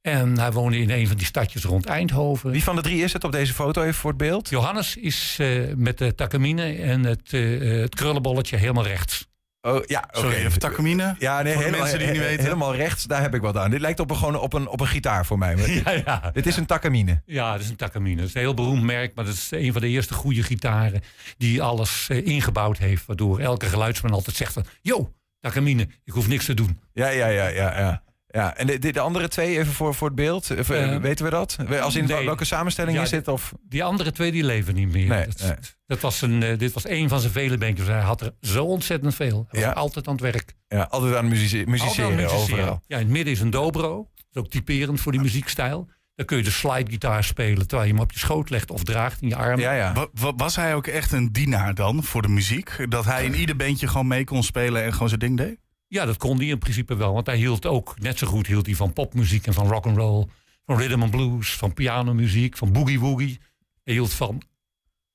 En 0.00 0.38
hij 0.38 0.52
woonde 0.52 0.78
in 0.78 0.90
een 0.90 1.08
van 1.08 1.16
die 1.16 1.26
stadjes 1.26 1.64
rond 1.64 1.86
Eindhoven. 1.86 2.50
Wie 2.50 2.62
van 2.64 2.76
de 2.76 2.82
drie 2.82 3.02
is 3.02 3.12
het 3.12 3.24
op 3.24 3.32
deze 3.32 3.52
foto 3.54 3.82
even 3.82 3.94
voor 3.94 4.10
het 4.10 4.18
beeld? 4.18 4.48
Johannes 4.48 4.96
is 4.96 5.36
eh, 5.40 5.74
met 5.76 5.98
de 5.98 6.14
takamine 6.14 6.76
en 6.76 7.04
het, 7.04 7.30
het 7.30 7.94
krullenbolletje 7.94 8.56
helemaal 8.56 8.86
rechts. 8.86 9.26
Oh 9.66 9.84
ja, 9.86 10.04
oké. 10.08 10.18
Sorry, 10.18 10.34
even 10.34 10.58
takamine. 10.58 11.14
Ja, 11.18 11.42
nee, 11.42 11.56
helemaal, 11.56 11.80
mensen 11.80 11.98
die 11.98 12.06
het 12.06 12.16
niet 12.16 12.24
he- 12.24 12.28
weten. 12.28 12.44
helemaal 12.44 12.74
rechts, 12.74 13.04
daar 13.04 13.20
heb 13.20 13.34
ik 13.34 13.40
wat 13.40 13.56
aan. 13.56 13.70
Dit 13.70 13.80
lijkt 13.80 14.00
op 14.00 14.10
een, 14.10 14.16
gewoon 14.16 14.38
op 14.40 14.52
een, 14.52 14.68
op 14.68 14.80
een 14.80 14.86
gitaar 14.86 15.26
voor 15.26 15.38
mij. 15.38 15.54
Dit, 15.54 15.66
Ja, 15.84 15.90
ja. 15.90 16.30
dit 16.32 16.46
is 16.46 16.56
een 16.56 16.66
takamine. 16.66 17.22
Ja, 17.26 17.52
dat 17.52 17.60
is 17.60 17.68
een 17.68 17.76
takamine. 17.76 18.16
Dat 18.16 18.28
is 18.28 18.34
een 18.34 18.40
heel 18.40 18.54
beroemd 18.54 18.82
merk, 18.82 19.14
maar 19.14 19.24
dat 19.24 19.34
is 19.34 19.48
een 19.50 19.72
van 19.72 19.80
de 19.82 19.88
eerste 19.88 20.14
goede 20.14 20.42
gitaren 20.42 21.00
die 21.38 21.62
alles 21.62 22.06
eh, 22.10 22.26
ingebouwd 22.26 22.78
heeft. 22.78 23.06
Waardoor 23.06 23.38
elke 23.40 23.66
geluidsman 23.66 24.12
altijd 24.12 24.36
zegt 24.36 24.52
van, 24.52 24.64
yo, 24.82 25.12
takamine, 25.40 25.88
ik 26.04 26.12
hoef 26.12 26.28
niks 26.28 26.44
te 26.44 26.54
doen. 26.54 26.80
Ja, 26.92 27.08
ja, 27.08 27.26
ja, 27.26 27.46
ja. 27.48 27.78
ja. 27.78 28.02
Ja. 28.34 28.56
En 28.56 28.66
de, 28.66 28.78
de, 28.78 28.92
de 28.92 29.00
andere 29.00 29.28
twee, 29.28 29.58
even 29.58 29.72
voor, 29.72 29.94
voor 29.94 30.06
het 30.06 30.16
beeld, 30.16 30.50
Eh, 30.50 30.96
weten 30.96 31.24
we 31.24 31.30
dat? 31.30 31.56
Als 31.82 31.94
in 31.96 32.06
nee. 32.06 32.24
welke 32.24 32.44
samenstelling 32.44 32.96
Ja, 32.96 33.02
is 33.02 33.10
dit? 33.10 33.28
Of? 33.28 33.52
Die 33.68 33.84
andere 33.84 34.12
twee 34.12 34.32
die 34.32 34.44
leven 34.44 34.74
niet 34.74 34.92
meer. 34.92 35.06
Nee, 35.08 35.26
dat, 35.26 35.40
nee. 35.40 35.54
dat 35.86 36.00
was 36.00 36.22
een, 36.22 36.42
eh, 36.42 36.58
dit 36.58 36.72
was 36.72 36.88
een 36.88 37.08
van 37.08 37.20
zijn 37.20 37.32
vele 37.32 37.58
beentjes. 37.58 37.86
Hij 37.86 38.00
had 38.00 38.20
er 38.20 38.34
zo 38.40 38.64
ontzettend 38.64 39.14
veel. 39.14 39.46
Hij 39.48 39.60
Ja. 39.60 39.66
was 39.66 39.74
altijd 39.76 40.06
aan 40.06 40.12
het 40.12 40.22
werk. 40.22 40.54
Ja, 40.68 40.82
altijd 40.90 41.14
aan 41.14 41.28
muzici- 41.28 41.64
musiceren, 41.66 42.10
het 42.18 42.32
musiceren. 42.32 42.58
overal. 42.58 42.82
Ja, 42.86 42.96
in 42.96 43.02
het 43.02 43.12
midden 43.12 43.32
is 43.32 43.40
een 43.40 43.50
dobro. 43.50 44.08
Dat 44.14 44.24
is 44.32 44.40
ook 44.40 44.48
typerend 44.50 45.00
voor 45.00 45.12
die 45.12 45.20
muziekstijl. 45.20 45.88
Dan 46.14 46.26
kun 46.26 46.36
je 46.36 46.42
de 46.42 46.50
slidegitaar 46.50 47.24
spelen 47.24 47.66
terwijl 47.66 47.88
je 47.88 47.94
hem 47.94 48.02
op 48.02 48.12
je 48.12 48.18
schoot 48.18 48.50
legt 48.50 48.70
of 48.70 48.84
draagt 48.84 49.22
in 49.22 49.28
je 49.28 49.36
arm. 49.36 49.60
Ja, 49.60 49.72
ja. 49.72 49.92
Wa- 49.92 50.08
wa- 50.12 50.34
Was 50.36 50.56
hij 50.56 50.74
ook 50.74 50.86
echt 50.86 51.12
een 51.12 51.32
dienaar 51.32 51.74
dan 51.74 52.04
voor 52.04 52.22
de 52.22 52.28
muziek? 52.28 52.86
Dat 52.88 53.04
hij 53.04 53.24
in 53.24 53.34
ieder 53.34 53.56
bandje 53.56 53.88
gewoon 53.88 54.06
mee 54.06 54.24
kon 54.24 54.42
spelen 54.42 54.82
en 54.84 54.92
gewoon 54.92 55.08
zijn 55.08 55.20
ding 55.20 55.36
deed? 55.36 55.58
Ja, 55.94 56.04
dat 56.04 56.16
kon 56.16 56.36
hij 56.36 56.46
in 56.46 56.58
principe 56.58 56.96
wel. 56.96 57.12
Want 57.12 57.26
hij 57.26 57.36
hield 57.36 57.66
ook, 57.66 57.98
net 57.98 58.18
zo 58.18 58.26
goed 58.26 58.46
hield 58.46 58.66
hij 58.66 58.74
van 58.74 58.92
popmuziek 58.92 59.46
en 59.46 59.54
van 59.54 59.68
rock 59.68 59.86
and 59.86 59.96
roll. 59.96 60.26
Van 60.66 60.76
rhythm 60.76 61.02
and 61.02 61.10
blues, 61.10 61.56
van 61.56 61.74
pianomuziek, 61.74 62.56
van 62.56 62.72
boogie 62.72 63.00
woogie. 63.00 63.40
Hij 63.84 63.94
hield 63.94 64.12
van 64.12 64.42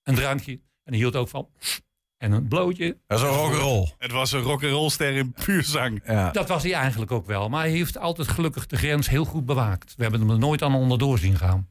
een 0.04 0.16
drankje. 0.16 0.52
En 0.52 0.60
hij 0.84 0.98
hield 0.98 1.16
ook 1.16 1.30
van 1.30 1.50
en 2.18 2.32
een 2.32 2.48
blootje. 2.48 2.98
Dat 3.08 3.20
is 3.20 3.26
een 3.26 3.32
rock'n'roll. 3.32 3.94
Het 3.98 4.12
was 4.12 4.32
een 4.32 4.42
rock'n'roll 4.42 4.90
ster 4.90 5.16
in 5.16 5.32
puur 5.46 5.64
zang. 5.64 6.02
Ja. 6.06 6.32
Dat 6.32 6.48
was 6.48 6.64
hij 6.64 6.74
eigenlijk 6.74 7.12
ook 7.12 7.26
wel. 7.26 7.50
Maar 7.50 7.62
hij 7.62 7.72
heeft 7.72 7.98
altijd 7.98 8.28
gelukkig 8.28 8.66
de 8.66 8.78
grens 8.78 9.10
heel 9.10 9.26
goed 9.26 9.46
bewaakt. 9.46 9.94
We 9.96 10.02
hebben 10.02 10.20
hem 10.20 10.30
er 10.30 10.38
nooit 10.38 10.62
aan 10.62 10.76
onderdoor 10.76 11.18
zien 11.18 11.38
gaan. 11.38 11.68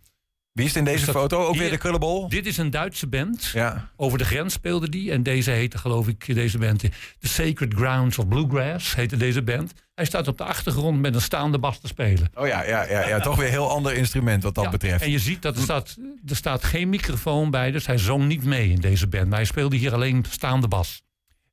Wie 0.59 0.67
is 0.67 0.77
in 0.77 0.85
deze 0.85 1.05
dat- 1.07 1.15
foto? 1.15 1.47
Ook 1.47 1.57
weer 1.57 1.71
de 1.71 1.77
krullenbol? 1.77 2.29
Dit 2.29 2.47
is 2.47 2.57
een 2.57 2.71
Duitse 2.71 3.07
band. 3.07 3.51
Ja. 3.55 3.91
Over 3.97 4.19
de 4.19 4.25
grens 4.25 4.53
speelde 4.55 4.89
die. 4.89 5.13
En 5.13 5.23
deze 5.23 5.51
heette, 5.51 5.79
geloof 5.79 6.09
ik, 6.09 6.35
deze 6.35 6.59
band. 6.59 6.81
The 6.81 7.29
Sacred 7.29 7.75
Grounds 7.75 8.19
of 8.19 8.29
Bluegrass 8.29 8.95
heette 8.95 9.17
deze 9.17 9.43
band. 9.43 9.73
Hij 9.95 10.05
staat 10.05 10.29
op 10.29 10.39
de 10.39 10.45
achtergrond 10.45 11.01
met 11.01 11.15
een 11.15 11.21
staande 11.21 11.59
bas 11.59 11.79
te 11.81 11.87
spelen. 11.87 12.31
Oh 12.35 12.47
ja, 12.47 12.65
ja, 12.65 12.89
ja, 12.89 13.09
ja, 13.09 13.21
toch 13.21 13.37
weer 13.37 13.45
een 13.47 13.51
heel 13.51 13.71
ander 13.71 13.95
instrument 13.95 14.43
wat 14.43 14.55
dat 14.55 14.65
Ja, 14.65 14.71
betreft. 14.71 15.03
En 15.03 15.11
je 15.11 15.19
ziet 15.19 15.43
dat 15.43 15.57
er 15.57 15.63
staat, 15.63 15.97
er 16.27 16.37
staat 16.37 16.65
geen 16.65 16.89
microfoon 16.89 17.51
bij. 17.51 17.71
Dus 17.71 17.87
hij 17.87 17.99
zong 17.99 18.27
niet 18.27 18.45
mee 18.45 18.71
in 18.71 18.81
deze 18.81 19.07
band. 19.07 19.27
Maar 19.29 19.37
hij 19.39 19.47
speelde 19.47 19.77
hier 19.77 19.95
alleen 19.95 20.25
staande 20.31 20.69
bas. 20.69 21.03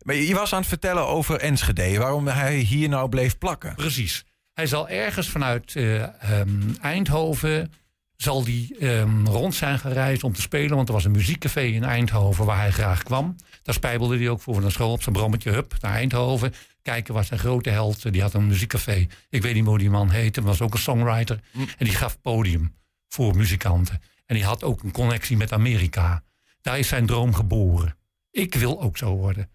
Maar 0.05 0.15
je 0.15 0.27
je 0.27 0.33
was 0.33 0.53
aan 0.53 0.59
het 0.59 0.67
vertellen 0.69 1.07
over 1.07 1.39
Enschede, 1.39 1.97
waarom 1.97 2.27
hij 2.27 2.55
hier 2.57 2.89
nou 2.89 3.09
bleef 3.09 3.37
plakken. 3.37 3.75
Precies. 3.75 4.23
Hij 4.53 4.67
zal 4.67 4.89
ergens 4.89 5.29
vanuit 5.29 5.75
eh, 5.75 6.03
ehm, 6.03 6.49
Eindhoven 6.81 7.71
zal 8.17 8.43
die 8.43 8.77
ehm, 8.77 9.25
rond 9.25 9.55
zijn 9.55 9.79
gereisd 9.79 10.23
om 10.23 10.33
te 10.33 10.41
spelen. 10.41 10.75
Want 10.75 10.87
er 10.87 10.93
was 10.93 11.05
een 11.05 11.11
muziekcafé 11.11 11.61
in 11.61 11.83
Eindhoven 11.83 12.45
waar 12.45 12.59
hij 12.59 12.71
graag 12.71 13.03
kwam. 13.03 13.35
Daar 13.63 13.75
spijbelde 13.75 14.17
hij 14.17 14.29
ook 14.29 14.41
voor 14.41 14.61
naar 14.61 14.71
school 14.71 14.91
op 14.91 15.01
zijn 15.01 15.15
brommetje. 15.15 15.51
Hup, 15.51 15.75
naar 15.81 15.93
Eindhoven. 15.93 16.53
Kijken 16.81 17.13
was 17.13 17.27
zijn 17.27 17.39
grote 17.39 17.69
held. 17.69 18.11
Die 18.11 18.21
had 18.21 18.33
een 18.33 18.47
muziekcafé. 18.47 19.07
Ik 19.29 19.41
weet 19.41 19.53
niet 19.53 19.65
hoe 19.65 19.77
die 19.77 19.89
man 19.89 20.09
heette, 20.09 20.41
maar 20.41 20.49
was 20.49 20.61
ook 20.61 20.73
een 20.73 20.79
songwriter. 20.79 21.39
En 21.53 21.85
die 21.85 21.95
gaf 21.95 22.21
podium 22.21 22.75
voor 23.07 23.35
muzikanten. 23.35 24.01
En 24.25 24.35
die 24.35 24.43
had 24.43 24.63
ook 24.63 24.83
een 24.83 24.91
connectie 24.91 25.37
met 25.37 25.51
Amerika. 25.51 26.23
Daar 26.61 26.79
is 26.79 26.87
zijn 26.87 27.05
droom 27.05 27.33
geboren. 27.33 27.97
Ik 28.31 28.55
wil 28.55 28.81
ook 28.81 28.97
zo 28.97 29.15
worden. 29.15 29.49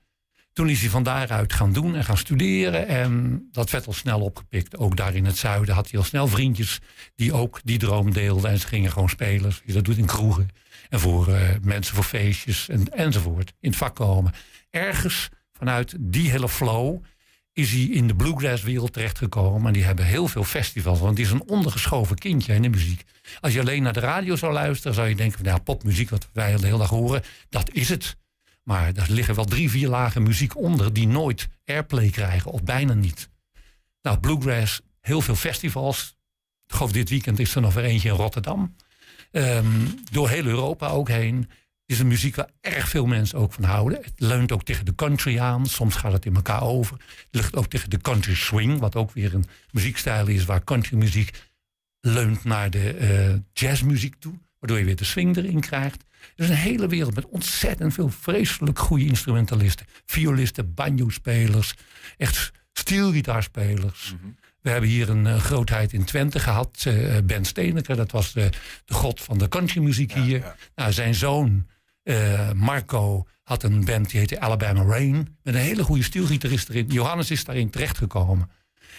Toen 0.53 0.69
is 0.69 0.81
hij 0.81 0.91
van 0.91 1.03
daaruit 1.03 1.53
gaan 1.53 1.73
doen 1.73 1.95
en 1.95 2.05
gaan 2.05 2.17
studeren. 2.17 2.87
En 2.87 3.43
dat 3.53 3.71
werd 3.71 3.87
al 3.87 3.93
snel 3.93 4.21
opgepikt. 4.21 4.77
Ook 4.77 4.97
daar 4.97 5.15
in 5.15 5.25
het 5.25 5.37
zuiden 5.37 5.75
had 5.75 5.91
hij 5.91 5.99
al 5.99 6.07
snel 6.07 6.29
vriendjes 6.29 6.81
die 7.15 7.33
ook 7.33 7.61
die 7.65 7.79
droom 7.79 8.13
deelden. 8.13 8.51
En 8.51 8.59
ze 8.59 8.67
gingen 8.67 8.91
gewoon 8.91 9.09
spelen. 9.09 9.53
Dat 9.67 9.85
doet 9.85 9.99
in 9.99 10.07
kroegen. 10.07 10.49
En 10.89 11.01
voor 11.01 11.29
eh, 11.29 11.49
mensen 11.63 11.95
voor 11.95 12.05
feestjes 12.05 12.69
en, 12.69 12.89
enzovoort. 12.89 13.53
In 13.61 13.69
het 13.69 13.79
vak 13.79 13.95
komen. 13.95 14.33
Ergens 14.71 15.29
vanuit 15.53 15.95
die 15.99 16.31
hele 16.31 16.49
flow 16.49 17.03
is 17.53 17.71
hij 17.73 17.83
in 17.83 18.07
de 18.07 18.15
bluegrass-wereld 18.15 18.93
terechtgekomen. 18.93 19.67
En 19.67 19.73
die 19.73 19.85
hebben 19.85 20.05
heel 20.05 20.29
veel 20.29 20.45
festivals, 20.45 21.01
want 21.01 21.17
die 21.17 21.25
is 21.25 21.31
een 21.31 21.49
ondergeschoven 21.49 22.17
kindje 22.17 22.55
in 22.55 22.63
de 22.63 22.69
muziek. 22.69 23.03
Als 23.41 23.53
je 23.53 23.61
alleen 23.61 23.83
naar 23.83 23.93
de 23.93 24.01
radio 24.01 24.37
zou 24.37 24.53
luisteren, 24.53 24.95
zou 24.95 25.09
je 25.09 25.15
denken: 25.15 25.45
nou, 25.45 25.61
popmuziek, 25.61 26.11
wat 26.11 26.29
wij 26.33 26.57
de 26.57 26.67
hele 26.67 26.79
dag 26.79 26.89
horen, 26.89 27.23
dat 27.49 27.71
is 27.73 27.89
het. 27.89 28.17
Maar 28.71 28.93
er 28.95 29.07
liggen 29.09 29.35
wel 29.35 29.45
drie, 29.45 29.71
vier 29.71 29.89
lagen 29.89 30.23
muziek 30.23 30.57
onder 30.57 30.93
die 30.93 31.07
nooit 31.07 31.49
airplay 31.65 32.09
krijgen, 32.09 32.51
of 32.51 32.63
bijna 32.63 32.95
niet. 32.95 33.29
Nou, 34.03 34.19
bluegrass, 34.19 34.81
heel 35.01 35.21
veel 35.21 35.35
festivals. 35.35 36.17
Ik 36.67 36.75
geloof 36.75 36.93
dit 36.93 37.09
weekend 37.09 37.39
is 37.39 37.55
er 37.55 37.61
nog 37.61 37.75
weer 37.75 37.85
eentje 37.85 38.09
in 38.09 38.15
Rotterdam. 38.15 38.77
Ehm, 39.31 39.87
door 40.11 40.29
heel 40.29 40.45
Europa 40.45 40.89
ook 40.89 41.09
heen 41.09 41.51
is 41.87 41.99
een 41.99 42.07
muziek 42.07 42.35
waar 42.35 42.51
erg 42.61 42.89
veel 42.89 43.07
mensen 43.07 43.39
ook 43.39 43.53
van 43.53 43.65
houden. 43.65 43.99
Het 44.03 44.21
leunt 44.21 44.53
ook 44.53 44.63
tegen 44.63 44.85
de 44.85 44.95
country 44.95 45.39
aan. 45.39 45.67
Soms 45.67 45.95
gaat 45.95 46.13
het 46.13 46.27
in 46.27 46.35
elkaar 46.35 46.63
over. 46.63 46.97
Het 46.99 47.29
ligt 47.31 47.57
ook 47.57 47.67
tegen 47.67 47.91
de 47.91 48.01
country 48.01 48.35
swing, 48.35 48.79
wat 48.79 48.97
ook 48.97 49.13
weer 49.13 49.35
een 49.35 49.47
muziekstijl 49.71 50.27
is 50.27 50.45
waar 50.45 50.65
countrymuziek 50.65 51.31
leunt 52.01 52.45
naar 52.45 52.71
de 52.71 52.91
eh, 52.91 53.35
jazzmuziek 53.53 54.15
toe. 54.19 54.39
Waardoor 54.59 54.79
je 54.79 54.85
weer 54.85 54.97
de 54.97 55.05
swing 55.05 55.37
erin 55.37 55.61
krijgt. 55.61 56.05
Er 56.37 56.45
is 56.45 56.49
een 56.51 56.57
hele 56.57 56.87
wereld 56.87 57.15
met 57.15 57.29
ontzettend 57.29 57.95
veel 57.95 58.09
vreselijk 58.09 58.79
goede 58.79 59.05
instrumentalisten. 59.05 59.87
Violisten, 60.07 60.75
banjo-spelers, 60.75 61.75
echt 62.17 62.53
steelgitaarspelers. 62.73 64.15
We 64.61 64.71
hebben 64.71 64.91
hier 64.91 65.09
een 65.09 65.27
eh, 65.27 65.37
grootheid 65.39 65.93
in 65.93 66.05
Twente 66.05 66.39
gehad. 66.39 66.85
eh, 66.87 67.17
ben 67.25 67.45
Steeneker, 67.45 67.97
dat 67.97 68.11
was 68.11 68.33
de, 68.33 68.49
de 68.85 68.95
god 68.95 69.21
van 69.21 69.39
de 69.39 69.49
countrymuziek 69.49 70.13
hier. 70.13 70.55
Nou, 70.75 70.93
zijn 70.93 71.15
zoon 71.15 71.67
eh, 72.03 72.53
Marco 72.53 73.27
had 73.43 73.63
een 73.63 73.85
band 73.85 74.11
die 74.11 74.19
heette 74.19 74.41
Alabama 74.41 74.83
Rain. 74.83 75.37
Met 75.43 75.55
een 75.55 75.61
hele 75.61 75.83
goede 75.83 76.03
stielgitarist 76.03 76.69
erin. 76.69 76.87
Johannes 76.87 77.31
is 77.31 77.45
daarin 77.45 77.71
terechtgekomen. 77.71 78.51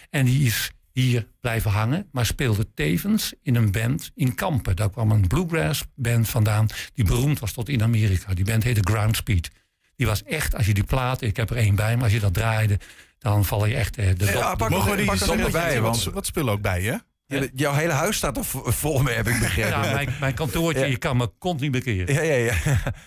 En 0.09 0.25
die 0.25 0.45
is 0.45 0.71
hier 0.93 1.27
blijven 1.41 1.71
hangen, 1.71 2.07
maar 2.11 2.25
speelde 2.25 2.73
tevens 2.73 3.33
in 3.43 3.55
een 3.55 3.71
band 3.71 4.11
in 4.15 4.35
Kampen. 4.35 4.75
Daar 4.75 4.89
kwam 4.89 5.11
een 5.11 5.27
bluegrass 5.27 5.83
band 5.95 6.29
vandaan 6.29 6.67
die 6.93 7.05
beroemd 7.05 7.39
was 7.39 7.51
tot 7.51 7.69
in 7.69 7.83
Amerika. 7.83 8.33
Die 8.33 8.45
band 8.45 8.63
heette 8.63 8.91
Groundspeed. 8.91 9.49
Die 9.95 10.07
was 10.07 10.23
echt, 10.23 10.55
als 10.55 10.65
je 10.65 10.73
die 10.73 10.83
plaat, 10.83 11.21
ik 11.21 11.37
heb 11.37 11.49
er 11.49 11.57
één 11.57 11.75
bij, 11.75 11.95
maar 11.95 12.03
als 12.03 12.13
je 12.13 12.19
dat 12.19 12.33
draaide, 12.33 12.79
dan 13.19 13.45
val 13.45 13.65
je 13.65 13.75
echt 13.75 13.97
eh, 13.97 14.05
de 14.17 14.25
Ja, 14.25 14.51
de 14.51 14.57
pak 14.57 14.69
Mogen 14.69 14.91
we 14.91 14.97
die 14.97 15.11
er 15.11 15.17
zonder 15.17 15.51
bij, 15.51 15.81
wat, 15.81 16.03
want- 16.03 16.13
wat 16.13 16.25
spullen 16.25 16.53
ook 16.53 16.61
bij, 16.61 16.81
hè? 16.81 16.95
Je- 17.25 17.51
jouw 17.55 17.73
hele 17.73 17.91
huis 17.93 18.17
staat 18.17 18.37
er 18.37 18.45
vo- 18.45 18.71
vol 18.71 19.01
mee, 19.01 19.15
heb 19.15 19.27
ik 19.27 19.39
begrepen. 19.39 19.69
Ja, 19.83 19.93
mijn, 19.93 20.09
mijn 20.19 20.33
kantoortje, 20.33 20.79
Ja. 20.81 20.85
je 20.87 20.97
kan 20.97 21.17
me 21.17 21.31
kont 21.37 21.59
niet 21.59 21.71
bekeren. 21.71 22.13
Ja, 22.13 22.21
ja, 22.21 22.33
ja. 22.35 22.53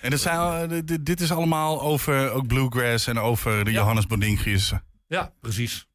En 0.01 0.11
dat 0.11 0.21
zijn, 0.21 0.71
eh, 0.71 0.79
dit- 0.85 1.07
dit 1.07 1.21
is 1.21 1.31
allemaal 1.33 1.83
over 1.83 2.31
ook 2.31 2.47
bluegrass 2.47 3.07
en 3.07 3.19
over 3.19 3.65
de 3.65 3.71
Ja. 3.71 3.79
Johannes 3.79 4.07
Bodingius. 4.07 4.73
Ja, 5.07 5.33
precies. 5.41 5.87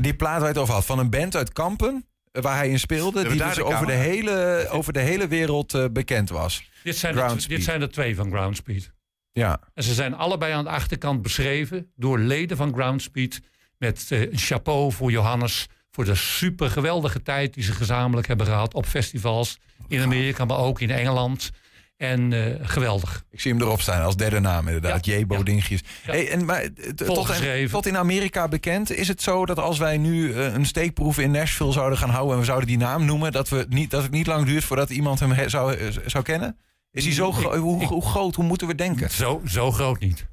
Die 0.00 0.14
plaat 0.14 0.38
waar 0.38 0.48
je 0.48 0.52
het 0.54 0.58
over 0.58 0.74
had, 0.74 0.84
van 0.84 0.98
een 0.98 1.10
band 1.10 1.36
uit 1.36 1.52
Kampen, 1.52 2.06
eh, 2.32 2.42
waar 2.42 2.56
hij 2.56 2.68
in 2.68 2.78
speelde, 2.78 3.28
die 3.28 3.42
dus 3.42 3.60
over 3.60 3.86
de, 3.86 3.92
hele, 3.92 4.66
over 4.70 4.92
de 4.92 5.00
hele 5.00 5.28
wereld 5.28 5.74
eh, 5.74 5.84
bekend 5.90 6.28
was. 6.28 6.70
Dit 6.82 6.96
zijn, 6.96 7.14
de, 7.14 7.46
dit 7.48 7.64
zijn 7.64 7.80
er 7.80 7.90
twee 7.90 8.16
van 8.16 8.30
Groundspeed. 8.30 8.92
Ja, 9.32 9.60
En 9.74 9.82
ze 9.82 9.94
zijn 9.94 10.14
allebei 10.14 10.52
aan 10.52 10.64
de 10.64 10.70
achterkant 10.70 11.22
beschreven 11.22 11.92
door 11.96 12.18
leden 12.18 12.56
van 12.56 12.72
Groundspeed. 12.74 13.40
Met 13.78 14.06
eh, 14.08 14.20
een 14.20 14.38
chapeau 14.38 14.92
voor 14.92 15.10
Johannes. 15.10 15.66
Voor 15.90 16.04
de 16.04 16.14
super 16.14 16.70
geweldige 16.70 17.22
tijd 17.22 17.54
die 17.54 17.62
ze 17.62 17.72
gezamenlijk 17.72 18.26
hebben 18.26 18.46
gehad 18.46 18.74
op 18.74 18.86
festivals. 18.86 19.58
In 19.88 20.02
Amerika, 20.02 20.44
maar 20.44 20.58
ook 20.58 20.80
in 20.80 20.90
Engeland. 20.90 21.50
En 21.96 22.32
eh, 22.32 22.68
geweldig. 22.68 23.24
ik 23.30 23.40
zie 23.40 23.52
hem 23.52 23.60
erop 23.60 23.80
staan 23.80 24.02
als 24.02 24.16
derde 24.16 24.40
naam 24.40 24.66
inderdaad. 24.66 25.06
Ja, 25.06 25.16
J. 25.18 25.26
Bodingius. 25.26 25.80
Ja. 26.06 26.12
Hey, 26.12 26.30
en, 26.30 26.44
maar, 26.44 26.62
eh, 26.62 26.90
tot, 26.90 27.70
tot 27.70 27.86
in 27.86 27.96
Amerika 27.96 28.48
bekend. 28.48 28.90
Is 28.90 29.08
het 29.08 29.22
zo 29.22 29.46
dat 29.46 29.58
als 29.58 29.78
wij 29.78 29.96
nu 29.98 30.32
eh, 30.32 30.52
een 30.52 30.66
steekproef 30.66 31.18
in 31.18 31.30
Nashville 31.30 31.72
zouden 31.72 31.98
gaan 31.98 32.10
houden... 32.10 32.32
en 32.32 32.38
we 32.38 32.44
zouden 32.46 32.68
die 32.68 32.76
naam 32.76 33.04
noemen, 33.04 33.32
dat, 33.32 33.48
we 33.48 33.66
niet, 33.68 33.90
dat 33.90 34.02
het 34.02 34.12
niet 34.12 34.26
lang 34.26 34.46
duurt 34.46 34.64
voordat 34.64 34.90
iemand 34.90 35.20
hem 35.20 35.32
he- 35.32 35.48
zou, 35.48 35.76
zou 36.06 36.24
kennen? 36.24 36.56
Is 36.90 37.04
hij 37.04 37.12
zo 37.14 37.32
gro- 37.32 37.56
hoe, 37.56 37.84
hoe 37.84 38.02
groot? 38.02 38.34
Hoe 38.34 38.44
moeten 38.44 38.66
we 38.66 38.74
denken? 38.74 39.10
Zo, 39.10 39.42
zo 39.46 39.72
groot 39.72 40.00
niet. 40.00 40.26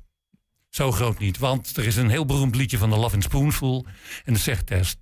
Zo 0.70 0.92
groot 0.92 1.20
niet. 1.20 1.38
Want 1.38 1.78
er 1.78 1.86
is 1.86 1.96
een 1.96 2.10
heel 2.10 2.26
beroemd 2.26 2.56
liedje 2.56 2.78
van 2.78 2.90
de 2.90 2.96
Love 2.98 3.14
and 3.16 3.24
Spoonful. 3.24 3.86
En 4.26 4.34
dat 4.34 4.42
zegt: 4.42 4.66
There's 4.66 4.96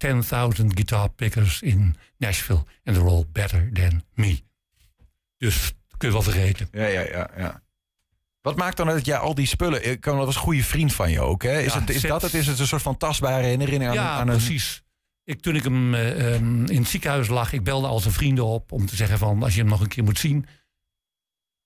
10.000 0.62 0.66
guitar 0.68 1.10
pickers 1.10 1.62
in 1.62 1.96
Nashville. 2.18 2.64
And 2.84 2.96
they're 2.96 3.10
all 3.10 3.26
better 3.32 3.70
than 3.74 4.04
me. 4.14 4.40
Dus 5.38 5.74
kun 6.02 6.08
je 6.10 6.24
wel 6.24 6.34
vergeten. 6.34 6.68
Ja, 6.72 6.86
ja, 6.86 7.02
ja, 7.02 7.30
ja. 7.38 7.62
Wat 8.42 8.56
maakt 8.58 8.78
dan 8.78 8.88
dat 8.88 9.06
jij 9.06 9.18
al 9.18 9.36
die 9.36 9.46
spullen... 9.46 9.90
Ik 9.90 10.02
kan 10.02 10.18
dat 10.18 10.26
was 10.26 10.36
een 10.36 10.42
goede 10.42 10.64
vriend 10.64 10.94
van 10.94 11.12
je 11.12 11.22
ook, 11.22 11.44
hè? 11.44 11.60
Is, 11.60 11.74
Ja, 11.74 11.80
het, 11.80 11.90
is 11.90 12.02
zet- 12.02 12.10
dat 12.10 12.22
het? 12.22 12.34
Is 12.34 12.48
het 12.48 12.60
een 12.60 12.68
soort 12.68 12.82
van 12.82 12.98
tastbare 12.98 13.44
herinnering 13.44 13.88
aan, 13.88 13.94
ja, 13.94 14.10
aan 14.10 14.28
een... 14.28 14.36
precies. 14.38 14.84
Ik, 15.24 15.42
toen 15.42 15.56
ik 15.56 15.64
hem 15.64 15.94
eh, 15.94 16.34
ehm, 16.34 16.66
in 16.66 16.78
het 16.78 16.88
ziekenhuis 16.88 17.28
lag, 17.28 17.54
ik 17.54 17.64
belde 17.64 17.88
al 17.88 18.00
zijn 18.00 18.14
vrienden 18.14 18.46
op 18.46 18.72
om 18.72 18.86
te 18.86 18.96
zeggen 18.96 19.18
van 19.18 19.44
als 19.44 19.54
je 19.54 19.60
hem 19.60 19.70
nog 19.70 19.82
een 19.82 19.88
keer 19.88 20.04
moet 20.04 20.20
zien, 20.20 20.46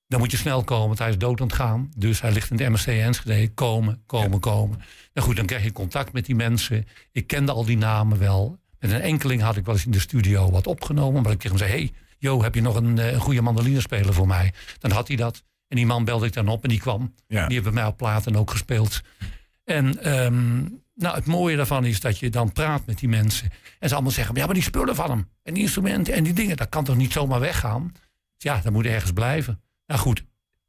dan 0.07 0.19
moet 0.19 0.31
je 0.31 0.37
snel 0.37 0.63
komen, 0.63 0.87
want 0.87 0.99
hij 0.99 1.09
is 1.09 1.17
dood 1.17 1.41
aan 1.41 1.47
het 1.47 1.55
gaan. 1.55 1.91
Dus 1.97 2.21
hij 2.21 2.31
ligt 2.31 2.51
in 2.51 2.57
de 2.57 2.69
MSC 2.69 2.87
Enschede. 2.87 3.53
Komen, 3.53 4.03
komen, 4.05 4.39
komen. 4.39 4.77
Nou 5.13 5.27
goed, 5.27 5.35
dan 5.35 5.45
krijg 5.45 5.63
je 5.63 5.71
contact 5.71 6.13
met 6.13 6.25
die 6.25 6.35
mensen. 6.35 6.87
Ik 7.11 7.27
kende 7.27 7.51
al 7.51 7.65
die 7.65 7.77
namen 7.77 8.19
wel. 8.19 8.59
Met 8.79 8.91
een 8.91 9.01
enkeling 9.01 9.41
had 9.41 9.57
ik 9.57 9.65
wel 9.65 9.75
eens 9.75 9.85
in 9.85 9.91
de 9.91 9.99
studio 9.99 10.51
wat 10.51 10.67
opgenomen. 10.67 11.21
Maar 11.21 11.31
ik 11.31 11.37
kreeg 11.37 11.51
hem 11.51 11.59
zei, 11.59 11.71
hey, 11.71 11.91
Jo, 12.25 12.41
heb 12.41 12.55
je 12.55 12.61
nog 12.61 12.75
een, 12.75 12.99
eh, 12.99 13.11
een 13.11 13.19
goede 13.19 13.41
mandolinespeler 13.41 14.13
voor 14.13 14.27
mij? 14.27 14.53
Dan 14.79 14.91
had 14.91 15.07
hij 15.07 15.17
dat. 15.17 15.43
En 15.67 15.75
die 15.75 15.85
man 15.85 16.05
belde 16.05 16.25
ik 16.25 16.33
dan 16.33 16.47
op 16.47 16.63
en 16.63 16.69
die 16.69 16.79
kwam. 16.79 17.13
Ja. 17.27 17.43
Die 17.43 17.51
heeft 17.51 17.63
bij 17.63 17.73
mij 17.73 17.85
op 17.85 17.97
platen 17.97 18.35
ook 18.35 18.51
gespeeld. 18.51 19.01
En 19.63 20.03
ehm, 20.03 20.61
nou, 20.95 21.15
het 21.15 21.25
mooie 21.25 21.55
daarvan 21.55 21.85
is 21.85 21.99
dat 21.99 22.19
je 22.19 22.29
dan 22.29 22.51
praat 22.51 22.85
met 22.85 22.99
die 22.99 23.09
mensen. 23.09 23.49
En 23.79 23.87
ze 23.87 23.93
allemaal 23.93 24.13
zeggen, 24.13 24.35
ja, 24.35 24.45
maar 24.45 24.53
die 24.53 24.63
spullen 24.63 24.95
van 24.95 25.09
hem. 25.09 25.29
En 25.43 25.53
die 25.53 25.63
instrumenten 25.63 26.13
en 26.13 26.23
die 26.23 26.33
dingen, 26.33 26.57
dat 26.57 26.69
kan 26.69 26.83
toch 26.83 26.95
niet 26.95 27.11
zomaar 27.11 27.39
weggaan? 27.39 27.93
Ja, 28.37 28.59
dat 28.63 28.71
moet 28.71 28.85
ergens 28.85 29.11
blijven. 29.11 29.61
Nou 29.87 29.99
goed, 29.99 30.23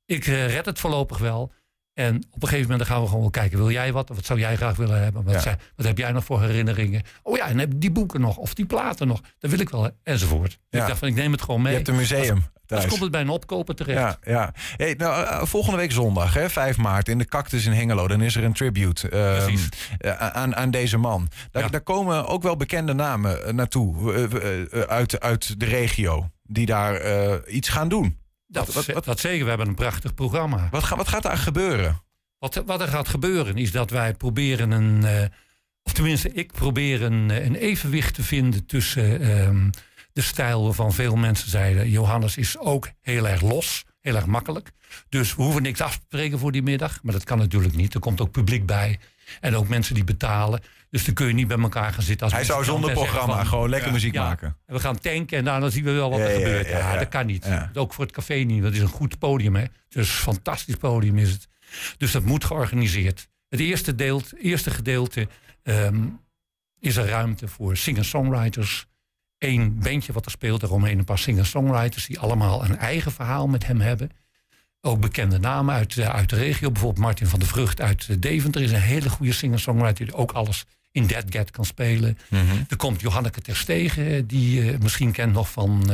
ik 0.07 0.27
eh, 0.27 0.49
red 0.49 0.65
het 0.65 0.79
voorlopig 0.81 1.19
wel. 1.19 1.53
En 1.97 2.17
op 2.17 2.43
een 2.43 2.49
gegeven 2.49 2.61
moment 2.71 2.79
dan 2.79 2.87
gaan 2.89 3.01
we 3.01 3.07
gewoon 3.07 3.21
wel 3.21 3.31
kijken. 3.31 3.59
Wil 3.59 3.71
jij 3.71 3.93
wat? 3.93 4.11
Of 4.11 4.17
wat 4.17 4.25
zou 4.25 4.39
jij 4.39 4.57
graag 4.57 4.77
willen 4.77 5.03
hebben? 5.03 5.25
Wat, 5.25 5.35
Ja. 5.35 5.41
zijn- 5.41 5.59
wat 5.77 5.87
heb 5.87 5.99
jij 5.99 6.13
nog 6.13 6.25
voor 6.25 6.41
herinneringen? 6.43 7.03
Oh 7.23 7.37
ja, 7.37 7.47
en 7.47 7.59
heb 7.59 7.73
die 7.77 7.91
boeken 7.91 8.21
nog. 8.21 8.37
Of 8.37 8.55
die 8.55 8.67
platen 8.67 9.07
nog. 9.09 9.21
Dat 9.39 9.51
wil 9.51 9.61
ik 9.61 9.69
wel. 9.71 9.91
Enzovoort. 10.03 10.59
Ja. 10.71 10.81
Ik 10.81 10.87
dacht 10.87 10.99
van, 10.99 11.09
ik 11.09 11.15
neem 11.15 11.33
het 11.33 11.43
gewoon 11.43 11.63
mee. 11.63 11.71
Je 11.71 11.77
hebt 11.77 11.89
een 11.91 11.97
museum 11.97 12.45
thuis. 12.67 12.87
komt 12.87 13.01
het 13.01 13.11
bij 13.11 13.21
een 13.21 13.29
opkoper 13.29 13.75
terecht. 13.75 13.99
Ja, 13.99 14.19
ja. 14.33 14.53
Hey, 14.77 14.95
nou, 14.99 15.25
eh, 15.27 15.43
volgende 15.43 15.77
week 15.79 15.93
zondag, 15.93 16.35
hè, 16.35 16.51
5 16.51 16.77
maart, 16.77 17.09
in 17.09 17.19
de 17.19 17.25
Cactus 17.25 17.67
in 17.67 17.73
Hengelo. 17.73 18.09
Dan 18.09 18.21
is 18.21 18.37
er 18.37 18.45
een 18.45 18.53
tribute 18.53 19.09
ehm, 19.09 19.57
eh, 19.99 20.17
aan, 20.17 20.57
aan 20.57 20.71
deze 20.71 20.97
man. 20.97 21.29
Daar, 21.51 21.63
Ja. 21.63 21.69
daar 21.69 21.81
komen 21.81 22.27
ook 22.27 22.43
wel 22.43 22.57
bekende 22.57 22.93
namen 22.93 23.45
eh, 23.47 23.53
naartoe 23.53 24.13
eh, 24.15 24.23
eh, 24.25 24.61
eh, 24.73 24.81
uit, 24.81 25.21
uit 25.21 25.61
de 25.61 25.67
regio. 25.67 26.31
Die 26.43 26.67
daar 26.67 26.95
eh, 26.95 27.55
iets 27.55 27.69
gaan 27.69 27.89
doen. 27.89 28.19
Dat, 28.47 28.73
wat- 29.05 29.21
zeker. 29.21 29.43
We 29.43 29.49
hebben 29.49 29.69
een 29.69 29.75
prachtig 29.75 30.15
programma. 30.15 30.69
Wat, 30.71 30.85
ga- 30.85 30.97
wat 30.97 31.09
gaat 31.09 31.23
daar 31.23 31.39
gebeuren? 31.39 32.03
Wat, 32.39 32.63
wat 32.67 32.81
er 32.81 32.89
gaat 32.89 33.09
gebeuren 33.09 33.57
is 33.57 33.71
dat 33.73 33.91
wij 33.91 34.15
proberen 34.15 34.71
een. 34.71 35.05
eh, 35.05 35.25
of 35.83 35.93
tenminste, 35.93 36.33
ik 36.33 36.53
probeer 36.53 37.03
een, 37.03 37.31
eh, 37.31 37.45
een 37.45 37.55
evenwicht 37.55 38.15
te 38.15 38.23
vinden 38.23 38.67
tussen 38.67 39.21
ehm, 39.21 39.71
de 40.13 40.21
stijl 40.23 40.65
waarvan 40.65 40.93
veel 40.93 41.17
mensen 41.17 41.51
zeiden. 41.51 41.91
Johannes 41.91 42.37
is 42.37 42.59
ook 42.59 42.91
heel 43.01 43.29
erg 43.29 43.41
los, 43.41 43.85
heel 44.01 44.15
erg 44.17 44.27
makkelijk. 44.27 44.71
Dus 45.09 45.35
we 45.35 45.43
hoeven 45.43 45.63
niks 45.63 45.81
af 45.81 45.95
te 45.97 46.03
spreken 46.05 46.39
voor 46.39 46.53
die 46.53 46.63
middag. 46.63 47.03
Maar 47.03 47.13
dat 47.13 47.25
kan 47.25 47.39
natuurlijk 47.39 47.75
niet. 47.75 47.95
Er 47.95 48.01
komt 48.01 48.21
ook 48.21 48.31
publiek 48.31 48.67
bij. 48.67 48.99
En 49.41 49.57
ook 49.57 49.69
mensen 49.69 49.95
die 49.95 50.05
betalen. 50.05 50.61
Dus 50.91 51.05
dan 51.05 51.15
kun 51.15 51.27
je 51.27 51.33
niet 51.33 51.49
bij 51.49 51.59
elkaar 51.59 51.93
gaan 51.93 52.03
zitten. 52.03 52.27
Als 52.27 52.35
Hij 52.35 52.45
zou 52.45 52.65
zonder 52.65 52.93
programma 52.93 53.37
van, 53.37 53.47
gewoon 53.47 53.69
lekker 53.69 53.93
muziek 53.93 54.15
maken. 54.15 54.57
en 54.67 54.75
we 54.75 54.81
gaan 54.81 54.99
tanken 54.99 55.39
en 55.39 55.45
daarna 55.45 55.71
zien 55.71 55.85
we 55.85 55.91
wel 55.91 56.11
wat 56.11 56.19
er 56.19 56.31
gebeurt. 56.31 56.69
ja, 56.69 56.99
dat 56.99 57.09
kan 57.09 57.27
niet. 57.27 57.49
Ook 57.75 57.95
voor 57.95 58.05
het 58.05 58.13
café 58.13 58.35
niet. 58.35 58.63
Dat 58.63 58.73
is 58.73 58.81
een 58.81 58.89
goed 58.89 59.19
podium. 59.19 59.57
Hè. 59.57 59.65
Dus 59.89 60.09
een 60.09 60.15
fantastisch 60.15 60.77
podium 60.77 61.19
is 61.19 61.31
het. 61.31 61.49
Dus 61.97 62.13
dat 62.13 62.23
moet 62.23 62.45
georganiseerd. 62.45 63.29
Het 63.49 63.61
eerste, 63.61 63.95
deelt, 63.95 64.33
eerste 64.39 64.71
gedeelte 64.71 65.29
ehm, 65.63 66.05
is 66.81 66.97
er 66.97 67.07
ruimte 67.07 67.49
voor 67.49 67.77
singer-songwriters. 67.77 68.87
Eén 69.39 69.79
bandje 69.79 70.13
wat 70.13 70.25
er 70.25 70.31
speelt, 70.31 70.61
daaromheen 70.61 70.99
een 70.99 71.05
paar 71.05 71.19
singer-songwriters... 71.19 72.07
die 72.07 72.19
allemaal 72.19 72.65
een 72.65 72.79
eigen 72.79 73.13
verhaal 73.13 73.47
met 73.47 73.67
hem 73.67 73.81
hebben. 73.81 74.11
Ook 74.87 75.01
bekende 75.01 75.39
namen 75.39 75.75
uit, 75.75 75.97
eh, 75.99 76.09
uit 76.09 76.29
de 76.31 76.37
regio. 76.37 76.71
Bijvoorbeeld 76.71 77.05
Martin 77.05 77.27
van 77.27 77.39
der 77.39 77.49
Vrucht 77.49 77.81
uit 77.81 78.07
eh, 78.11 78.17
Deventer... 78.19 78.63
is 78.63 78.71
een 78.71 78.81
hele 78.81 79.09
goede 79.11 79.33
singer-songwriter... 79.33 80.05
die 80.05 80.15
ook 80.15 80.33
alles 80.33 80.65
in 80.93 81.07
Dead 81.07 81.25
Get 81.31 81.51
kan 81.51 81.65
spelen. 81.65 82.19
Mhm. 82.29 82.45
Er 82.69 82.77
komt 82.77 83.01
Johanneke 83.01 83.41
Terstegen... 83.41 84.07
eh, 84.07 84.23
die 84.27 84.65
je 84.65 84.77
misschien 84.83 85.13
kent 85.13 85.33
nog 85.33 85.51
van... 85.51 85.91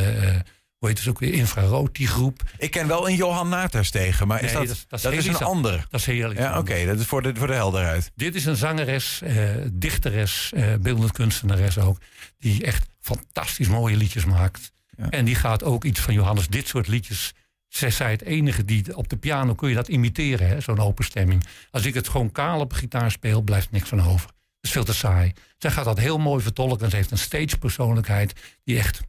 hoe 0.78 0.88
heet 0.88 0.99
het 0.99 1.09
ook 1.09 1.18
weer? 1.18 1.32
Infrarood, 1.32 1.95
die 1.95 2.07
groep. 2.07 2.43
Ik 2.59 2.70
ken 2.70 2.86
wel 2.86 3.09
een 3.09 3.16
Johan 3.16 3.68
tegen, 3.90 4.26
maar 4.26 4.43
is 4.43 4.53
dat, 4.53 4.66
dat 4.66 4.70
is- 4.76 4.84
dat 4.88 5.03
dat 5.03 5.12
is 5.12 5.18
is, 5.18 5.24
heel 5.26 5.34
een 5.34 5.47
ander? 5.47 5.86
Dat 5.90 6.01
is 6.01 6.07
heel 6.07 6.32
Ja, 6.32 6.59
oké, 6.59 6.86
dat 6.86 6.99
is 6.99 7.07
voor 7.07 7.22
de, 7.22 7.32
voor 7.34 7.47
de 7.47 7.53
helderheid. 7.55 8.11
Dit 8.14 8.34
is 8.34 8.45
een 8.45 8.57
zangeres, 8.57 9.22
eh, 9.22 9.34
dichteres, 9.72 10.53
eh 10.55 10.74
beeldend 10.80 11.12
kunstenares 11.12 11.78
ook. 11.78 11.99
Die 12.38 12.64
echt 12.64 12.86
fantastisch 13.01 13.68
mooie 13.68 13.97
liedjes 13.97 14.24
maakt. 14.24 14.72
Ja. 14.97 15.11
En 15.11 15.24
die 15.24 15.34
gaat 15.34 15.62
ook 15.64 15.84
iets 15.84 16.01
van 16.01 16.14
Johannes, 16.14 16.49
dit 16.49 16.68
soort 16.68 16.88
liedjes. 16.88 17.32
Zij 17.74 17.90
zei 17.90 18.10
het 18.10 18.22
enige 18.22 18.64
die 18.64 18.96
op 18.96 19.08
de 19.08 19.16
piano 19.16 19.54
kun 19.54 19.68
je 19.68 19.74
dat 19.74 19.88
imiteren, 19.88 20.62
zo'n 20.62 20.78
open 20.78 21.04
stemming. 21.04 21.46
Als 21.70 21.84
ik 21.84 21.94
het 21.94 22.08
gewoon 22.08 22.32
kaal 22.32 22.60
op 22.60 22.72
gitaar 22.72 23.10
speel, 23.10 23.42
blijft 23.42 23.70
niks 23.70 23.88
van 23.88 24.02
over. 24.02 24.30
is 24.60 24.70
veel 24.70 24.84
te 24.84 24.94
saai. 24.94 25.32
Zij 25.58 25.70
gaat 25.70 25.84
dat 25.84 25.98
heel 25.98 26.18
mooi 26.18 26.42
vertolken. 26.42 26.90
Ze 26.90 26.96
heeft 26.96 27.10
een 27.10 27.18
stage 27.18 27.58
persoonlijkheid 27.58 28.58
die 28.64 28.78
echt 28.78 29.00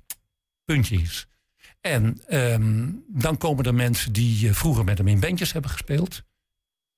puntje 0.65 0.95
is. 0.95 1.27
En 1.81 2.21
ehm, 2.27 2.89
dan 3.07 3.37
komen 3.37 3.65
er 3.65 3.73
mensen 3.73 4.13
die 4.13 4.47
eh, 4.47 4.53
vroeger 4.53 4.83
met 4.83 4.97
hem 4.97 5.07
in 5.07 5.19
bandjes 5.19 5.53
hebben 5.53 5.71
gespeeld. 5.71 6.23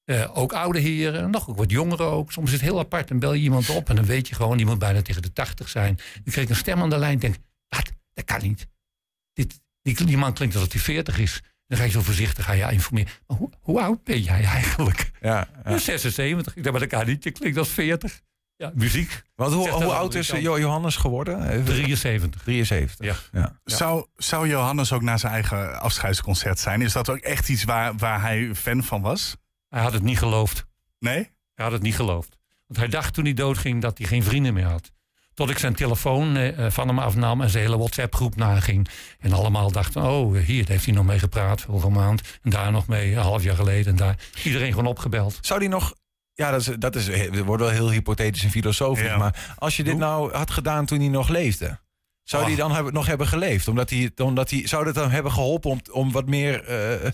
Eh, 0.03 0.37
ook 0.37 0.53
oude 0.53 0.79
heren, 0.79 1.29
nog 1.29 1.49
ook 1.49 1.57
wat 1.57 1.71
jongeren 1.71 2.05
ook. 2.05 2.31
Soms 2.31 2.47
is 2.47 2.53
het 2.53 2.61
heel 2.61 2.79
apart 2.79 3.09
en 3.09 3.19
bel 3.19 3.33
je 3.33 3.41
iemand 3.41 3.69
op 3.69 3.89
en 3.89 3.95
dan 3.95 4.05
weet 4.05 4.27
je 4.27 4.35
gewoon, 4.35 4.57
die 4.57 4.65
moet 4.65 4.79
bijna 4.79 5.01
tegen 5.01 5.21
de 5.21 5.33
tachtig 5.33 5.69
zijn. 5.69 5.95
Dan 6.13 6.33
kreeg 6.33 6.49
een 6.49 6.55
stem 6.55 6.81
aan 6.81 6.89
de 6.89 6.97
lijn 6.97 7.19
denk, 7.19 7.35
wat, 7.67 7.91
dat 8.13 8.25
kan 8.25 8.41
niet. 8.41 8.67
Dit, 9.33 9.59
die, 9.81 10.05
die 10.05 10.17
man 10.17 10.33
klinkt 10.33 10.55
alsof 10.55 10.71
hij 10.71 10.81
40 10.81 11.19
is. 11.19 11.41
Dan 11.67 11.77
ga 11.77 11.83
je 11.83 11.89
zo 11.91 12.01
voorzichtig 12.01 12.45
ga 12.45 12.51
je 12.51 12.71
informeren. 12.71 13.11
Maar 13.27 13.37
hoe, 13.37 13.49
hoe 13.61 13.81
oud 13.81 14.03
ben 14.03 14.21
jij 14.21 14.43
eigenlijk? 14.43 15.11
Ja, 15.21 15.47
ja. 15.65 15.77
76. 15.77 16.55
Ik 16.55 16.63
dacht, 16.63 16.71
maar 16.79 16.89
dat 16.89 16.99
kan 16.99 17.07
niet. 17.07 17.23
Je 17.23 17.31
klinkt 17.31 17.57
als 17.57 17.69
40. 17.69 18.21
Ja, 18.57 18.71
muziek. 18.75 19.23
Want 19.35 19.53
hoe, 19.53 19.69
hoe 19.69 19.93
oud 19.93 20.15
is 20.15 20.27
Johannes 20.27 20.95
geworden? 20.95 21.49
Even- 21.49 21.65
73. 21.65 22.41
73. 22.41 23.05
Ja. 23.05 23.15
Ja. 23.39 23.59
Zou, 23.63 24.05
zou 24.15 24.47
Johannes 24.47 24.91
ook 24.93 25.01
naar 25.01 25.19
zijn 25.19 25.33
eigen 25.33 25.79
afscheidsconcert 25.81 26.59
zijn? 26.59 26.81
Is 26.81 26.93
dat 26.93 27.09
ook 27.09 27.17
echt 27.17 27.49
iets 27.49 27.63
waar, 27.63 27.95
waar 27.97 28.21
hij 28.21 28.55
fan 28.55 28.83
van 28.83 29.01
was? 29.01 29.35
Hij 29.69 29.81
had 29.81 29.93
het 29.93 30.03
niet 30.03 30.17
geloofd. 30.17 30.65
Nee? 30.99 31.17
Hij 31.53 31.65
had 31.65 31.71
het 31.71 31.81
niet 31.81 31.95
geloofd. 31.95 32.37
Want 32.67 32.79
hij 32.79 32.87
dacht 32.87 33.13
toen 33.13 33.23
hij 33.23 33.33
doodging 33.33 33.81
dat 33.81 33.97
hij 33.97 34.07
geen 34.07 34.23
vrienden 34.23 34.53
meer 34.53 34.65
had. 34.65 34.91
Tot 35.35 35.49
ik 35.49 35.57
zijn 35.57 35.75
telefoon 35.75 36.37
eh, 36.37 36.69
van 36.69 36.87
hem 36.87 36.99
afnam 36.99 37.41
en 37.41 37.49
zijn 37.49 37.63
hele 37.63 37.77
WhatsApp-groep 37.77 38.35
naging. 38.35 38.87
En 39.19 39.33
allemaal 39.33 39.71
dachten, 39.71 40.01
oh, 40.03 40.37
hier 40.37 40.61
daar 40.63 40.71
heeft 40.71 40.85
hij 40.85 40.93
nog 40.93 41.05
mee 41.05 41.19
gepraat 41.19 41.61
vorige 41.61 41.89
maand. 41.89 42.21
En 42.41 42.49
daar 42.49 42.71
nog 42.71 42.87
mee, 42.87 43.11
een 43.11 43.17
half 43.21 43.43
jaar 43.43 43.55
geleden. 43.55 43.91
En 43.91 43.95
daar 43.95 44.15
iedereen 44.43 44.69
gewoon 44.69 44.85
opgebeld. 44.85 45.37
Zou 45.41 45.59
die 45.59 45.69
nog... 45.69 45.93
Ja, 46.33 46.51
dat, 46.51 46.61
is, 46.61 46.69
dat, 46.79 46.95
is, 46.95 47.05
dat 47.05 47.37
wordt 47.45 47.63
wel 47.63 47.71
heel 47.71 47.91
hypothetisch 47.91 48.43
en 48.43 48.49
filosofisch. 48.51 49.05
Ja. 49.05 49.17
Maar 49.17 49.53
als 49.57 49.77
je 49.77 49.83
dit 49.83 49.97
nou 49.97 50.33
had 50.33 50.51
gedaan 50.51 50.85
toen 50.85 50.99
hij 50.99 51.07
nog 51.07 51.29
leefde... 51.29 51.79
Zou 52.23 52.41
Oh. 52.41 52.47
die 52.47 52.57
dan 52.57 52.71
hebben, 52.71 52.93
nog 52.93 53.05
hebben 53.05 53.27
geleefd? 53.27 53.67
Omdat 53.67 53.89
hij, 53.89 54.11
omdat 54.17 54.49
hij, 54.49 54.67
zou 54.67 54.85
dat 54.85 54.93
dan 54.95 55.11
hebben 55.11 55.31
geholpen 55.31 55.69
om, 55.71 55.79
om 55.91 56.11
wat 56.11 56.25
meer... 56.27 56.63
eh, 56.63 57.11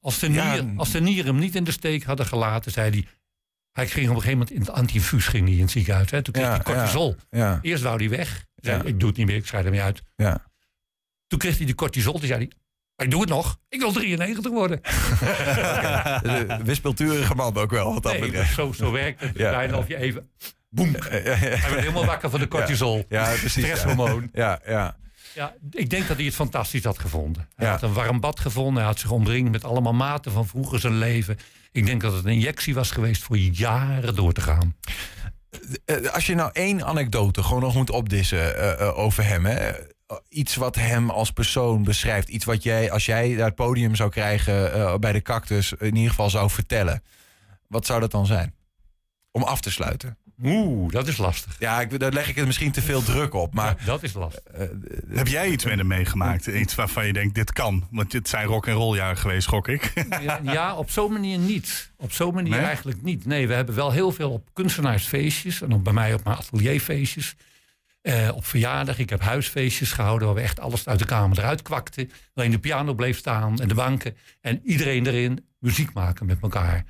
Als 0.00 0.18
de, 0.18 0.32
Ja, 0.32 0.52
nier, 0.54 0.64
als 0.76 0.90
de 0.90 1.00
nieren 1.00 1.26
hem 1.32 1.38
niet 1.40 1.54
in 1.54 1.64
de 1.64 1.70
steek 1.72 2.04
hadden 2.04 2.26
gelaten, 2.26 2.72
zei 2.72 2.90
hij... 2.90 3.06
Hij 3.72 3.88
ging 3.88 4.08
op 4.08 4.14
een 4.14 4.20
gegeven 4.22 4.38
moment 4.38 4.50
in 4.50 4.60
het 4.60 4.70
anti-infuus 4.70 5.26
ging 5.26 5.44
hij 5.46 5.54
in 5.56 5.60
het 5.62 5.70
ziekenhuis. 5.70 6.10
Hè. 6.10 6.22
Toen 6.22 6.32
kreeg 6.32 6.46
Ja, 6.46 6.52
hij 6.52 6.62
cortisol. 6.62 7.16
ja, 7.30 7.58
Eerst 7.62 7.82
wou 7.82 7.96
hij 7.96 8.08
weg. 8.08 8.44
Zei. 8.56 8.82
Ik 8.84 9.00
doe 9.00 9.08
het 9.08 9.18
niet 9.18 9.26
meer, 9.26 9.36
ik 9.36 9.46
schrijf 9.46 9.64
ermee 9.64 9.82
uit. 9.82 10.02
ja. 10.16 10.48
Toen 11.26 11.38
kreeg 11.38 11.56
hij 11.56 11.66
de 11.66 11.74
cortisol. 11.74 12.12
Toen 12.18 12.26
zei 12.26 12.38
hij, 12.38 12.50
"Maar 12.96 13.06
ik 13.06 13.12
doe 13.12 13.20
het 13.20 13.30
nog. 13.30 13.58
Ik 13.68 13.80
wil 13.80 13.92
93 13.92 14.50
worden. 14.52 14.80
De 16.22 16.60
wispelturige 16.64 17.34
man 17.34 17.56
ook 17.56 17.70
wel, 17.70 17.92
wat 17.94 18.02
dat 18.02 18.18
Nee, 18.18 18.44
zo, 18.44 18.72
zo 18.72 18.90
werkt 18.90 19.20
het. 19.20 19.36
Ja. 19.36 19.50
Bijna 19.50 19.76
of 19.76 19.88
je 19.88 19.96
even... 19.96 20.30
Boem. 20.68 20.94
Hij 20.98 21.22
werd 21.24 21.74
helemaal 21.80 22.04
wakker 22.04 22.30
van 22.30 22.40
de 22.40 22.48
cortisol. 22.48 23.04
Ja, 23.08 23.24
precies. 23.24 23.50
Stresshormoon. 23.64 24.28
Ja, 24.32 24.60
ja. 24.66 24.96
Ja, 25.34 25.54
ik 25.70 25.90
denk 25.90 26.08
dat 26.08 26.16
hij 26.16 26.26
het 26.26 26.34
fantastisch 26.34 26.84
had 26.84 26.98
gevonden. 26.98 27.48
Hij 27.54 27.66
Ja. 27.66 27.72
had 27.72 27.82
een 27.82 27.92
warm 27.92 28.20
bad 28.20 28.40
gevonden. 28.40 28.74
Hij 28.76 28.84
had 28.84 28.98
zich 28.98 29.10
omringd 29.10 29.50
met 29.50 29.64
allemaal 29.64 29.92
maten 29.94 30.32
van 30.32 30.46
vroeger 30.46 30.80
zijn 30.80 30.98
leven. 30.98 31.38
Ik 31.72 31.86
denk 31.86 32.00
dat 32.00 32.12
het 32.12 32.24
een 32.24 32.32
injectie 32.32 32.74
was 32.74 32.90
geweest 32.90 33.22
voor 33.22 33.36
jaren 33.38 34.14
door 34.14 34.32
te 34.32 34.40
gaan. 34.40 34.76
Eh, 35.84 36.06
Als 36.12 36.26
je 36.26 36.34
nou 36.34 36.50
één 36.52 36.84
anekdote 36.84 37.42
gewoon 37.42 37.62
nog 37.62 37.74
moet 37.74 37.90
opdissen 37.90 38.56
eh, 38.56 38.80
eh, 38.88 38.98
over 38.98 39.24
hem. 39.24 39.46
Hè? 39.46 39.72
Iets 40.28 40.54
wat 40.54 40.74
hem 40.74 41.10
als 41.10 41.30
persoon 41.30 41.82
beschrijft. 41.82 42.28
Iets 42.28 42.44
wat 42.44 42.62
jij, 42.62 42.90
als 42.90 43.06
jij 43.06 43.34
daar 43.34 43.46
het 43.46 43.54
podium 43.54 43.94
zou 43.94 44.10
krijgen 44.10 44.72
eh, 44.72 44.94
bij 44.96 45.12
de 45.12 45.22
cactus, 45.22 45.72
in 45.72 45.94
ieder 45.94 46.10
geval 46.10 46.30
zou 46.30 46.50
vertellen. 46.50 47.02
Wat 47.68 47.86
zou 47.86 48.00
dat 48.00 48.10
dan 48.10 48.26
zijn? 48.26 48.54
Om 49.30 49.42
af 49.42 49.60
te 49.60 49.70
sluiten. 49.70 50.18
Oeh, 50.44 50.92
dat 50.92 51.08
is 51.08 51.16
lastig. 51.16 51.56
Ja, 51.58 51.80
ik, 51.80 51.98
daar 51.98 52.12
leg 52.12 52.28
ik 52.28 52.36
het 52.36 52.46
misschien 52.46 52.72
te 52.72 52.82
veel 52.82 53.02
druk 53.02 53.34
op. 53.34 53.54
Maar 53.54 53.76
Ja, 53.78 53.84
dat 53.84 54.02
is 54.02 54.12
lastig. 54.12 54.42
Heb 55.08 55.28
jij 55.28 55.48
iets 55.50 55.64
met 55.64 55.76
hem 55.78 55.86
meegemaakt? 55.86 56.46
Iets 56.46 56.74
waarvan 56.74 57.06
je 57.06 57.12
denkt, 57.12 57.34
dit 57.34 57.52
kan? 57.52 57.86
Want 57.90 58.12
het 58.12 58.28
zijn 58.28 58.46
rock 58.46 58.66
en 58.66 58.74
roll 58.74 58.96
jaren 58.96 59.16
geweest, 59.16 59.48
gok 59.48 59.68
ik. 59.68 59.92
Ja, 60.20 60.40
ja, 60.42 60.74
op 60.76 60.90
zo'n 60.90 61.12
manier 61.12 61.38
niet. 61.38 61.90
Op 61.96 62.12
zo'n 62.12 62.34
manier 62.34 62.50
Nee? 62.56 62.60
eigenlijk 62.60 63.02
niet. 63.02 63.26
Nee, 63.26 63.46
we 63.48 63.54
hebben 63.54 63.74
wel 63.74 63.90
heel 63.92 64.12
veel 64.12 64.30
op 64.30 64.48
kunstenaarsfeestjes. 64.52 65.62
En 65.62 65.74
ook 65.74 65.82
bij 65.82 65.92
mij 65.92 66.14
op 66.14 66.24
mijn 66.24 66.36
atelierfeestjes. 66.36 67.34
Eh, 68.02 68.28
op 68.34 68.46
verjaardag. 68.46 68.98
Ik 68.98 69.10
heb 69.10 69.20
huisfeestjes 69.20 69.92
gehouden 69.92 70.26
waar 70.26 70.36
we 70.36 70.42
echt 70.42 70.60
alles 70.60 70.86
uit 70.88 70.98
de 70.98 71.04
kamer 71.04 71.38
eruit 71.38 71.62
kwakten. 71.62 72.10
Alleen 72.34 72.50
de 72.50 72.58
piano 72.58 72.94
bleef 72.94 73.18
staan 73.18 73.60
en 73.60 73.68
de 73.68 73.74
banken. 73.74 74.16
En 74.40 74.60
iedereen 74.64 75.06
erin 75.06 75.44
muziek 75.58 75.92
maken 75.92 76.26
met 76.26 76.38
elkaar. 76.40 76.84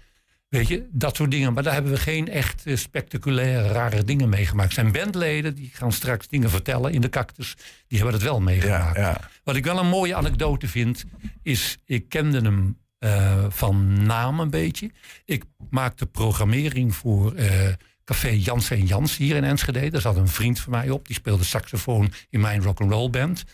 Weet 0.51 0.69
je, 0.69 0.89
dat 0.93 1.17
soort 1.17 1.31
dingen. 1.31 1.53
Maar 1.53 1.63
daar 1.63 1.73
hebben 1.73 1.93
we 1.93 1.99
geen 1.99 2.29
echt 2.29 2.67
eh, 2.67 2.77
spectaculaire, 2.77 3.69
rare 3.69 4.05
dingen 4.05 4.29
meegemaakt. 4.29 4.73
Zijn 4.73 4.93
bandleden, 4.93 5.55
die 5.55 5.71
gaan 5.73 5.93
straks 5.93 6.29
dingen 6.29 6.51
vertellen 6.51 6.93
in 6.93 7.01
de 7.01 7.09
cactus. 7.09 7.57
Die 7.87 7.99
hebben 7.99 8.15
het 8.15 8.25
wel 8.25 8.41
meegemaakt. 8.41 8.97
ja. 8.97 9.31
Wat 9.45 9.57
ik 9.57 9.65
wel 9.65 9.79
een 9.79 9.89
mooie 9.89 10.15
anekdote 10.15 10.69
vind, 10.69 11.05
is 11.43 11.79
ik 11.85 12.09
kende 12.09 12.41
hem 12.41 12.79
eh, 12.99 13.45
van 13.49 14.07
naam 14.07 14.41
een 14.41 14.51
beetje. 14.51 14.91
Ik 15.25 15.45
maakte 15.71 16.07
programmering 16.07 16.95
voor 16.95 17.35
eh, 17.35 17.69
Café 18.05 18.29
Jans 18.29 18.71
en 18.71 18.87
Jans 18.87 19.17
hier 19.17 19.37
in 19.37 19.45
Enschede. 19.45 19.91
Daar 19.91 20.01
zat 20.01 20.17
een 20.17 20.29
vriend 20.29 20.61
van 20.61 20.73
mij 20.73 20.91
op, 20.91 21.07
die 21.07 21.17
speelde 21.17 21.45
saxofoon 21.45 22.13
in 22.31 22.41
mijn 22.41 22.63
rock'n'roll 22.63 23.11
band. 23.11 23.45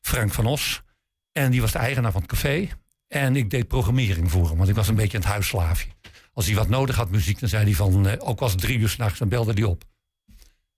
Frank 0.00 0.32
van 0.32 0.46
Os. 0.46 0.82
En 1.32 1.50
die 1.50 1.60
was 1.60 1.72
de 1.72 1.78
eigenaar 1.78 2.12
van 2.12 2.20
het 2.20 2.30
café. 2.30 2.68
En 3.08 3.36
ik 3.36 3.50
deed 3.50 3.68
programmering 3.68 4.30
voor 4.30 4.48
hem, 4.48 4.56
want 4.56 4.68
ik 4.68 4.74
was 4.74 4.88
een 4.88 4.94
beetje 4.94 5.18
een 5.18 5.24
huisslaafje. 5.24 5.88
Als 6.38 6.46
hij 6.46 6.56
wat 6.56 6.68
nodig 6.68 6.96
had, 6.96 7.10
muziek, 7.10 7.40
dan 7.40 7.48
zei 7.48 7.64
hij 7.64 7.74
van, 7.74 8.06
eh, 8.06 8.28
ook 8.28 8.38
was 8.38 8.52
het 8.52 8.60
drie 8.60 8.78
uur 8.78 8.88
s'nachts, 8.88 9.18
dan 9.18 9.28
belde 9.28 9.52
hij 9.52 9.62
op. 9.62 9.84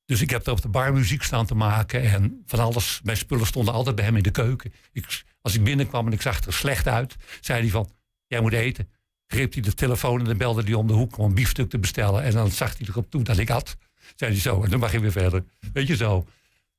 Dus 0.04 0.20
ik 0.20 0.30
heb 0.30 0.46
er 0.46 0.52
op 0.52 0.62
de 0.62 0.68
bar 0.68 0.92
muziek 0.92 1.22
staan 1.22 1.46
te 1.46 1.54
maken. 1.54 2.02
En 2.02 2.42
van 2.46 2.58
alles, 2.58 3.00
mijn 3.02 3.16
spullen 3.16 3.46
stonden 3.46 3.74
altijd 3.74 3.96
bij 3.96 4.04
hem 4.04 4.16
in 4.16 4.22
de 4.22 4.30
keuken. 4.30 4.72
Ik, 4.92 5.24
als 5.40 5.54
ik 5.54 5.64
binnenkwam 5.64 6.06
en 6.06 6.12
ik 6.12 6.22
zag 6.22 6.44
er 6.44 6.52
slecht 6.52 6.88
uit, 6.88 7.16
zei 7.40 7.60
hij 7.60 7.70
van, 7.70 7.90
jij 8.26 8.40
moet 8.40 8.52
eten. 8.52 8.88
Greep 9.26 9.52
hij 9.52 9.62
de 9.62 9.74
telefoon 9.74 10.18
en 10.18 10.24
dan 10.24 10.36
belde 10.36 10.62
hij 10.62 10.74
om 10.74 10.86
de 10.86 10.92
hoek 10.92 11.18
om 11.18 11.24
een 11.24 11.34
biefstuk 11.34 11.70
te 11.70 11.78
bestellen. 11.78 12.22
En 12.22 12.32
dan 12.32 12.50
zag 12.50 12.78
hij 12.78 12.86
erop 12.88 13.10
toe 13.10 13.22
dat 13.22 13.38
ik 13.38 13.48
had. 13.48 13.76
Zei 14.16 14.30
hij 14.32 14.40
zo, 14.40 14.62
en 14.62 14.70
dan 14.70 14.80
mag 14.80 14.92
je 14.92 15.00
weer 15.00 15.12
verder. 15.12 15.44
Weet 15.72 15.86
je 15.86 15.96
zo. 15.96 16.26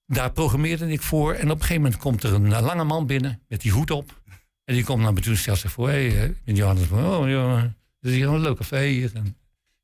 Daar 0.06 0.32
programmeerde 0.32 0.92
ik 0.92 1.02
voor. 1.02 1.34
En 1.34 1.46
op 1.46 1.56
een 1.56 1.62
gegeven 1.62 1.82
moment 1.82 2.02
komt 2.02 2.24
er 2.24 2.34
een 2.34 2.54
eh, 2.54 2.62
lange 2.62 2.84
man 2.84 3.06
binnen 3.06 3.42
met 3.48 3.62
die 3.62 3.72
hoed 3.72 3.92
op. 3.92 4.22
En 4.64 4.76
die 4.76 4.84
komt 4.84 5.02
naar 5.02 5.14
me 5.14 5.22
toe 5.22 5.32
en 5.32 5.38
stelt 5.38 5.58
zich 5.58 5.72
voor. 5.72 5.90
Hé, 5.90 6.10
hey, 6.10 6.36
ben 6.46 6.56
Johannes. 6.56 6.90
Oh, 6.90 7.30
ja, 7.30 7.74
dit 8.02 8.12
is 8.12 8.18
hier 8.18 8.28
een 8.28 8.40
leuk 8.42 8.58
café 8.58 8.86
hier. 8.86 9.12
En 9.14 9.26
ik 9.26 9.34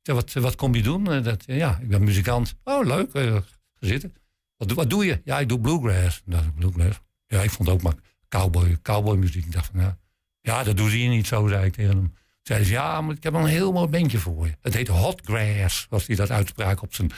zei, 0.02 0.16
wat, 0.16 0.32
wat 0.32 0.54
kom 0.54 0.74
je 0.74 0.82
doen? 0.82 1.12
Eh, 1.12 1.22
Dat, 1.24 1.42
ja, 1.46 1.78
ik 1.82 1.88
ben 1.88 2.04
muzikant. 2.04 2.54
Oh, 2.64 2.86
leuk. 2.86 3.12
eh, 3.12 3.34
ga 3.34 3.42
zitten. 3.80 4.14
Wat, 4.56 4.68
doe- 4.68 4.76
wat 4.76 4.90
doe 4.90 5.04
je? 5.04 5.20
Ja, 5.24 5.38
ik 5.38 5.48
doe 5.48 5.60
bluegrass. 5.60 6.16
Ik 6.16 6.32
dacht, 6.32 6.54
bluegrass? 6.54 7.00
Ja, 7.26 7.42
ik 7.42 7.50
vond 7.50 7.68
ook 7.68 7.82
maar 7.82 7.94
cowboy, 8.28 8.78
cowboy 8.82 9.16
muziek. 9.16 9.44
Ik 9.44 9.52
dacht 9.52 9.70
van, 9.72 9.80
ja, 9.80 9.98
ja, 10.40 10.62
dat 10.64 10.76
doen 10.76 10.90
ze 10.90 10.96
hier 10.96 11.08
niet 11.08 11.26
zo, 11.26 11.46
zei 11.48 11.64
ik 11.66 11.72
tegen 11.72 11.96
hem. 11.96 12.14
Zeiden 12.42 12.68
ze, 12.68 12.74
ja, 12.74 13.00
maar 13.00 13.16
ik 13.16 13.22
heb 13.22 13.34
een 13.34 13.46
heel 13.46 13.72
mooi 13.72 13.86
bandje 13.88 14.18
voor 14.18 14.46
je. 14.46 14.56
Het 14.60 14.74
heet 14.74 14.88
Hot 14.88 15.20
Grass, 15.24 15.86
was 15.90 16.06
hij 16.06 16.16
dat 16.16 16.30
uitspraak 16.30 16.82
op 16.82 16.94
zijn 16.94 17.10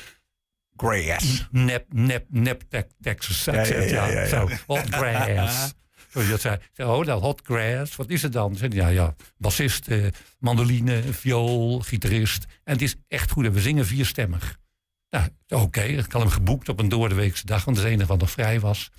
Grass. 0.77 1.49
nep, 1.51 1.85
nep, 1.93 2.25
nep 2.29 2.63
te- 2.69 2.87
Texas 3.01 3.49
accent. 3.49 3.91
ja, 3.91 4.07
Ja, 4.07 4.13
ja, 4.13 4.21
ja. 4.21 4.27
Zo, 4.27 4.49
Hot 4.67 4.87
Grass. 4.95 5.73
Dat 6.13 6.41
zei. 6.41 6.59
Oh, 6.77 7.05
dat 7.07 7.21
Hot 7.21 7.41
Grass, 7.45 7.97
wat 7.97 8.11
is 8.11 8.23
het 8.23 8.33
dan? 8.33 8.57
Zei 8.57 8.75
ja, 8.75 8.89
ja, 8.89 9.15
bassist, 9.37 9.89
eh, 9.89 10.07
mandoline, 10.39 11.03
viool, 11.03 11.81
gitarist. 11.81 12.47
En 12.65 12.73
het 12.73 12.83
is 12.83 12.97
echt 13.09 13.31
goed. 13.31 13.45
En 13.45 13.53
we 13.53 13.61
zingen 13.61 13.87
vierstemmig. 13.87 14.59
Nou, 15.11 15.29
oké, 15.49 15.83
ik 15.83 16.13
had 16.13 16.23
hem 16.23 16.31
geboekt 16.31 16.69
op 16.69 16.79
een 16.79 16.89
doordeweekse 16.89 17.47
dag, 17.47 17.65
want 17.65 17.77
dat 17.77 17.85
is 17.87 17.91
het 17.91 17.93
enige 17.93 18.13
wat 18.13 18.21
nog 18.21 18.31
vrij 18.31 18.61
was. 18.61 18.91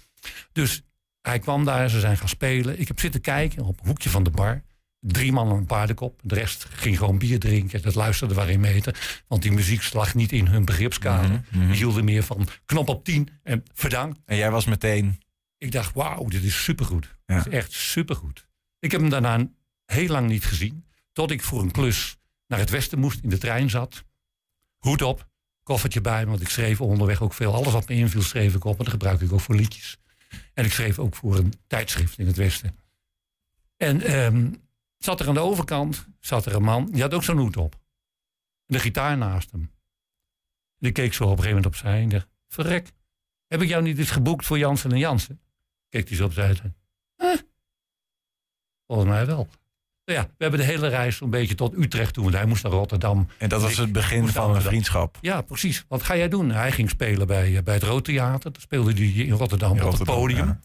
Dus 0.52 0.82
hij 1.22 1.40
kwam 1.40 1.66
daar, 1.66 1.90
ze 1.90 2.00
zijn 2.00 2.18
gaan 2.18 2.30
spelen. 2.30 2.80
Ik 2.80 2.88
heb 2.88 3.00
zitten 3.00 3.22
kijken 3.22 3.64
op 3.64 3.80
een 3.80 3.88
hoekje 3.88 4.10
van 4.10 4.24
de 4.24 4.30
bar. 4.30 4.62
Drie 5.00 5.32
mannen 5.32 5.58
een 5.58 5.66
paardenkop. 5.66 6.20
De 6.24 6.36
rest 6.36 6.66
ging 6.70 6.98
gewoon 6.98 7.18
bier 7.18 7.40
drinken. 7.40 7.82
Dat 7.82 7.96
luisterde 7.96 8.34
waar 8.34 8.50
in 8.50 8.60
meter. 8.60 9.24
Want 9.28 9.42
die 9.42 9.52
muziek 9.52 9.94
lag 9.94 10.16
niet 10.16 10.32
in 10.32 10.48
hun 10.48 10.66
begripskader. 10.66 11.42
Mhm, 11.50 11.66
Die 11.68 11.76
hielden 11.76 12.06
meer 12.06 12.24
van 12.24 12.48
knop 12.66 12.90
op 12.90 13.04
10 13.04 13.30
en 13.44 13.64
verdankt. 13.74 14.20
En 14.26 14.38
jij 14.38 14.52
was 14.52 14.66
meteen... 14.66 15.20
Ik 15.62 15.72
dacht, 15.72 15.94
wauw, 15.94 16.26
dit 16.26 16.44
is 16.44 16.64
supergoed. 16.64 17.16
Ja. 17.26 17.36
Dit 17.36 17.48
is 17.48 17.54
echt 17.54 17.72
supergoed. 17.72 18.48
Ik 18.80 18.92
heb 18.92 19.02
hem 19.02 19.10
daarna 19.10 19.50
heel 19.86 20.08
lang 20.08 20.28
niet 20.28 20.46
gezien. 20.46 20.86
Tot 21.12 21.32
ik 21.32 21.44
voor 21.44 21.62
een 21.62 21.72
klus 21.72 22.18
naar 22.48 22.60
het 22.60 22.70
westen 22.70 23.00
moest, 23.00 23.24
in 23.24 23.30
de 23.30 23.38
trein 23.38 23.70
zat. 23.70 24.04
Hoed 24.78 25.02
op, 25.02 25.28
koffertje 25.64 26.02
bij 26.02 26.24
me, 26.24 26.30
want 26.30 26.42
ik 26.42 26.50
schreef 26.50 26.82
onderweg 26.82 27.22
ook 27.22 27.34
veel. 27.34 27.54
Alles 27.54 27.74
wat 27.74 27.88
me 27.88 27.96
inviel 27.96 28.22
schreef 28.22 28.56
ik 28.56 28.64
op, 28.64 28.78
en 28.78 28.84
dat 28.84 28.94
gebruik 28.94 29.22
ik 29.22 29.32
ook 29.32 29.40
voor 29.40 29.56
liedjes. 29.56 29.98
En 30.54 30.66
ik 30.66 30.72
schreef 30.72 31.00
ook 31.00 31.16
voor 31.16 31.38
een 31.38 31.54
tijdschrift 31.68 32.18
in 32.18 32.28
het 32.28 32.38
westen. 32.38 32.78
En 33.78 34.02
ehm, 34.02 34.54
zat 34.98 35.20
er 35.20 35.28
aan 35.28 35.34
de 35.34 35.40
overkant, 35.40 36.08
zat 36.20 36.46
er 36.46 36.56
een 36.56 36.64
man, 36.64 36.86
die 36.92 37.02
had 37.02 37.14
ook 37.14 37.24
zo'n 37.24 37.38
hoed 37.38 37.58
op. 37.58 37.74
En 38.66 38.74
de 38.74 38.80
gitaar 38.80 39.18
naast 39.18 39.52
hem. 39.52 39.72
En 40.80 40.88
ik 40.88 40.94
keek 40.94 41.14
zo 41.14 41.24
op 41.24 41.30
een 41.30 41.44
gegeven 41.44 41.56
moment 41.56 41.76
opzij 41.76 42.02
en 42.02 42.10
dacht, 42.10 42.28
verrek, 42.48 42.92
heb 43.48 43.62
ik 43.62 43.70
jou 43.70 43.84
niet 43.84 43.98
eens 43.98 44.12
geboekt 44.12 44.46
voor 44.46 44.58
Jansen 44.58 44.92
en 44.92 44.98
Jansen? 44.98 45.42
Keek 45.92 46.08
hij 46.08 46.18
zo 46.18 46.26
opzij 46.26 46.50
en 46.64 46.76
"Huh? 47.18 47.38
volgens 48.88 49.10
mij 49.10 49.26
wel. 49.26 49.48
Nou 50.06 50.20
ja, 50.20 50.26
we 50.26 50.34
hebben 50.44 50.60
de 50.60 50.66
hele 50.66 50.88
reis 50.88 51.16
zo'n 51.18 51.30
beetje 51.30 51.56
tot 51.56 51.78
Utrecht 51.78 52.14
toe. 52.14 52.24
Want 52.24 52.36
hij 52.36 52.46
moest 52.46 52.64
naar 52.64 52.72
Rotterdam. 52.72 53.28
En 53.38 53.50
dat 53.50 53.62
was 53.62 53.78
het 53.78 53.92
begin 53.92 54.28
van 54.28 54.56
een 54.56 54.62
vriendschap. 54.62 55.18
Ja, 55.22 55.42
precies. 55.42 55.86
Wat 55.88 56.04
ga 56.04 56.18
jij 56.18 56.30
doen? 56.30 56.52
Hij 56.52 56.72
ging 56.72 56.90
spelen 56.90 57.28
bij, 57.28 57.58
eh, 57.58 57.64
bij 57.64 57.74
het 57.74 57.84
Rood 57.84 58.04
Theater. 58.04 58.52
Dat 58.52 58.62
speelde 58.62 58.94
hij 58.94 59.08
in 59.08 59.32
Rotterdam 59.32 59.78
In 59.78 59.84
op 59.84 59.92
het 59.92 60.04
podium. 60.04 60.46
ja. 60.48 60.60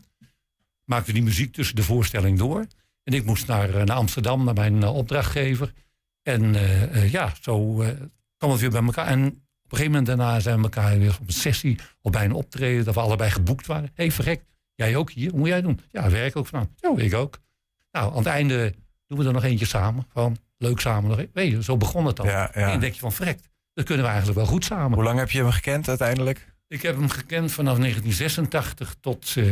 Maakte 0.84 1.12
die 1.12 1.22
muziek 1.22 1.52
tussen 1.52 1.76
de 1.76 1.82
voorstelling 1.82 2.38
door. 2.38 2.66
En 3.02 3.12
ik 3.12 3.24
moest 3.24 3.46
naar, 3.46 3.68
eh, 3.74 3.84
naar 3.84 3.96
Amsterdam, 3.96 4.44
naar 4.44 4.54
mijn 4.54 4.82
eh, 4.82 4.94
opdrachtgever. 4.96 5.72
En 6.22 6.52
ja, 7.10 7.32
zo 7.40 7.82
eh, 7.82 7.88
kwam 8.36 8.50
het 8.50 8.60
weer 8.60 8.70
bij 8.70 8.82
elkaar. 8.82 9.06
En 9.06 9.26
op 9.26 9.32
een 9.72 9.78
gegeven 9.78 9.90
moment 9.90 10.06
daarna 10.06 10.40
zijn 10.40 10.56
we 10.56 10.62
elkaar 10.62 10.98
weer 10.98 11.16
op 11.20 11.26
een 11.26 11.32
sessie... 11.32 11.78
of 12.00 12.10
bij 12.12 12.24
een 12.24 12.32
optreden, 12.32 12.84
dat 12.84 12.94
we 12.94 13.00
allebei 13.00 13.30
geboekt 13.30 13.66
waren. 13.66 13.84
Hé, 13.84 13.90
hey, 13.94 14.12
verrek, 14.12 14.44
jij 14.76 14.96
ook 14.96 15.10
hier? 15.10 15.34
Moet 15.34 15.48
jij 15.48 15.60
doen? 15.62 15.80
Ja, 15.90 16.10
werk 16.10 16.36
ook 16.36 16.46
vanavond. 16.46 16.72
Ja, 16.80 16.92
ik 16.96 17.14
ook. 17.14 17.38
Nou, 17.90 18.10
aan 18.10 18.16
het 18.18 18.26
einde 18.26 18.74
doen 19.06 19.18
we 19.18 19.24
er 19.24 19.32
nog 19.32 19.44
eentje 19.44 19.66
samen. 19.66 20.06
Van, 20.12 20.36
leuk 20.58 20.80
samen 20.80 21.10
nog. 21.10 21.18
een- 21.18 21.30
Weet 21.32 21.50
je, 21.50 21.62
zo 21.62 21.76
begon 21.76 22.06
het 22.06 22.16
dan. 22.16 22.26
Ja, 22.26 22.32
ja. 22.54 22.60
En 22.60 22.70
dan 22.70 22.80
denk 22.80 22.94
je 22.94 23.00
van, 23.00 23.12
verrekt, 23.12 23.48
dat 23.74 23.84
kunnen 23.84 24.04
we 24.04 24.10
eigenlijk 24.10 24.38
wel 24.40 24.48
goed 24.48 24.64
samen. 24.64 24.94
Hoe 24.94 25.04
lang 25.04 25.18
heb 25.18 25.30
je 25.30 25.38
hem 25.42 25.50
gekend 25.50 25.88
uiteindelijk? 25.88 26.54
Ik 26.68 26.82
heb 26.82 26.96
hem 26.96 27.08
gekend 27.08 27.52
vanaf 27.52 27.78
1986 27.78 28.96
tot 29.00 29.34
eh 29.36 29.44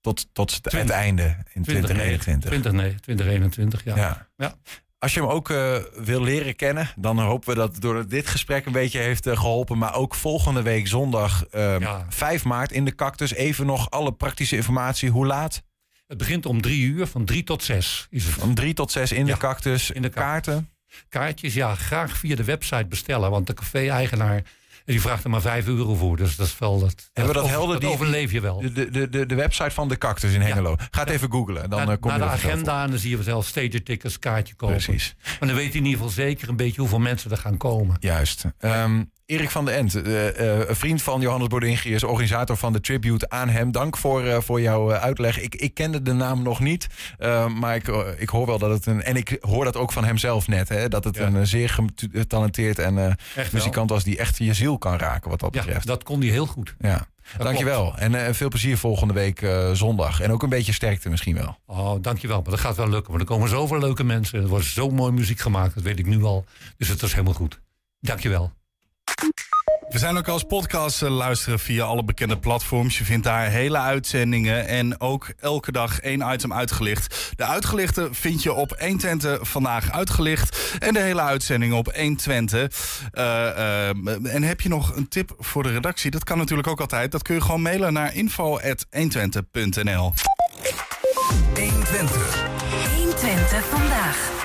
Tot, 0.00 0.34
tot 0.34 0.50
het, 0.62 0.90
einde 0.90 1.36
in 1.52 1.62
2021. 1.62 2.50
20, 2.50 2.72
nee, 2.72 2.94
2021. 3.00 3.84
Ja. 3.84 3.96
Ja. 3.96 4.28
Ja. 4.36 4.54
Als 5.00 5.14
je 5.14 5.20
hem 5.20 5.28
ook 5.28 5.50
eh, 5.50 5.76
wil 5.96 6.22
leren 6.22 6.56
kennen, 6.56 6.90
dan 6.96 7.18
hopen 7.18 7.48
we 7.48 7.54
dat 7.54 7.80
door 7.80 8.08
dit 8.08 8.26
gesprek 8.26 8.66
een 8.66 8.72
beetje 8.72 8.98
heeft 8.98 9.26
eh, 9.26 9.38
geholpen. 9.38 9.78
Maar 9.78 9.94
ook 9.94 10.14
volgende 10.14 10.62
week 10.62 10.86
zondag 10.88 11.46
eh, 11.46 11.78
Ja. 11.78 12.06
5 12.08 12.44
maart 12.44 12.72
in 12.72 12.84
de 12.84 12.94
Cactus. 12.94 13.34
Even 13.34 13.66
nog 13.66 13.90
alle 13.90 14.12
praktische 14.12 14.56
informatie. 14.56 15.10
Hoe 15.10 15.26
laat? 15.26 15.62
Het 16.06 16.18
begint 16.18 16.46
om 16.46 16.60
drie 16.62 16.86
uur, 16.86 17.06
van 17.06 17.24
drie 17.24 17.44
tot 17.44 17.62
zes 17.62 18.06
is 18.10 18.24
het. 18.24 18.38
Om 18.38 18.54
3 18.54 18.74
tot 18.74 18.92
6 18.92 19.12
in 19.12 19.26
de 19.26 19.36
Cactus. 19.36 19.90
in 19.90 20.02
de. 20.02 20.08
Kaarten. 20.08 20.70
Kaartjes, 21.08 21.54
ja, 21.54 21.74
graag 21.74 22.16
via 22.16 22.36
de 22.36 22.44
website 22.44 22.86
bestellen. 22.86 23.30
Want 23.30 23.46
de 23.46 23.54
café-eigenaar 23.54 24.42
die 24.84 25.00
vraagt 25.00 25.24
er 25.24 25.30
maar 25.30 25.40
5 25.40 25.66
euro 25.66 25.94
voor. 25.94 26.16
Dus 26.16 26.36
dat 26.36 26.46
is 26.46 26.58
wel... 26.58 26.78
Dat, 26.78 27.10
Hebben 27.12 27.34
we 27.34 27.38
dat 27.40 27.42
over- 27.42 27.56
helder? 27.56 27.72
Dat 27.72 27.80
Die- 27.82 27.90
overleef 27.90 28.32
je 28.32 28.40
wel. 28.40 28.60
De, 28.60 28.90
de, 28.90 29.08
de, 29.08 29.26
de, 29.26 29.34
website 29.34 29.70
van 29.70 29.88
de 29.88 29.98
Cactus 29.98 30.32
in 30.32 30.40
Hengelo. 30.40 30.76
Ga 30.90 31.00
het 31.00 31.08
even 31.10 31.30
googlen. 31.30 31.70
Dan 31.70 31.86
Na- 31.86 31.92
eh, 31.92 31.98
kom 32.00 32.10
naar 32.10 32.18
je 32.18 32.24
de 32.24 32.30
agenda 32.30 32.82
en 32.84 32.90
dan 32.90 32.98
zie 32.98 33.16
je 33.16 33.22
zelf 33.22 33.46
stage 33.46 33.82
tickets, 33.82 34.18
kaartje 34.18 34.54
kopen. 34.54 34.76
Precies. 34.76 35.14
Maar 35.40 35.48
dan 35.48 35.56
weet 35.58 35.72
je 35.72 35.78
in 35.78 35.84
ieder 35.84 35.98
geval 36.00 36.14
zeker 36.14 36.48
een 36.48 36.56
beetje 36.56 36.80
hoeveel 36.80 36.98
mensen 36.98 37.30
er 37.30 37.36
gaan 37.36 37.56
komen. 37.56 37.96
Juist. 38.00 38.44
Ehm, 38.58 39.04
Erik 39.30 39.50
van 39.50 39.64
den 39.64 39.74
Ent, 39.74 39.94
eh, 40.02 40.28
eh, 40.60 40.68
een 40.68 40.76
vriend 40.76 41.02
van 41.02 41.20
Johannes 41.20 41.48
Bodingius, 41.48 42.02
organisator 42.04 42.56
van 42.56 42.72
de 42.72 42.80
tribute 42.80 43.28
aan 43.28 43.48
hem. 43.48 43.72
Dank 43.72 43.96
voor, 43.96 44.24
eh, 44.24 44.40
voor 44.40 44.60
jouw 44.60 44.92
uitleg. 44.92 45.40
Ik, 45.40 45.54
ik 45.54 45.74
kende 45.74 46.02
de 46.02 46.12
naam 46.12 46.42
nog 46.42 46.60
niet, 46.60 46.86
maar 47.58 47.74
ik, 47.74 47.88
ik 48.18 48.28
hoor 48.28 48.46
wel 48.46 48.58
dat 48.58 48.70
het 48.70 48.86
een. 48.86 49.02
En 49.02 49.16
ik 49.16 49.38
hoor 49.40 49.64
dat 49.64 49.76
ook 49.76 49.92
van 49.92 50.04
hemzelf 50.04 50.48
net, 50.48 50.68
hè, 50.68 50.88
dat 50.88 51.04
het 51.04 51.16
Ja. 51.16 51.26
een 51.26 51.46
zeer 51.46 51.78
getalenteerd 52.12 52.78
en 52.78 53.16
muzikant 53.52 53.90
was 53.90 54.04
die 54.04 54.18
echt 54.18 54.38
je 54.38 54.54
ziel 54.54 54.78
kan 54.78 54.96
raken, 54.98 55.30
wat 55.30 55.40
dat 55.40 55.54
Ja, 55.54 55.62
betreft. 55.64 55.86
dat 55.86 56.02
kon 56.02 56.20
hij 56.20 56.28
heel 56.30 56.46
goed. 56.46 56.74
Ja. 56.78 57.06
Dankjewel. 57.38 57.96
En 57.96 58.34
veel 58.34 58.48
plezier 58.48 58.78
volgende 58.78 59.14
week 59.14 59.46
zondag. 59.72 60.20
En 60.20 60.32
ook 60.32 60.42
een 60.42 60.48
beetje 60.48 60.72
sterkte 60.72 61.08
misschien 61.08 61.34
wel. 61.34 61.58
Oh, 61.66 61.94
dankjewel. 62.00 62.40
Maar 62.42 62.50
dat 62.50 62.60
gaat 62.60 62.76
wel 62.76 62.88
lukken. 62.88 63.10
Want 63.10 63.22
er 63.22 63.28
komen 63.28 63.48
zoveel 63.48 63.78
leuke 63.78 64.04
mensen. 64.04 64.42
Er 64.42 64.48
wordt 64.48 64.64
zo 64.66 64.90
mooi 64.90 65.12
muziek 65.12 65.40
gemaakt. 65.40 65.74
Dat 65.74 65.82
weet 65.82 65.98
ik 65.98 66.06
nu 66.06 66.22
al. 66.22 66.44
Dus 66.76 66.88
het 66.88 67.02
is 67.02 67.12
helemaal 67.12 67.34
goed. 67.34 67.60
Dankjewel. 68.00 68.52
We 69.90 69.98
zijn 69.98 70.16
ook 70.16 70.28
als 70.28 70.42
podcast 70.42 71.02
eh, 71.02 71.10
luisteren 71.10 71.58
via 71.58 71.84
alle 71.84 72.04
bekende 72.04 72.38
platforms. 72.38 72.98
Je 72.98 73.04
vindt 73.04 73.24
daar 73.24 73.46
hele 73.46 73.78
uitzendingen 73.78 74.66
en 74.66 75.00
ook 75.00 75.32
elke 75.40 75.72
dag 75.72 76.00
één 76.00 76.32
item 76.32 76.52
uitgelicht. 76.52 77.32
De 77.36 77.44
uitgelichte 77.44 78.08
vind 78.10 78.42
je 78.42 78.52
op 78.52 78.74
120 78.78 79.38
vandaag 79.48 79.90
uitgelicht. 79.90 80.76
En 80.78 80.94
de 80.94 81.00
hele 81.00 81.20
uitzending 81.20 81.72
op 81.72 81.94
120. 81.94 83.00
Eh, 83.12 83.48
eh, 83.48 83.88
en 84.34 84.42
heb 84.42 84.60
je 84.60 84.68
nog 84.68 84.96
een 84.96 85.08
tip 85.08 85.34
voor 85.38 85.62
de 85.62 85.72
redactie? 85.72 86.10
Dat 86.10 86.24
kan 86.24 86.38
natuurlijk 86.38 86.68
ook 86.68 86.80
altijd. 86.80 87.12
Dat 87.12 87.22
kun 87.22 87.34
je 87.34 87.40
gewoon 87.40 87.62
mailen 87.62 87.92
naar 87.92 88.14
info.120.nl. 88.14 90.12
120. 91.54 92.46
120 92.96 93.64
vandaag. 93.64 94.39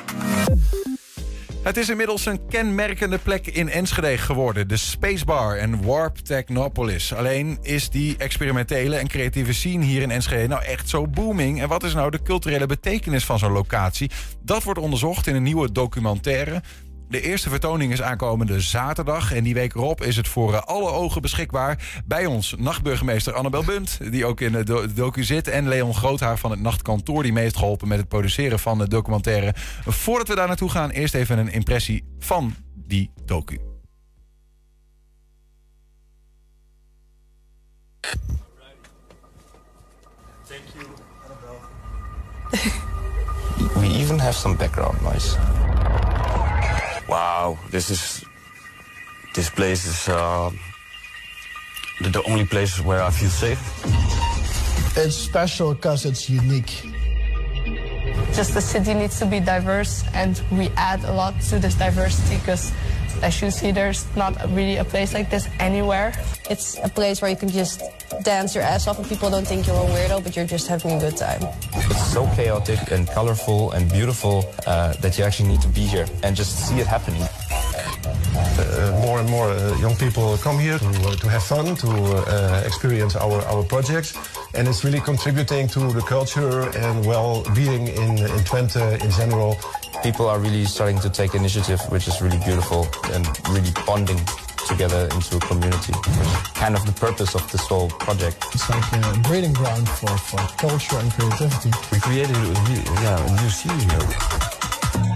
Het 1.66 1.78
is 1.78 1.90
inmiddels 1.90 2.26
een 2.26 2.48
kenmerkende 2.48 3.18
plek 3.18 3.48
in 3.48 3.70
Enschede 3.70 4.18
geworden. 4.18 4.68
De 4.68 4.78
Spacebar 4.78 5.58
en 5.58 5.84
Warp 5.84 6.18
Technopolis. 6.18 7.14
Alleen 7.14 7.58
is 7.62 7.90
die 7.90 8.18
experimentele 8.18 8.96
en 8.96 9.08
creatieve 9.08 9.54
scene 9.54 9.86
hier 9.86 10.02
in 10.02 10.12
Enschede 10.12 10.48
nou 10.48 10.64
echt 10.64 10.90
zo 10.90 11.08
booming. 11.08 11.62
En 11.62 11.68
wat 11.68 11.84
is 11.84 11.94
nou 11.94 12.12
de 12.12 12.22
culturele 12.22 12.66
betekenis 12.66 13.26
van 13.26 13.40
zo'n 13.40 13.52
locatie? 13.52 14.12
Dat 14.42 14.64
wordt 14.64 14.80
onderzocht 14.80 15.28
in 15.28 15.36
een 15.36 15.44
nieuwe 15.44 15.72
documentaire. 15.72 16.62
De 17.10 17.22
eerste 17.22 17.50
vertoning 17.50 17.92
is 17.92 18.02
aankomende 18.02 18.60
zaterdag. 18.60 19.34
En 19.34 19.44
die 19.44 19.54
week 19.54 19.74
erop 19.76 20.04
is 20.04 20.16
het 20.16 20.28
voor 20.28 20.54
eh, 20.54 20.62
alle 20.62 20.92
ogen 20.92 21.22
beschikbaar. 21.22 22.02
Bij 22.06 22.26
ons 22.26 22.56
nachtburgemeester 22.58 23.34
Annabel 23.34 23.64
Bunt, 23.64 24.00
die 24.12 24.26
ook 24.26 24.42
in 24.42 24.52
de 24.52 24.64
do- 24.64 24.94
docu 24.94 25.24
zit. 25.24 25.48
En 25.48 25.68
Leon 25.68 25.94
Groothaar 25.96 26.38
van 26.38 26.52
het 26.52 26.62
Nachtkantoor, 26.62 27.24
die 27.24 27.34
mee 27.34 27.54
geholpen 27.54 27.88
met 27.88 27.98
het 28.00 28.08
produceren 28.08 28.60
van 28.60 28.78
de 28.78 28.88
documentaire. 28.88 29.54
Voordat 29.86 30.28
we 30.28 30.36
daar 30.36 30.48
naartoe 30.48 30.70
gaan, 30.70 30.90
eerst 30.90 31.14
even 31.14 31.38
een 31.38 31.52
impressie 31.52 32.04
van 32.20 32.56
die 32.76 33.12
docu. 33.26 33.60
We 43.80 43.88
even 43.88 44.20
have 44.20 44.38
some 44.38 44.56
background 44.56 45.02
noise. 45.02 45.36
Wow, 47.08 47.60
this 47.70 47.90
is 47.92 48.26
this 49.36 49.50
place 49.50 49.86
is 49.86 50.10
uh, 50.10 50.50
the, 52.02 52.10
the 52.10 52.24
only 52.24 52.46
place 52.46 52.82
where 52.82 53.02
I 53.02 53.12
feel 53.12 53.30
safe. 53.30 53.62
It's 54.98 55.16
special 55.16 55.74
because 55.74 56.06
it's 56.06 56.30
unique. 56.30 56.82
Just 58.34 58.54
the 58.54 58.62
city 58.62 58.94
needs 58.94 59.20
to 59.20 59.26
be 59.26 59.40
diverse, 59.40 60.04
and 60.14 60.42
we 60.52 60.70
add 60.78 61.04
a 61.04 61.14
lot 61.14 61.40
to 61.50 61.60
this 61.60 61.76
diversity 61.76 62.38
because, 62.38 62.72
as 63.22 63.42
you 63.42 63.52
see, 63.52 63.72
there's 63.72 64.06
not 64.16 64.34
really 64.52 64.78
a 64.78 64.86
place 64.86 65.14
like 65.14 65.30
this 65.30 65.48
anywhere. 65.60 66.14
It's 66.50 66.78
a 66.82 66.90
place 66.90 67.22
where 67.22 67.30
you 67.30 67.38
can 67.38 67.50
just 67.50 67.82
dance 68.24 68.56
your 68.56 68.64
ass 68.64 68.88
off 68.88 68.98
and 68.98 69.08
people 69.08 69.30
don't 69.30 69.48
think 69.48 69.68
you're 69.68 69.76
a 69.76 69.88
weirdo, 69.88 70.24
but 70.24 70.36
you're 70.36 70.46
just 70.46 70.68
having 70.68 70.92
a 70.92 71.00
good 71.00 71.18
time. 71.18 71.42
It's 71.74 72.14
so 72.14 72.26
chaotic 72.36 72.92
and 72.92 73.08
colorful 73.08 73.72
and 73.72 73.92
beautiful 73.92 74.46
uh, 74.68 74.94
that 75.02 75.18
you 75.18 75.24
actually 75.24 75.50
need 75.50 75.62
to 75.62 75.68
be 75.70 75.82
here 75.82 76.08
and 76.24 76.36
just 76.36 76.68
see 76.68 76.80
it 76.80 76.88
happening. 76.88 77.24
Uh, 78.58 79.00
more 79.02 79.20
and 79.20 79.30
more 79.30 79.50
uh, 79.50 79.78
young 79.80 79.96
people 79.96 80.38
come 80.38 80.60
here 80.60 80.78
to, 80.78 80.88
uh, 80.88 81.16
to 81.16 81.28
have 81.28 81.44
fun, 81.44 81.76
to 81.76 81.90
uh, 81.90 82.64
experience 82.66 83.16
our, 83.16 83.42
our 83.46 83.64
projects. 83.64 84.16
And 84.54 84.68
it's 84.68 84.84
really 84.84 85.02
contributing 85.02 85.68
to 85.70 85.92
the 85.92 86.02
culture 86.02 86.70
and 86.78 87.06
well-being 87.06 87.88
in, 87.88 88.18
in 88.18 88.42
Twente 88.48 89.04
in 89.04 89.12
general. 89.12 89.58
People 90.04 90.28
are 90.28 90.40
really 90.40 90.66
starting 90.66 91.00
to 91.00 91.10
take 91.10 91.36
initiative, 91.36 91.82
which 91.90 92.08
is 92.08 92.22
really 92.22 92.38
beautiful 92.46 92.88
and 93.12 93.26
really 93.50 93.72
bonding 93.86 94.20
together 94.66 95.08
into 95.16 95.38
a 95.38 95.40
community. 95.40 95.94
Kind 96.54 96.76
of 96.76 96.86
the 96.86 96.92
purpose 96.92 97.36
of 97.36 97.50
this 97.52 97.62
whole 97.68 97.90
project. 97.90 98.44
It's 98.54 98.70
like 98.70 98.84
a 98.94 99.20
breeding 99.28 99.54
ground 99.54 99.88
for, 99.90 100.18
for 100.18 100.40
culture 100.58 100.98
and 100.98 101.12
creativity. 101.14 101.72
We 101.92 102.00
created 102.00 102.36
a, 102.36 102.54
new- 102.70 102.86
yeah, 103.04 103.20
a 103.20 103.32
new 103.42 103.50
here. 103.90 105.16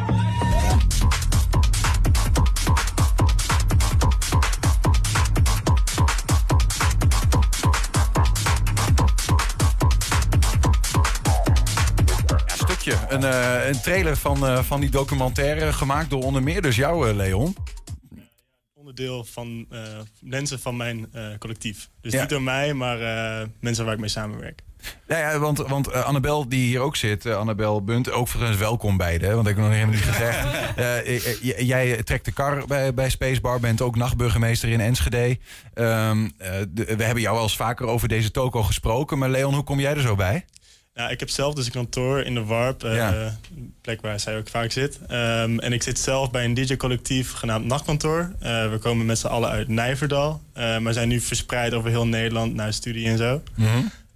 Stukje. 12.46 12.96
Een, 13.10 13.24
eh, 13.24 13.68
een 13.68 13.82
trailer 13.82 14.18
van, 14.18 14.48
eh, 14.48 14.60
van 14.64 14.80
die 14.80 14.90
documentaire 14.90 15.74
gemaakt 15.74 16.10
door 16.10 16.24
onder 16.24 16.44
meer 16.44 16.62
dus 16.62 16.76
jou, 16.76 17.10
eh, 17.10 17.16
Leon. 17.16 17.56
Onderdeel 18.90 19.24
van 19.24 19.66
eh, 19.70 19.80
mensen 20.22 20.60
van 20.60 20.78
mijn 20.78 21.08
eh, 21.14 21.24
collectief. 21.40 21.90
Dus 22.02 22.14
Ja. 22.14 22.20
niet 22.20 22.30
door 22.30 22.42
mij, 22.42 22.74
maar 22.74 23.02
eh, 23.02 23.48
mensen 23.60 23.86
waar 23.86 23.94
ik 23.94 24.00
mee 24.00 24.10
samenwerk. 24.10 24.62
Ja, 25.08 25.18
ja 25.18 25.40
want, 25.40 25.58
want 25.58 25.88
eh, 25.88 26.04
Annabel, 26.06 26.50
die 26.50 26.68
hier 26.68 26.80
ook 26.80 26.96
zit, 26.96 27.26
eh, 27.26 27.36
Annabel 27.38 27.84
Bunt, 27.84 28.12
ook 28.12 28.28
voor 28.28 28.58
welkom 28.58 28.98
beide, 28.98 29.26
hè, 29.26 29.34
want 29.34 29.46
dat 29.46 29.56
heb 29.56 29.64
ik 29.66 29.70
nog 29.70 29.80
helemaal 29.80 29.96
niet 29.96 30.14
gezegd. 30.14 30.48
Eh, 30.80 30.98
eh, 31.58 31.60
jij 31.68 32.04
trekt 32.04 32.26
de 32.26 32.32
kar 32.32 32.66
bij, 32.68 32.94
bij 32.94 33.10
Spacebar, 33.10 33.60
bent 33.60 33.82
ook 33.82 33.96
nachtburgemeester 33.96 34.70
in 34.70 34.80
Enschede. 34.80 35.38
Ehm, 35.74 36.30
eh, 36.38 36.52
de- 36.70 36.96
we 36.96 37.04
hebben 37.04 37.22
jou 37.24 37.34
wel 37.36 37.44
eens 37.44 37.56
vaker 37.56 37.86
over 37.88 38.08
deze 38.08 38.32
toko 38.32 38.64
gesproken, 38.64 39.18
maar 39.18 39.30
Leon, 39.30 39.54
hoe 39.54 39.64
kom 39.64 39.80
jij 39.80 39.94
er 39.96 40.02
zo 40.02 40.16
bij? 40.16 40.46
Ja, 41.00 41.10
ik 41.10 41.20
heb 41.20 41.30
zelf 41.30 41.54
dus 41.54 41.66
een 41.66 41.72
kantoor 41.72 42.22
in 42.22 42.34
de 42.34 42.44
Warp, 42.44 42.84
eh, 42.84 42.96
Ja. 42.96 43.14
een 43.58 43.74
plek 43.82 44.02
waar 44.02 44.20
zij 44.20 44.38
ook 44.38 44.50
vaak 44.50 44.72
zit. 44.72 45.00
Ehm, 45.08 45.60
en 45.60 45.74
ik 45.74 45.84
zit 45.84 46.00
zelf 46.00 46.32
bij 46.32 46.46
een 46.46 46.54
DJ-collectief 46.54 47.32
genaamd 47.32 47.66
Nachtkantoor. 47.66 48.32
Eh, 48.40 48.72
we 48.72 48.78
komen 48.78 49.06
met 49.06 49.20
z'n 49.20 49.28
allen 49.28 49.50
uit 49.50 49.68
Nijverdal, 49.68 50.42
eh, 50.54 50.78
maar 50.78 50.94
zijn 50.94 51.08
nu 51.08 51.20
verspreid 51.20 51.74
over 51.74 51.90
heel 51.90 52.08
Nederland 52.08 52.54
naar 52.54 52.74
studie 52.74 53.08
en 53.08 53.18
zo. 53.18 53.42
Mhm. 53.56 53.68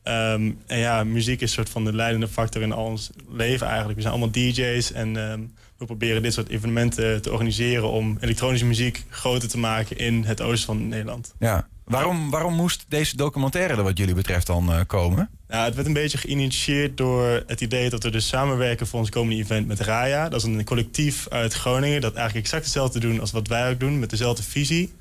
Ehm, 0.03 0.51
en 0.67 0.77
ja, 0.77 1.03
muziek 1.03 1.41
is 1.41 1.49
een 1.49 1.55
soort 1.55 1.69
van 1.69 1.83
de 1.85 1.93
leidende 1.95 2.27
factor 2.27 2.61
in 2.61 2.71
al 2.71 2.85
ons 2.85 3.09
leven 3.31 3.67
eigenlijk. 3.67 3.95
We 3.95 4.01
zijn 4.01 4.13
allemaal 4.13 4.31
DJ's 4.31 4.91
en 4.91 5.17
ehm, 5.17 5.39
we 5.77 5.85
proberen 5.85 6.21
dit 6.21 6.33
soort 6.33 6.49
evenementen 6.49 7.21
te 7.21 7.31
organiseren 7.31 7.89
om 7.89 8.17
elektronische 8.19 8.65
muziek 8.65 9.05
groter 9.09 9.49
te 9.49 9.57
maken 9.57 9.97
in 9.97 10.23
het 10.23 10.41
oosten 10.41 10.65
van 10.65 10.87
Nederland. 10.87 11.33
Ja. 11.39 11.67
Waarom, 11.85 12.29
waarom 12.29 12.53
moest 12.53 12.85
deze 12.87 13.17
documentaire 13.17 13.73
er 13.73 13.83
wat 13.83 13.97
jullie 13.97 14.13
betreft 14.13 14.47
dan 14.47 14.71
eh, 14.71 14.79
komen? 14.87 15.29
Nou, 15.47 15.65
het 15.65 15.75
werd 15.75 15.87
een 15.87 15.93
beetje 15.93 16.17
geïnitieerd 16.17 16.97
door 16.97 17.43
het 17.47 17.61
idee 17.61 17.89
dat 17.89 18.03
we 18.03 18.11
dus 18.11 18.27
samenwerken 18.27 18.87
voor 18.87 18.99
ons 18.99 19.09
komende 19.09 19.41
event 19.41 19.67
met 19.67 19.79
Raya. 19.79 20.29
Dat 20.29 20.39
is 20.39 20.47
een 20.47 20.63
collectief 20.63 21.27
uit 21.29 21.53
Groningen 21.53 22.01
dat 22.01 22.13
eigenlijk 22.13 22.45
exact 22.45 22.63
hetzelfde 22.63 22.99
doen 22.99 23.19
als 23.19 23.31
wat 23.31 23.47
wij 23.47 23.69
ook 23.69 23.79
doen, 23.79 23.99
met 23.99 24.09
dezelfde 24.09 24.43
visie. 24.43 24.93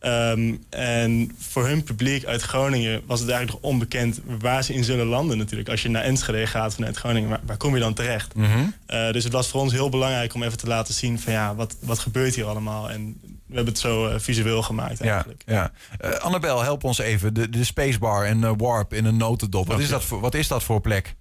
Ehm, 0.00 0.54
en 0.70 1.32
voor 1.38 1.66
hun 1.66 1.82
publiek 1.82 2.24
uit 2.24 2.42
Groningen 2.42 3.02
was 3.06 3.20
het 3.20 3.28
eigenlijk 3.30 3.62
nog 3.62 3.72
onbekend 3.72 4.20
waar 4.40 4.64
ze 4.64 4.74
in 4.74 4.84
zullen 4.84 5.06
landen 5.06 5.38
natuurlijk. 5.38 5.68
Als 5.68 5.82
je 5.82 5.88
naar 5.88 6.02
Enschede 6.02 6.46
gaat 6.46 6.74
vanuit 6.74 6.96
Groningen, 6.96 7.28
waar, 7.28 7.40
waar 7.46 7.56
kom 7.56 7.74
je 7.74 7.80
dan 7.80 7.94
terecht? 7.94 8.34
Mhm. 8.34 8.58
Uh, 8.88 9.12
dus 9.12 9.24
het 9.24 9.32
was 9.32 9.48
voor 9.48 9.60
ons 9.60 9.72
heel 9.72 9.88
belangrijk 9.88 10.34
om 10.34 10.42
even 10.42 10.58
te 10.58 10.66
laten 10.66 10.94
zien 10.94 11.18
van 11.18 11.32
ja, 11.32 11.54
wat, 11.54 11.76
wat 11.80 11.98
gebeurt 11.98 12.34
hier 12.34 12.44
allemaal? 12.44 12.90
En 12.90 13.20
we 13.50 13.56
hebben 13.56 13.72
het 13.72 13.82
zo 13.82 14.08
uh, 14.08 14.18
visueel 14.18 14.62
gemaakt 14.62 15.00
eigenlijk. 15.00 15.42
Ja, 15.46 15.72
ja. 16.00 16.08
Uh, 16.10 16.18
Annabel, 16.18 16.62
help 16.62 16.84
ons 16.84 16.98
even. 16.98 17.34
De, 17.34 17.48
de 17.48 17.64
Spacebar 17.64 18.24
en 18.24 18.58
Warp 18.58 18.92
in 18.92 19.04
een 19.04 19.16
notendop. 19.16 19.66
Wat, 19.66 19.78
is 19.78 19.88
dat 19.88 20.04
voor, 20.04 20.20
wat 20.20 20.34
is 20.34 20.48
dat 20.48 20.62
voor 20.62 20.80
plek? 20.80 21.14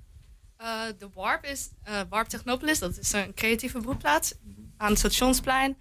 de 0.98 1.10
Warp 1.14 1.46
is 1.46 1.70
Warp 2.10 2.28
Technopolis. 2.28 2.80
Dat 2.80 2.98
is 2.98 3.12
een 3.12 3.34
creatieve 3.34 3.80
broedplaats 3.80 4.34
aan 4.78 4.90
het 4.90 4.98
stationsplein. 4.98 5.78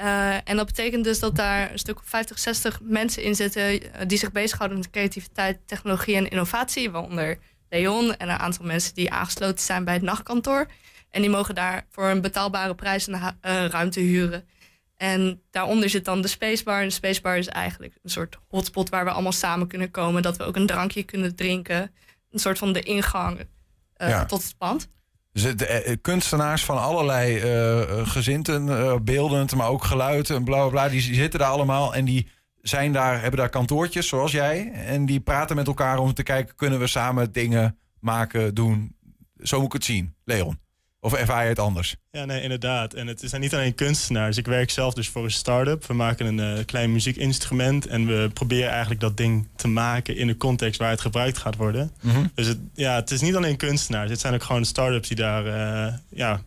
Uh, 0.00 0.34
en 0.48 0.56
dat 0.56 0.66
betekent 0.66 1.04
dus 1.04 1.18
dat 1.18 1.36
daar 1.36 1.72
een 1.72 1.78
stuk 1.78 1.98
of 1.98 2.04
50, 2.06 2.38
60 2.38 2.80
mensen 2.82 3.22
in 3.22 3.34
zitten 3.34 3.80
die 4.06 4.18
zich 4.18 4.32
bezighouden 4.32 4.78
met 4.78 4.90
creativiteit, 4.90 5.58
technologie 5.66 6.16
en 6.16 6.28
innovatie. 6.28 6.90
Waaronder 6.90 7.38
Leon 7.68 8.16
en 8.16 8.28
een 8.28 8.38
aantal 8.38 8.64
mensen 8.64 8.94
die 8.94 9.10
aangesloten 9.10 9.64
zijn 9.64 9.84
bij 9.84 9.94
het 9.94 10.02
nachtkantoor. 10.02 10.66
En 11.10 11.20
die 11.20 11.30
mogen 11.30 11.54
daar 11.54 11.86
voor 11.90 12.08
een 12.08 12.20
betaalbare 12.20 12.74
prijs 12.74 13.06
een 13.06 13.14
uh, 13.14 13.30
ruimte 13.66 14.00
huren. 14.00 14.48
En 14.96 15.42
daaronder 15.50 15.90
zit 15.90 16.04
dan 16.04 16.22
de 16.22 16.28
Spacebar. 16.28 16.80
En 16.80 16.86
de 16.86 16.92
Spacebar 16.92 17.38
is 17.38 17.48
eigenlijk 17.48 17.94
een 18.02 18.10
soort 18.10 18.38
hotspot 18.48 18.88
waar 18.88 19.04
we 19.04 19.10
allemaal 19.10 19.32
samen 19.32 19.66
kunnen 19.66 19.90
komen. 19.90 20.22
Dat 20.22 20.36
we 20.36 20.44
ook 20.44 20.56
een 20.56 20.66
drankje 20.66 21.02
kunnen 21.02 21.34
drinken. 21.34 21.94
Een 22.30 22.38
soort 22.38 22.58
van 22.58 22.72
de 22.72 22.82
ingang 22.82 23.38
uh, 23.38 24.08
ja. 24.08 24.24
tot 24.24 24.42
het 24.42 24.58
pand. 24.58 24.88
Dus 25.32 25.56
de, 25.56 25.98
kunstenaars 26.02 26.64
van 26.64 26.78
allerlei 26.78 27.36
uh, 27.36 28.08
gezinten, 28.08 28.66
uh, 28.66 28.96
beeldend, 29.02 29.54
maar 29.54 29.68
ook 29.68 29.84
geluid 29.84 30.30
en 30.30 30.44
bla 30.44 30.56
bla 30.56 30.68
bla, 30.68 30.88
die 30.88 31.00
zitten 31.00 31.40
daar 31.40 31.48
allemaal 31.50 31.94
en 31.94 32.04
die 32.04 32.28
zijn 32.60 32.92
daar, 32.92 33.20
hebben 33.20 33.40
daar 33.40 33.48
kantoortjes 33.48 34.08
zoals 34.08 34.32
jij. 34.32 34.72
En 34.72 35.06
die 35.06 35.20
praten 35.20 35.56
met 35.56 35.66
elkaar 35.66 35.98
om 35.98 36.14
te 36.14 36.22
kijken, 36.22 36.54
kunnen 36.54 36.78
we 36.78 36.86
samen 36.86 37.32
dingen 37.32 37.78
maken, 38.00 38.54
doen. 38.54 38.96
Zo 39.42 39.56
moet 39.56 39.66
ik 39.66 39.72
het 39.72 39.84
zien, 39.84 40.14
Leon. 40.24 40.58
Of 41.06 41.12
ervaar 41.12 41.42
je 41.42 41.48
het 41.48 41.58
anders? 41.58 41.96
Ja, 42.10 42.24
nee, 42.24 42.42
inderdaad. 42.42 42.94
En 42.94 43.06
het 43.06 43.22
zijn 43.24 43.40
niet 43.40 43.54
alleen 43.54 43.74
kunstenaars. 43.74 44.36
Ik 44.36 44.46
werk 44.46 44.70
zelf 44.70 44.94
dus 44.94 45.08
voor 45.08 45.24
een 45.24 45.30
start-up. 45.30 45.86
We 45.86 45.94
maken 45.94 46.26
een 46.26 46.58
uh, 46.58 46.64
klein 46.64 46.92
muziekinstrument. 46.92 47.86
En 47.86 48.06
we 48.06 48.30
proberen 48.32 48.70
eigenlijk 48.70 49.00
dat 49.00 49.16
ding 49.16 49.48
te 49.56 49.68
maken 49.68 50.16
in 50.16 50.26
de 50.26 50.36
context 50.36 50.80
waar 50.80 50.90
het 50.90 51.00
gebruikt 51.00 51.38
gaat 51.38 51.56
worden. 51.56 51.90
Mm 52.00 52.10
-hmm. 52.10 52.30
Dus 52.34 52.46
het, 52.46 52.58
ja, 52.74 52.94
het 52.94 53.10
is 53.10 53.20
niet 53.20 53.36
alleen 53.36 53.56
kunstenaars. 53.56 54.10
Het 54.10 54.20
zijn 54.20 54.34
ook 54.34 54.42
gewoon 54.42 54.64
start-ups 54.64 55.08
die 55.08 55.16
daar 55.16 55.46
uh, 55.46 55.94
ja, 56.08 56.40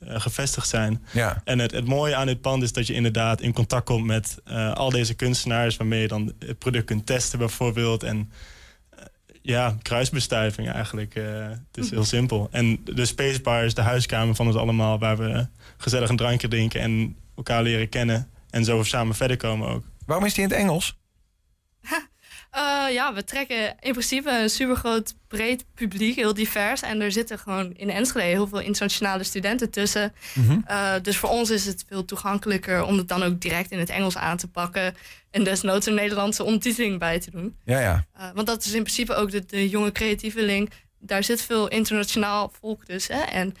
uh, 0.00 0.20
gevestigd 0.20 0.68
zijn. 0.68 1.02
Ja. 1.12 1.42
En 1.44 1.58
het, 1.58 1.70
het 1.70 1.86
mooie 1.86 2.16
aan 2.16 2.26
dit 2.26 2.40
pand 2.40 2.62
is 2.62 2.72
dat 2.72 2.86
je 2.86 2.94
inderdaad 2.94 3.40
in 3.40 3.52
contact 3.52 3.84
komt 3.84 4.06
met 4.06 4.38
al 4.74 4.90
deze 4.90 5.14
kunstenaars. 5.14 5.76
Waarmee 5.76 6.00
je 6.00 6.08
dan 6.08 6.32
het 6.38 6.58
product 6.58 6.84
kunt 6.84 7.06
testen 7.06 7.38
bijvoorbeeld. 7.38 8.02
En 8.02 8.30
ja, 9.46 9.76
kruisbestuiving 9.82 10.70
eigenlijk. 10.70 11.14
Uh, 11.14 11.48
het 11.48 11.84
is 11.84 11.90
heel 11.90 12.04
simpel. 12.04 12.48
En 12.50 12.84
de 12.84 13.06
Spacebar 13.06 13.64
is 13.64 13.74
de 13.74 13.82
huiskamer 13.82 14.34
van 14.34 14.46
ons 14.46 14.56
allemaal... 14.56 14.98
waar 14.98 15.16
we 15.16 15.46
gezellig 15.76 16.08
een 16.08 16.16
drankje 16.16 16.48
drinken 16.48 16.80
en 16.80 17.16
elkaar 17.36 17.62
leren 17.62 17.88
kennen... 17.88 18.30
en 18.50 18.64
zo 18.64 18.82
samen 18.82 19.14
verder 19.14 19.36
komen 19.36 19.68
ook. 19.68 19.84
Waarom 20.06 20.26
is 20.26 20.34
die 20.34 20.44
in 20.44 20.50
het 20.50 20.58
Engels? 20.58 20.98
Uh, 22.56 22.92
ja, 22.92 23.14
we 23.14 23.24
trekken 23.24 23.74
in 23.80 23.92
principe 23.92 24.30
een 24.30 24.50
supergroot 24.50 25.14
breed 25.28 25.64
publiek, 25.74 26.16
heel 26.16 26.34
divers. 26.34 26.82
En 26.82 27.00
er 27.00 27.12
zitten 27.12 27.38
gewoon 27.38 27.72
in 27.72 27.90
Enschede 27.90 28.26
heel 28.26 28.46
veel 28.46 28.60
internationale 28.60 29.24
studenten 29.24 29.70
tussen. 29.70 30.12
Mhm. 30.34 30.46
Mm 30.46 30.50
-hmm. 30.50 30.64
uh, 30.68 30.92
dus 31.02 31.16
voor 31.16 31.28
ons 31.28 31.50
is 31.50 31.66
het 31.66 31.84
veel 31.88 32.04
toegankelijker 32.04 32.84
om 32.84 32.96
het 32.96 33.08
dan 33.08 33.22
ook 33.22 33.40
direct 33.40 33.70
in 33.70 33.78
het 33.78 33.90
Engels 33.90 34.16
aan 34.16 34.36
te 34.36 34.48
pakken. 34.48 34.94
En 35.30 35.44
desnoods 35.44 35.86
een 35.86 35.94
Nederlandse 35.94 36.44
ondertiteling 36.44 36.98
bij 36.98 37.20
te 37.20 37.30
doen. 37.30 37.56
Ja, 37.64 37.80
ja. 37.80 38.04
Uh, 38.16 38.24
want 38.34 38.46
dat 38.46 38.64
is 38.64 38.72
in 38.72 38.82
principe 38.82 39.14
ook 39.14 39.30
de, 39.30 39.46
de 39.46 39.68
jonge 39.68 39.92
creatieveling. 39.92 40.70
Daar 40.98 41.24
zit 41.24 41.42
veel 41.42 41.68
internationaal 41.68 42.52
volk 42.60 42.84
tussen. 42.84 43.30
En 43.30 43.54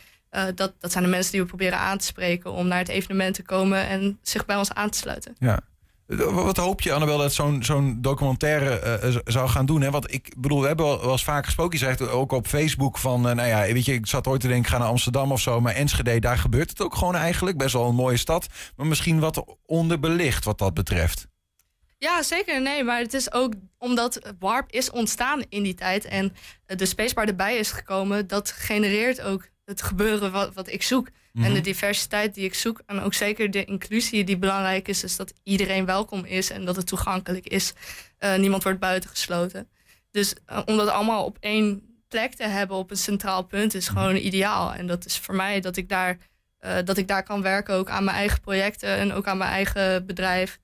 dat, 0.54 0.72
dat 0.80 0.92
zijn 0.92 1.04
de 1.04 1.10
mensen 1.10 1.32
die 1.32 1.40
we 1.40 1.46
proberen 1.46 1.78
aan 1.78 1.98
te 1.98 2.04
spreken 2.04 2.52
om 2.52 2.66
naar 2.66 2.78
het 2.78 2.88
evenement 2.88 3.34
te 3.34 3.42
komen 3.42 3.86
en 3.86 4.18
zich 4.22 4.44
bij 4.44 4.56
ons 4.56 4.72
aan 4.72 4.90
te 4.90 4.98
sluiten. 4.98 5.36
Ja. 5.38 5.60
Wat 6.06 6.56
hoop 6.56 6.80
je, 6.80 6.92
Annabel, 6.92 7.18
dat 7.18 7.32
zo'n 7.60 7.98
documentaire 8.00 9.00
uh, 9.04 9.16
zou 9.24 9.48
gaan 9.48 9.66
doen? 9.66 9.80
Hè? 9.80 9.90
Want 9.90 10.12
ik 10.12 10.34
bedoel, 10.38 10.60
we 10.60 10.66
hebben 10.66 10.86
wel 10.86 11.10
eens 11.10 11.24
vaak 11.24 11.44
gesproken. 11.44 11.78
Je 11.78 11.84
zegt 11.84 12.08
ook 12.08 12.32
op 12.32 12.46
Facebook 12.46 12.98
van, 12.98 13.28
uh, 13.28 13.34
nou 13.34 13.48
ja, 13.48 13.72
weet 13.72 13.84
je, 13.84 13.92
ik 13.92 14.06
zat 14.06 14.26
ooit 14.26 14.40
te 14.40 14.46
denken, 14.46 14.64
ik 14.64 14.70
ga 14.70 14.78
naar 14.78 14.88
Amsterdam 14.88 15.32
of 15.32 15.40
zo. 15.40 15.60
Maar 15.60 15.74
Enschede, 15.74 16.18
daar 16.18 16.38
gebeurt 16.38 16.70
het 16.70 16.80
ook 16.82 16.94
gewoon 16.94 17.14
eigenlijk. 17.14 17.56
Best 17.56 17.72
wel 17.72 17.88
een 17.88 17.94
mooie 17.94 18.16
stad. 18.16 18.46
Maar 18.76 18.86
misschien 18.86 19.20
wat 19.20 19.44
onderbelicht 19.66 20.44
wat 20.44 20.58
dat 20.58 20.74
betreft. 20.74 21.26
Ja, 21.98 22.22
zeker. 22.22 22.62
Nee, 22.62 22.84
maar 22.84 22.98
het 22.98 23.14
is 23.14 23.32
ook 23.32 23.52
omdat 23.78 24.34
Warp 24.38 24.70
is 24.70 24.90
ontstaan 24.90 25.42
in 25.48 25.62
die 25.62 25.74
tijd. 25.74 26.04
En 26.04 26.32
de 26.66 26.86
Spacebar 26.86 27.26
erbij 27.26 27.56
is 27.56 27.70
gekomen. 27.70 28.26
Dat 28.26 28.50
genereert 28.50 29.20
ook 29.20 29.48
het 29.64 29.82
gebeuren 29.82 30.32
wat, 30.32 30.54
wat 30.54 30.68
ik 30.68 30.82
zoek. 30.82 31.08
En 31.42 31.54
de 31.54 31.60
diversiteit 31.60 32.34
die 32.34 32.44
ik 32.44 32.54
zoek. 32.54 32.82
En 32.86 33.00
ook 33.00 33.14
zeker 33.14 33.50
de 33.50 33.64
inclusie 33.64 34.24
die 34.24 34.38
belangrijk 34.38 34.88
is. 34.88 35.00
Dus 35.00 35.16
dat 35.16 35.34
iedereen 35.42 35.84
welkom 35.84 36.24
is 36.24 36.50
en 36.50 36.64
dat 36.64 36.76
het 36.76 36.86
toegankelijk 36.86 37.46
is. 37.46 37.72
Uh, 38.20 38.36
niemand 38.36 38.62
wordt 38.62 38.78
buitengesloten. 38.78 39.68
Dus 40.10 40.34
uh, 40.52 40.60
om 40.64 40.76
dat 40.76 40.88
allemaal 40.88 41.24
op 41.24 41.36
één 41.40 41.82
plek 42.08 42.34
te 42.34 42.44
hebben, 42.44 42.76
op 42.76 42.90
een 42.90 42.96
centraal 42.96 43.42
punt, 43.42 43.74
is 43.74 43.88
gewoon 43.88 44.16
ideaal. 44.16 44.74
En 44.74 44.86
dat 44.86 45.04
is 45.04 45.18
voor 45.18 45.34
mij 45.34 45.60
dat 45.60 45.76
ik 45.76 45.88
daar, 45.88 46.18
uh, 46.60 46.76
dat 46.84 46.96
ik 46.96 47.08
daar 47.08 47.22
kan 47.22 47.42
werken, 47.42 47.74
ook 47.74 47.88
aan 47.88 48.04
mijn 48.04 48.16
eigen 48.16 48.40
projecten 48.40 48.96
en 48.96 49.12
ook 49.12 49.26
aan 49.26 49.38
mijn 49.38 49.50
eigen 49.50 50.06
bedrijf. 50.06 50.58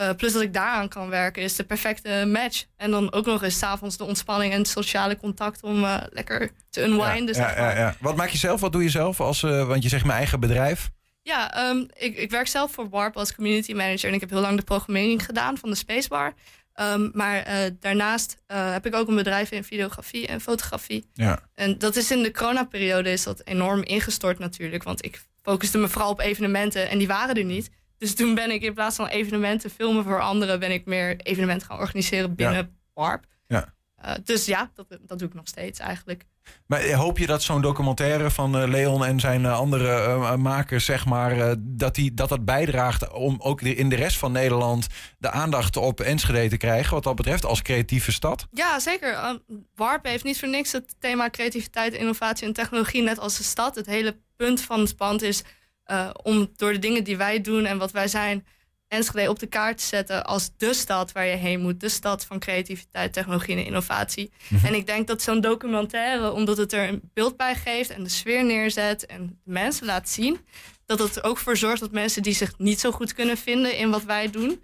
Uh, 0.00 0.10
plus 0.16 0.32
dat 0.32 0.42
ik 0.42 0.52
daaraan 0.52 0.88
kan 0.88 1.08
werken, 1.08 1.42
is 1.42 1.56
de 1.56 1.64
perfecte 1.64 2.24
match. 2.26 2.64
En 2.76 2.90
dan 2.90 3.12
ook 3.12 3.26
nog 3.26 3.42
eens 3.42 3.58
's 3.58 3.62
avonds 3.62 3.96
de 3.96 4.04
ontspanning 4.04 4.52
en 4.52 4.58
het 4.58 4.68
sociale 4.68 5.16
contact 5.16 5.62
om 5.62 5.84
uh, 5.84 5.96
lekker 6.10 6.50
te 6.70 6.82
unwinden. 6.82 7.34
Ja, 7.34 7.50
ja, 7.50 7.70
ja, 7.70 7.76
ja, 7.76 7.94
Wat 8.00 8.16
maak 8.16 8.28
je 8.28 8.38
zelf? 8.38 8.60
Wat 8.60 8.72
doe 8.72 8.82
je 8.82 8.88
zelf? 8.88 9.20
Als, 9.20 9.42
uh, 9.42 9.66
want 9.66 9.82
je 9.82 9.88
zegt 9.88 10.04
mijn 10.04 10.18
eigen 10.18 10.40
bedrijf. 10.40 10.90
Ja, 11.22 11.68
um, 11.68 11.88
ik, 11.92 12.16
ik, 12.16 12.30
werk 12.30 12.46
zelf 12.46 12.72
voor 12.72 12.88
Warp 12.88 13.16
als 13.16 13.34
community 13.34 13.72
manager. 13.72 14.08
En 14.08 14.14
ik 14.14 14.20
heb 14.20 14.30
heel 14.30 14.40
lang 14.40 14.56
de 14.56 14.64
programmering 14.64 15.24
gedaan 15.24 15.58
van 15.58 15.70
de 15.70 15.76
Spacebar. 15.76 16.34
Um, 16.80 17.10
maar 17.12 17.70
daarnaast 17.80 18.36
heb 18.46 18.86
ik 18.86 18.94
ook 18.94 19.08
een 19.08 19.14
bedrijf 19.14 19.50
in 19.50 19.64
videografie 19.64 20.26
en 20.26 20.40
fotografie. 20.40 21.10
Ja. 21.14 21.40
En 21.54 21.78
dat 21.78 21.96
is 21.96 22.10
in 22.10 22.22
de 22.22 22.30
coronaperiode 22.30 23.10
is 23.10 23.22
dat 23.22 23.42
enorm 23.44 23.82
ingestort 23.82 24.38
natuurlijk. 24.38 24.82
Want 24.82 25.04
ik 25.04 25.20
focuste 25.42 25.78
me 25.78 25.88
vooral 25.88 26.10
op 26.10 26.20
evenementen 26.20 26.88
en 26.88 26.98
die 26.98 27.06
waren 27.06 27.34
er 27.34 27.44
niet. 27.44 27.70
Dus 27.98 28.14
toen 28.14 28.34
ben 28.34 28.50
ik 28.50 28.62
in 28.62 28.74
plaats 28.74 28.96
van 28.96 29.06
evenementen 29.06 29.70
filmen 29.70 30.04
voor 30.04 30.20
anderen, 30.20 30.60
ben 30.60 30.72
ik 30.72 30.84
meer 30.84 31.16
evenementen 31.16 31.66
gaan 31.66 31.78
organiseren 31.78 32.34
binnen 32.34 32.56
ja. 32.56 32.68
Warp. 32.94 33.24
Ja. 33.46 33.74
Uh, 34.04 34.12
dus 34.24 34.44
ja, 34.44 34.70
dat, 34.74 34.86
dat 35.00 35.18
doe 35.18 35.28
ik 35.28 35.34
nog 35.34 35.48
steeds 35.48 35.78
eigenlijk. 35.78 36.24
Maar 36.66 36.92
hoop 36.92 37.18
je 37.18 37.26
dat 37.26 37.42
zo'n 37.42 37.60
documentaire 37.60 38.30
van 38.30 38.62
uh, 38.62 38.68
Leon 38.68 39.04
en 39.04 39.20
zijn 39.20 39.42
uh, 39.42 39.58
andere 39.58 40.36
makers, 40.36 40.84
zeg 40.84 41.06
maar, 41.06 41.54
dat, 41.58 41.94
die, 41.94 42.14
dat 42.14 42.28
dat 42.28 42.44
bijdraagt 42.44 43.12
om 43.12 43.36
ook 43.38 43.62
in 43.62 43.88
de 43.88 43.96
rest 43.96 44.16
van 44.16 44.32
Nederland 44.32 44.86
de 45.18 45.30
aandacht 45.30 45.76
op 45.76 46.00
Enschede 46.00 46.48
te 46.48 46.56
krijgen, 46.56 46.94
wat 46.94 47.02
dat 47.02 47.16
betreft, 47.16 47.44
als 47.44 47.62
creatieve 47.62 48.12
stad? 48.12 48.46
Ja, 48.50 48.80
zeker. 48.80 49.40
Warp 49.74 50.04
heeft 50.04 50.24
niet 50.24 50.38
voor 50.38 50.48
niks 50.48 50.72
het 50.72 50.94
thema 50.98 51.30
creativiteit, 51.30 51.94
innovatie 51.94 52.46
en 52.46 52.52
technologie, 52.52 53.02
net 53.02 53.18
als 53.18 53.36
de 53.36 53.44
stad. 53.44 53.74
Het 53.74 53.86
hele 53.86 54.16
punt 54.36 54.60
van 54.60 54.80
het 54.80 54.96
pand 54.96 55.22
is 55.22 55.42
uh, 55.86 56.10
om 56.22 56.52
door 56.56 56.72
de 56.72 56.78
dingen 56.78 57.04
die 57.04 57.16
wij 57.16 57.40
doen 57.40 57.64
en 57.64 57.78
wat 57.78 57.92
wij 57.92 58.08
zijn, 58.08 58.46
Enschede 58.88 59.30
op 59.30 59.38
de 59.38 59.46
kaart 59.46 59.78
te 59.78 59.84
zetten 59.84 60.24
als 60.24 60.50
de 60.56 60.74
stad 60.74 61.12
waar 61.12 61.26
je 61.26 61.36
heen 61.36 61.60
moet. 61.60 61.80
De 61.80 61.88
stad 61.88 62.24
van 62.24 62.38
creativiteit, 62.38 63.12
technologie 63.12 63.56
en 63.56 63.64
innovatie. 63.64 64.30
Mm 64.48 64.58
-hmm. 64.58 64.66
En 64.66 64.74
ik 64.74 64.86
denk 64.86 65.06
dat 65.06 65.22
zo'n 65.22 65.40
documentaire, 65.40 66.32
omdat 66.32 66.56
het 66.56 66.72
er 66.72 66.88
een 66.88 67.10
beeld 67.14 67.36
bij 67.36 67.54
geeft 67.54 67.90
en 67.90 68.02
de 68.02 68.08
sfeer 68.08 68.44
neerzet 68.44 69.06
en 69.06 69.40
mensen 69.44 69.86
laat 69.86 70.08
zien, 70.08 70.38
dat 70.84 70.98
het 70.98 71.16
er 71.16 71.24
ook 71.24 71.38
voor 71.38 71.56
zorgt 71.56 71.80
dat 71.80 71.90
mensen 71.90 72.22
die 72.22 72.34
zich 72.34 72.58
niet 72.58 72.80
zo 72.80 72.90
goed 72.92 73.14
kunnen 73.14 73.36
vinden 73.36 73.76
in 73.76 73.90
wat 73.90 74.04
wij 74.04 74.30
doen, 74.30 74.62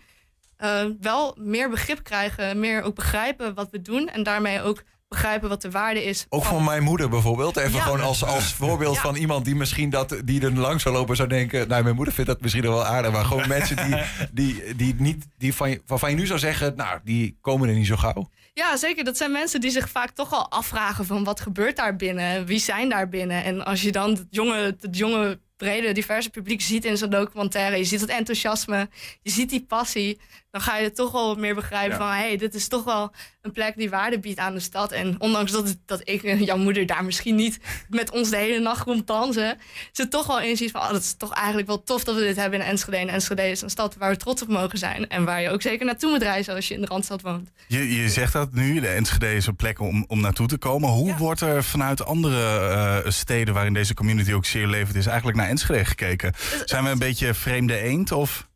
uh, 0.59 0.85
wel 1.01 1.37
meer 1.39 1.71
begrip 1.71 2.03
krijgen, 2.03 2.61
meer 2.61 2.83
ook 2.83 2.95
begrijpen 2.95 3.55
wat 3.55 3.71
we 3.71 3.83
doen 3.83 4.09
en 4.09 4.23
daarmee 4.23 4.61
ook 4.61 4.83
begrijpen 5.13 5.49
wat 5.49 5.63
de 5.63 5.71
waarde 5.71 6.05
is. 6.05 6.27
Ook 6.29 6.45
van- 6.45 6.55
van 6.55 6.65
mijn 6.65 6.83
moeder 6.83 7.09
bijvoorbeeld. 7.09 7.57
Even 7.57 7.73
Ja. 7.73 7.81
gewoon 7.81 8.01
als, 8.01 8.25
als 8.25 8.53
voorbeeld 8.53 8.95
Ja. 8.95 9.01
van 9.01 9.15
iemand 9.17 9.45
die 9.45 9.55
misschien 9.55 9.91
dat, 9.91 10.17
die 10.25 10.41
er 10.43 10.53
langs 10.53 10.83
zou 10.83 10.95
lopen 10.95 11.17
zou 11.17 11.29
denken. 11.29 11.69
Nou, 11.69 11.83
mijn 11.83 11.95
moeder 11.97 12.15
vindt 12.15 12.31
dat 12.31 12.41
misschien 12.41 12.63
wel 12.63 12.85
aardig. 12.85 13.13
Maar 13.13 13.25
gewoon 13.25 13.49
mensen 13.59 13.77
die, 13.77 14.03
die, 14.33 14.75
die 14.77 14.95
niet, 14.99 15.27
die 15.39 15.55
van, 15.55 15.71
je- 15.71 15.83
waarvan 15.87 16.11
je 16.11 16.17
nu 16.17 16.27
zou 16.27 16.39
zeggen, 16.39 16.73
nou, 16.77 16.99
die 17.05 17.37
komen 17.41 17.69
er 17.69 17.75
niet 17.75 17.87
zo 17.87 17.97
gauw. 17.97 18.31
Ja, 18.55 18.77
zeker. 18.77 19.05
Dat 19.05 19.17
zijn 19.17 19.33
mensen 19.33 19.61
die 19.61 19.71
zich 19.71 19.89
vaak 19.91 20.11
toch 20.11 20.33
al 20.33 20.51
afvragen 20.51 21.07
van 21.07 21.25
wat 21.25 21.41
gebeurt 21.41 21.77
daar 21.77 21.97
binnen? 21.97 22.47
Wie 22.47 22.59
zijn 22.59 22.89
daar 22.89 23.09
binnen? 23.09 23.45
En 23.45 23.65
als 23.65 23.83
je 23.83 23.93
dan 23.93 24.11
het 24.11 24.27
jonge, 24.31 24.77
het 24.81 24.97
jonge 24.97 25.41
brede, 25.57 25.93
diverse 25.93 26.31
publiek 26.31 26.61
ziet 26.61 26.85
in 26.85 26.97
zo'n 26.97 27.11
documentaire, 27.11 27.77
je 27.77 27.85
ziet 27.85 28.01
het 28.01 28.11
enthousiasme, 28.11 28.89
je 29.23 29.31
ziet 29.31 29.51
die 29.51 29.65
passie, 29.69 30.21
dan 30.53 30.61
ga 30.61 30.77
je 30.77 30.93
toch 30.93 31.13
wel 31.13 31.35
meer 31.35 31.55
begrijpen 31.55 31.91
Ja. 31.99 32.05
van 32.05 32.07
hé, 32.17 32.27
hey, 32.29 32.37
dit 32.37 32.55
is 32.55 32.69
toch 32.69 32.85
wel 32.85 33.13
een 33.43 33.53
plek 33.53 33.77
die 33.77 33.91
waarde 33.91 34.19
biedt 34.19 34.39
aan 34.39 34.55
de 34.55 34.61
stad. 34.61 34.93
En 34.93 35.21
ondanks 35.21 35.53
dat, 35.53 35.69
het- 35.69 35.79
dat 35.87 36.01
ik 36.05 36.23
en 36.23 36.45
jouw 36.45 36.57
moeder 36.57 36.87
daar 36.87 37.05
misschien 37.05 37.35
niet 37.35 37.59
met 37.89 38.11
ons 38.11 38.31
de 38.31 38.37
hele 38.37 38.59
nacht 38.61 38.87
rond 38.87 39.07
dansen, 39.07 39.59
ze 39.93 40.09
toch 40.09 40.27
wel 40.27 40.41
inziet 40.41 40.71
van 40.71 40.81
oh, 40.81 40.91
dat 40.91 41.01
is 41.03 41.15
toch 41.17 41.33
eigenlijk 41.35 41.67
wel 41.67 41.83
tof 41.83 42.05
dat 42.05 42.15
we 42.15 42.21
dit 42.21 42.37
hebben 42.37 42.61
in 42.61 42.67
Enschede. 42.67 42.97
En 42.97 43.09
Enschede 43.09 43.51
is 43.51 43.61
een 43.63 43.71
stad 43.71 43.97
waar 43.99 44.11
we 44.11 44.17
trots 44.17 44.43
op 44.43 44.49
mogen 44.49 44.79
zijn 44.79 45.09
en 45.09 45.25
waar 45.25 45.41
je 45.43 45.51
ook 45.51 45.63
zeker 45.63 45.87
naartoe 45.87 46.11
moet 46.11 46.23
reizen 46.23 46.55
als 46.55 46.69
je 46.69 46.75
in 46.75 46.81
de 46.81 46.87
Randstad 46.87 47.23
woont. 47.23 47.51
Je, 47.69 47.95
je 48.03 48.09
zegt 48.09 48.33
dat 48.33 48.53
nu, 48.53 48.81
de 48.81 48.89
Enschede 48.89 49.35
is 49.35 49.47
een 49.47 49.57
plek 49.57 49.81
om, 49.81 50.05
om 50.09 50.21
naartoe 50.21 50.47
te 50.47 50.59
komen. 50.59 50.89
Hoe 50.89 51.17
wordt 51.17 51.41
er 51.41 51.65
vanuit 51.65 52.05
andere 52.05 52.59
eh, 53.05 53.11
steden 53.11 53.55
waarin 53.55 53.75
deze 53.75 53.95
community 53.95 54.33
ook 54.33 54.45
zeer 54.45 54.67
levend 54.67 54.97
is, 54.97 55.07
eigenlijk 55.07 55.37
naar 55.39 55.49
Enschede 55.49 55.85
gekeken? 55.85 56.33
Zijn 56.65 56.85
we 56.85 56.91
een 56.91 56.99
beetje 56.99 57.35
vreemde 57.35 57.77
eend? 57.79 58.13
Of? 58.13 58.51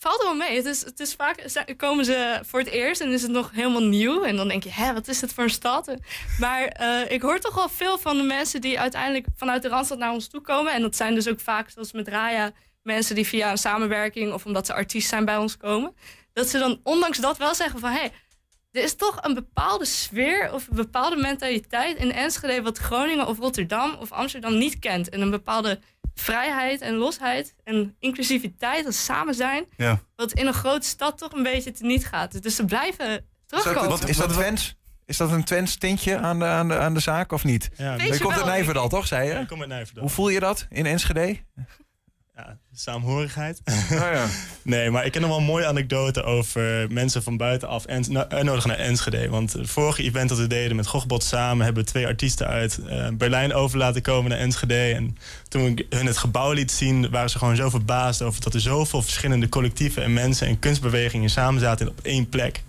Valt 0.00 0.22
wel 0.22 0.34
mee. 0.34 0.56
Het 0.56 0.64
is, 0.64 0.84
het 0.84 1.00
is 1.00 1.14
vaak 1.14 1.64
komen 1.76 2.04
ze 2.04 2.40
voor 2.44 2.58
het 2.58 2.68
eerst 2.68 3.00
en 3.00 3.12
is 3.12 3.22
het 3.22 3.30
nog 3.30 3.50
helemaal 3.50 3.82
nieuw. 3.82 4.24
En 4.24 4.36
dan 4.36 4.48
denk 4.48 4.62
je, 4.62 4.72
hè, 4.72 4.92
wat 4.92 5.08
is 5.08 5.20
dit 5.20 5.32
voor 5.32 5.44
een 5.44 5.50
stad? 5.50 5.94
Maar 6.38 6.64
eh, 6.64 7.10
ik 7.10 7.22
hoor 7.22 7.38
toch 7.38 7.54
wel 7.54 7.68
veel 7.68 7.98
van 7.98 8.16
de 8.16 8.22
mensen 8.22 8.60
die 8.60 8.80
uiteindelijk 8.80 9.26
vanuit 9.36 9.62
de 9.62 9.68
Randstad 9.68 9.98
naar 9.98 10.12
ons 10.12 10.28
toe 10.28 10.40
komen. 10.40 10.72
En 10.72 10.82
dat 10.82 10.96
zijn 10.96 11.14
dus 11.14 11.28
ook 11.28 11.40
vaak, 11.40 11.70
zoals 11.70 11.92
met 11.92 12.08
Raya, 12.08 12.52
mensen 12.82 13.14
die 13.14 13.26
via 13.26 13.50
een 13.50 13.58
samenwerking 13.58 14.32
of 14.32 14.46
omdat 14.46 14.66
ze 14.66 14.74
artiest 14.74 15.08
zijn 15.08 15.24
bij 15.24 15.36
ons 15.36 15.56
komen. 15.56 15.94
Dat 16.32 16.48
ze 16.48 16.58
dan 16.58 16.80
ondanks 16.82 17.18
dat 17.18 17.36
wel 17.36 17.54
zeggen 17.54 17.80
van, 17.80 17.90
hé, 17.90 17.98
hey, 17.98 18.12
er 18.72 18.82
is 18.82 18.94
toch 18.96 19.18
een 19.22 19.34
bepaalde 19.34 19.84
sfeer 19.84 20.52
of 20.52 20.68
een 20.68 20.76
bepaalde 20.76 21.16
mentaliteit 21.16 21.96
in 21.96 22.12
Enschede 22.12 22.62
wat 22.62 22.78
Groningen 22.78 23.26
of 23.26 23.38
Rotterdam 23.38 23.94
of 23.94 24.12
Amsterdam 24.12 24.58
niet 24.58 24.78
kent. 24.78 25.08
En 25.08 25.20
een 25.20 25.30
bepaalde 25.30 25.80
vrijheid 26.20 26.80
en 26.80 26.94
losheid 26.94 27.54
en 27.64 27.96
inclusiviteit 27.98 28.86
en 28.86 28.92
samen 28.92 29.34
zijn. 29.34 29.64
Ja. 29.76 30.00
Wat 30.16 30.32
in 30.32 30.46
een 30.46 30.54
grote 30.54 30.86
stad 30.86 31.18
toch 31.18 31.32
een 31.32 31.42
beetje 31.42 31.72
teniet 31.72 32.06
gaat. 32.06 32.42
Dus 32.42 32.56
ze 32.56 32.64
blijven 32.64 33.14
Is 33.16 33.22
terugkomen. 33.46 33.90
dat, 33.90 34.08
is 34.08 34.16
dat 34.16 34.32
Twents? 34.32 34.76
Is 35.04 35.16
dat 35.16 35.30
een 35.30 35.44
Twents 35.44 35.76
tintje 35.76 36.16
aan 36.16 36.38
de, 36.38 36.44
aan 36.44 36.68
de, 36.68 36.78
aan 36.78 36.94
de 36.94 37.00
zaak 37.00 37.32
of 37.32 37.44
niet? 37.44 37.70
Ja, 37.76 37.94
je 37.94 38.18
komt 38.18 38.34
uit 38.34 38.44
Nijverdal, 38.44 38.88
toch, 38.88 39.06
zei 39.06 39.26
je? 39.26 39.32
Ja, 39.32 39.40
ik 39.40 39.48
kom 39.48 39.60
uit 39.60 39.68
Nijverdal. 39.68 40.02
Hoe 40.02 40.12
voel 40.12 40.28
je 40.28 40.40
dat 40.40 40.66
in 40.70 40.86
Enschede? 40.86 41.38
Ja, 42.38 42.58
saamhorigheid. 42.74 43.60
Oh, 43.64 43.90
ja. 43.90 44.26
nee, 44.62 44.90
maar 44.90 45.04
ik 45.04 45.12
ken 45.12 45.20
nog 45.20 45.30
wel 45.30 45.38
een 45.38 45.44
mooie 45.44 45.66
anekdote 45.66 46.22
over 46.22 46.92
mensen 46.92 47.22
van 47.22 47.36
buitenaf 47.36 47.84
en 47.84 48.04
nou, 48.08 48.28
uitnodigen 48.28 48.68
naar 48.68 48.78
Enschede. 48.78 49.28
Want 49.28 49.52
het 49.52 49.70
vorige 49.70 50.02
event 50.02 50.28
dat 50.28 50.38
we 50.38 50.46
deden 50.46 50.76
met 50.76 50.86
Gochbot 50.86 51.22
samen 51.22 51.64
hebben 51.64 51.84
we 51.84 51.90
twee 51.90 52.06
artiesten 52.06 52.46
uit 52.46 52.78
eh, 52.78 53.08
Berlijn 53.12 53.54
over 53.54 53.78
laten 53.78 54.02
komen 54.02 54.30
naar 54.30 54.38
Enschede. 54.38 54.94
En 54.94 55.16
toen 55.48 55.66
ik 55.66 55.86
hun 55.90 56.06
het 56.06 56.16
gebouw 56.16 56.52
liet 56.52 56.70
zien, 56.70 57.10
waren 57.10 57.30
ze 57.30 57.38
gewoon 57.38 57.56
zo 57.56 57.70
verbaasd 57.70 58.22
over 58.22 58.42
dat 58.42 58.54
er 58.54 58.60
zoveel 58.60 59.02
verschillende 59.02 59.48
collectieven 59.48 60.02
en 60.02 60.12
mensen 60.12 60.46
en 60.46 60.58
kunstbewegingen 60.58 61.30
samen 61.30 61.60
zaten 61.60 61.88
op 61.88 62.00
één 62.02 62.28
plek. 62.28 62.62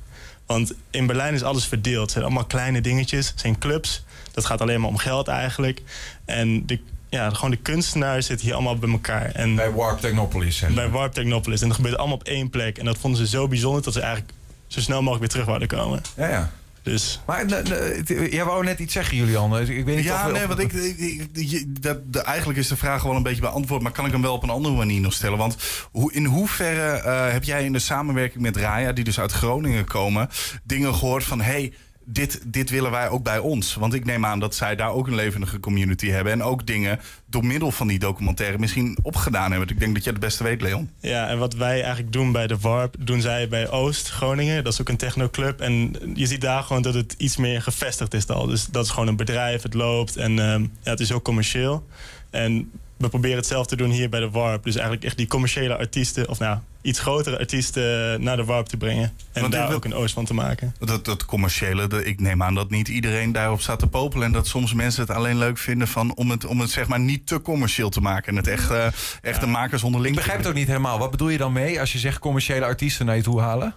Want 0.46 0.74
in 0.90 1.06
Berlijn 1.06 1.34
is 1.34 1.44
alles 1.44 1.66
verdeeld. 1.66 2.02
Het 2.02 2.12
zijn 2.12 2.24
allemaal 2.24 2.46
kleine 2.46 2.82
dingetjes, 2.82 3.28
het 3.28 3.40
zijn 3.40 3.58
clubs. 3.58 4.04
Dat 4.32 4.46
gaat 4.46 4.62
alleen 4.62 4.80
maar 4.80 4.90
om 4.90 4.98
geld 4.98 5.28
eigenlijk. 5.28 5.82
En 6.26 6.66
de, 6.66 6.80
ja, 7.10 7.30
gewoon 7.30 7.52
de 7.52 7.58
kunstenaars 7.58 8.26
zitten 8.26 8.46
hier 8.46 8.56
allemaal 8.56 8.78
bij 8.78 8.90
elkaar. 8.90 9.26
En 9.32 9.56
Bij 9.56 9.72
Warp 9.72 10.00
Technopolis. 10.00 10.60
hè? 10.62 10.70
bij 10.74 10.90
Warp 10.90 11.14
Technopolis. 11.14 11.62
En 11.62 11.68
dat 11.68 11.76
gebeurt 11.76 11.98
allemaal 11.98 12.16
op 12.18 12.24
één 12.24 12.50
plek. 12.50 12.78
En 12.78 12.86
dat 12.86 12.98
vonden 12.98 13.20
ze 13.20 13.28
zo 13.28 13.48
bijzonder 13.48 13.82
dat 13.84 13.94
ze 13.94 14.00
eigenlijk 14.02 14.34
zo 14.68 14.80
snel 14.80 14.98
mogelijk 15.00 15.20
weer 15.20 15.30
terug 15.30 15.46
wouden 15.46 15.68
komen. 15.68 16.02
Ja, 16.16 16.28
ja. 16.30 16.52
Dus 16.84 17.20
Maar 17.26 17.46
eh, 17.46 17.60
eh, 17.60 17.98
het- 17.98 18.32
jij 18.32 18.46
wou 18.46 18.64
net 18.64 18.80
iets 18.80 18.94
zeggen, 18.94 19.18
Julian. 19.18 19.60
Ik 19.60 19.86
weet 19.86 19.96
niet 19.96 20.04
Ja, 20.06 20.26
of, 20.26 20.32
nee, 20.32 20.42
of- 20.42 20.48
want 20.48 20.60
ik, 20.60 20.74
ik- 20.74 20.98
ik- 20.98 21.30
je- 21.50 21.72
dat, 21.80 22.14
de, 22.14 22.22
eigenlijk 22.22 22.60
is 22.60 22.68
de 22.68 22.76
vraag 22.78 23.04
wel 23.04 23.16
een 23.16 23.24
beetje 23.24 23.42
beantwoord, 23.42 23.82
maar 23.82 23.92
kan 23.92 24.06
ik 24.06 24.12
hem 24.12 24.22
wel 24.22 24.34
op 24.34 24.44
een 24.44 24.50
andere 24.50 24.76
manier 24.76 25.02
nog 25.02 25.14
stellen? 25.14 25.38
Want 25.38 25.56
hoe, 25.92 26.14
in 26.14 26.26
hoeverre 26.26 26.92
eh, 26.92 27.32
heb 27.32 27.44
jij 27.44 27.64
in 27.66 27.74
de 27.74 27.80
samenwerking 27.80 28.44
met 28.44 28.58
Raya, 28.58 28.92
die 28.92 29.04
dus 29.04 29.20
uit 29.20 29.32
Groningen 29.32 29.86
komen, 29.86 30.30
dingen 30.64 30.96
gehoord 30.96 31.24
van 31.24 31.42
hey, 31.42 31.74
dit, 32.12 32.42
dit 32.46 32.70
willen 32.70 32.92
wij 32.92 33.10
ook 33.10 33.24
bij 33.24 33.40
ons? 33.40 33.76
Want 33.76 33.94
ik 33.94 34.06
neem 34.06 34.26
aan 34.26 34.40
dat 34.40 34.56
zij 34.56 34.76
daar 34.76 34.92
ook 34.92 35.08
een 35.08 35.16
levendige 35.16 35.60
community 35.60 36.08
hebben 36.08 36.34
en 36.34 36.44
ook 36.44 36.68
dingen 36.68 37.00
door 37.26 37.46
middel 37.46 37.72
van 37.72 37.88
die 37.88 38.00
documentaire 38.00 38.58
misschien 38.58 38.98
opgedaan 39.02 39.52
hebben. 39.52 39.70
Ik 39.70 39.80
denk 39.80 39.94
dat 39.94 40.04
jij 40.04 40.14
het 40.14 40.22
beste 40.22 40.44
weet, 40.44 40.62
Leon. 40.62 40.90
ja, 41.00 41.28
en 41.28 41.38
wat 41.38 41.54
wij 41.54 41.82
eigenlijk 41.82 42.14
doen 42.14 42.32
bij 42.32 42.48
de 42.48 42.58
Warp, 42.58 42.96
doen 43.00 43.22
zij 43.22 43.48
bij 43.48 43.70
Oost 43.70 44.10
Groningen. 44.10 44.64
Dat 44.64 44.74
is 44.74 44.82
ook 44.82 44.90
een 44.90 44.98
technoclub. 44.98 45.60
En 45.62 45.96
je 46.14 46.26
ziet 46.26 46.42
daar 46.42 46.64
gewoon 46.64 46.82
dat 46.82 46.94
het 46.94 47.16
iets 47.18 47.38
meer 47.38 47.62
gevestigd 47.62 48.14
is 48.14 48.28
al. 48.28 48.46
Dus 48.46 48.66
dat 48.66 48.86
is 48.86 48.92
gewoon 48.92 49.08
een 49.08 49.16
bedrijf, 49.16 49.62
het 49.62 49.74
loopt 49.74 50.16
en 50.16 50.40
ehm, 50.40 50.62
ja, 50.62 50.92
het 50.92 51.00
is 51.00 51.12
ook 51.12 51.24
commercieel. 51.24 51.88
En 52.30 52.72
we 53.00 53.10
proberen 53.10 53.38
hetzelfde 53.38 53.76
te 53.76 53.84
doen 53.84 53.92
hier 53.92 54.10
bij 54.10 54.20
de 54.20 54.30
Warp. 54.30 54.64
Dus 54.64 54.74
eigenlijk 54.76 55.06
echt 55.06 55.18
die 55.18 55.28
commerciële 55.28 55.78
artiesten, 55.78 56.30
of 56.30 56.40
nou, 56.40 56.58
iets 56.82 57.00
grotere 57.00 57.40
artiesten 57.40 58.24
naar 58.24 58.36
de 58.38 58.44
Warp 58.46 58.68
te 58.68 58.78
brengen. 58.78 59.14
En 59.32 59.42
Want 59.42 59.54
daar 59.54 59.74
ook 59.74 59.86
een 59.86 59.94
Oost 59.94 60.14
van 60.14 60.26
te 60.26 60.34
maken. 60.34 60.76
Dat, 60.80 61.06
dat 61.06 61.26
commerciële, 61.26 61.88
dat- 61.88 62.06
ik 62.06 62.20
neem 62.20 62.44
aan 62.44 62.54
dat 62.56 62.70
niet 62.70 62.88
iedereen 62.88 63.32
daarop 63.32 63.62
staat 63.62 63.80
te 63.80 63.88
popelen. 63.88 64.26
En 64.26 64.32
dat 64.34 64.48
soms 64.48 64.74
mensen 64.74 65.02
het 65.02 65.12
alleen 65.12 65.38
leuk 65.38 65.58
vinden 65.58 65.88
van, 65.88 66.16
om, 66.16 66.30
het, 66.30 66.46
om 66.46 66.60
het 66.60 66.70
zeg 66.70 66.88
maar 66.88 67.00
niet 67.00 67.28
te 67.28 67.42
commercieel 67.42 67.90
te 67.90 68.02
maken. 68.02 68.28
En 68.28 68.36
het 68.36 68.48
echt, 68.48 68.72
eh, 68.72 68.88
echt 69.22 69.40
de 69.42 69.48
makers 69.48 69.84
onderling 69.84 70.12
Ik 70.12 70.20
begrijp 70.20 70.40
het 70.40 70.48
ook 70.48 70.54
niet 70.54 70.68
helemaal. 70.68 71.00
Wat 71.00 71.12
bedoel 71.12 71.30
je 71.30 71.38
dan 71.38 71.54
mee 71.54 71.80
als 71.80 71.92
je 71.92 72.00
zegt 72.00 72.20
commerciële 72.20 72.66
artiesten 72.66 73.06
naar 73.06 73.16
je 73.16 73.22
toe 73.24 73.40
halen? 73.42 73.76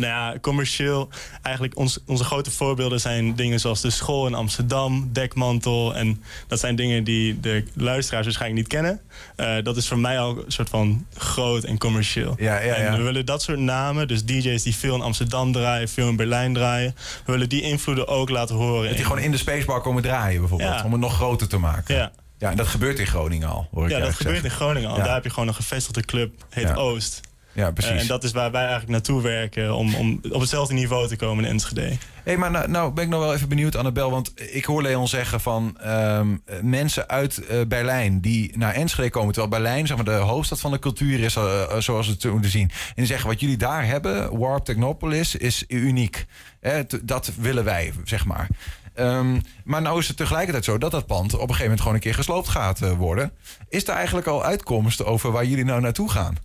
Nou 0.00 0.12
ja, 0.12 0.38
commercieel. 0.40 1.08
Eigenlijk 1.42 1.76
ons, 1.78 1.98
onze 2.06 2.24
grote 2.24 2.50
voorbeelden 2.50 3.00
zijn 3.00 3.34
dingen 3.34 3.60
zoals 3.60 3.80
de 3.80 3.90
school 3.90 4.26
in 4.26 4.34
Amsterdam, 4.34 5.08
Dekmantel. 5.12 5.94
En 5.94 6.22
dat 6.46 6.60
zijn 6.60 6.76
dingen 6.76 7.04
die 7.04 7.40
de 7.40 7.64
luisteraars 7.74 8.24
waarschijnlijk 8.24 8.60
niet 8.60 8.72
kennen. 8.72 9.00
Eh, 9.36 9.62
dat 9.62 9.76
is 9.76 9.88
voor 9.88 9.98
mij 9.98 10.18
al 10.18 10.36
een 10.36 10.52
soort 10.52 10.68
van 10.68 11.06
groot 11.16 11.64
en 11.64 11.78
commercieel. 11.78 12.34
Ja, 12.38 12.56
ja, 12.60 12.64
ja. 12.64 12.74
En 12.74 12.96
we 12.96 13.02
willen 13.02 13.26
dat 13.26 13.42
soort 13.42 13.58
namen, 13.58 14.08
dus 14.08 14.24
DJ's 14.24 14.62
die 14.62 14.76
veel 14.76 14.94
in 14.94 15.00
Amsterdam 15.02 15.52
draaien, 15.52 15.88
veel 15.88 16.08
in 16.08 16.16
Berlijn 16.16 16.54
draaien. 16.54 16.94
We 17.26 17.32
willen 17.32 17.48
die 17.48 17.62
invloeden 17.62 18.08
ook 18.08 18.30
laten 18.30 18.54
horen. 18.54 18.86
Dat 18.86 18.96
die 18.96 19.04
gewoon 19.04 19.22
in 19.22 19.30
de 19.30 19.36
spacebar 19.36 19.80
komen 19.80 20.02
draaien 20.02 20.40
bijvoorbeeld. 20.40 20.70
Ja. 20.78 20.84
Om 20.84 20.92
het 20.92 21.00
nog 21.00 21.14
groter 21.14 21.48
te 21.48 21.58
maken. 21.58 21.94
Ja. 21.94 22.12
Ja, 22.38 22.50
en 22.50 22.56
dat 22.56 22.66
gebeurt 22.66 22.98
in 22.98 23.06
Groningen 23.06 23.48
al, 23.48 23.68
hoor 23.70 23.84
ik 23.84 23.90
Ja, 23.90 23.98
dat 23.98 24.14
gebeurt 24.14 24.36
zeggen. 24.36 24.44
in 24.50 24.56
Groningen 24.56 24.90
al. 24.90 24.96
Ja. 24.96 25.04
Daar 25.04 25.14
heb 25.14 25.24
je 25.24 25.30
gewoon 25.30 25.48
een 25.48 25.54
gevestigde 25.54 26.04
club, 26.04 26.44
heet 26.50 26.68
Ja. 26.68 26.74
Oost. 26.74 27.20
Ja, 27.52 27.70
precies. 27.70 27.92
Eh, 27.92 28.00
en 28.00 28.06
dat 28.06 28.24
is 28.24 28.32
waar 28.32 28.50
wij 28.50 28.60
eigenlijk 28.60 28.90
naartoe 28.90 29.22
werken 29.22 29.74
om, 29.74 29.94
om 29.94 30.20
op 30.30 30.40
hetzelfde 30.40 30.74
niveau 30.74 31.08
te 31.08 31.16
komen 31.16 31.44
in 31.44 31.50
Enschede. 31.50 31.96
Hé, 32.24 32.36
maar 32.36 32.50
nou, 32.50 32.68
nou 32.68 32.92
ben 32.92 33.04
ik 33.04 33.10
nog 33.10 33.20
wel 33.20 33.34
even 33.34 33.48
benieuwd, 33.48 33.76
Annabel. 33.76 34.10
Want 34.10 34.32
ik 34.36 34.64
hoor 34.64 34.82
Leon 34.82 35.08
zeggen 35.08 35.40
van 35.40 35.76
ehm, 35.80 36.36
eh, 36.44 36.60
mensen 36.62 37.08
uit 37.08 37.46
eh, 37.46 37.60
Berlijn 37.68 38.20
die 38.20 38.58
naar 38.58 38.74
Enschede 38.74 39.10
komen. 39.10 39.32
Terwijl 39.32 39.52
Berlijn 39.52 39.86
zeg 39.86 39.96
maar, 39.96 40.04
de 40.04 40.12
hoofdstad 40.12 40.60
van 40.60 40.70
de 40.70 40.78
cultuur 40.78 41.20
is, 41.20 41.36
eh, 41.36 41.78
zoals 41.78 42.06
we 42.06 42.12
het 42.12 42.32
moeten 42.32 42.50
zien. 42.50 42.70
En 42.94 43.06
zeggen 43.06 43.28
wat 43.28 43.40
jullie 43.40 43.56
daar 43.56 43.86
hebben, 43.86 44.38
Warp 44.38 44.64
Technopolis, 44.64 45.36
is 45.36 45.64
uniek. 45.68 46.26
Hè, 46.60 46.82
dat 47.02 47.32
willen 47.36 47.64
wij, 47.64 47.92
zeg 48.04 48.24
maar. 48.24 48.48
Ehm, 48.94 49.40
maar 49.64 49.82
nou 49.82 49.98
is 49.98 50.08
het 50.08 50.16
tegelijkertijd 50.16 50.64
zo 50.64 50.78
dat 50.78 50.90
dat 50.90 51.06
pand 51.06 51.32
op 51.32 51.40
een 51.40 51.40
gegeven 51.40 51.62
moment 51.62 51.80
gewoon 51.80 51.94
een 51.94 52.02
keer 52.02 52.14
gesloopt 52.14 52.48
gaat 52.48 52.96
worden. 52.96 53.32
Is 53.68 53.88
er 53.88 53.94
eigenlijk 53.94 54.26
al 54.26 54.44
uitkomst 54.44 55.04
over 55.04 55.32
waar 55.32 55.44
jullie 55.44 55.64
nou 55.64 55.80
naartoe 55.80 56.10
gaan? 56.10 56.36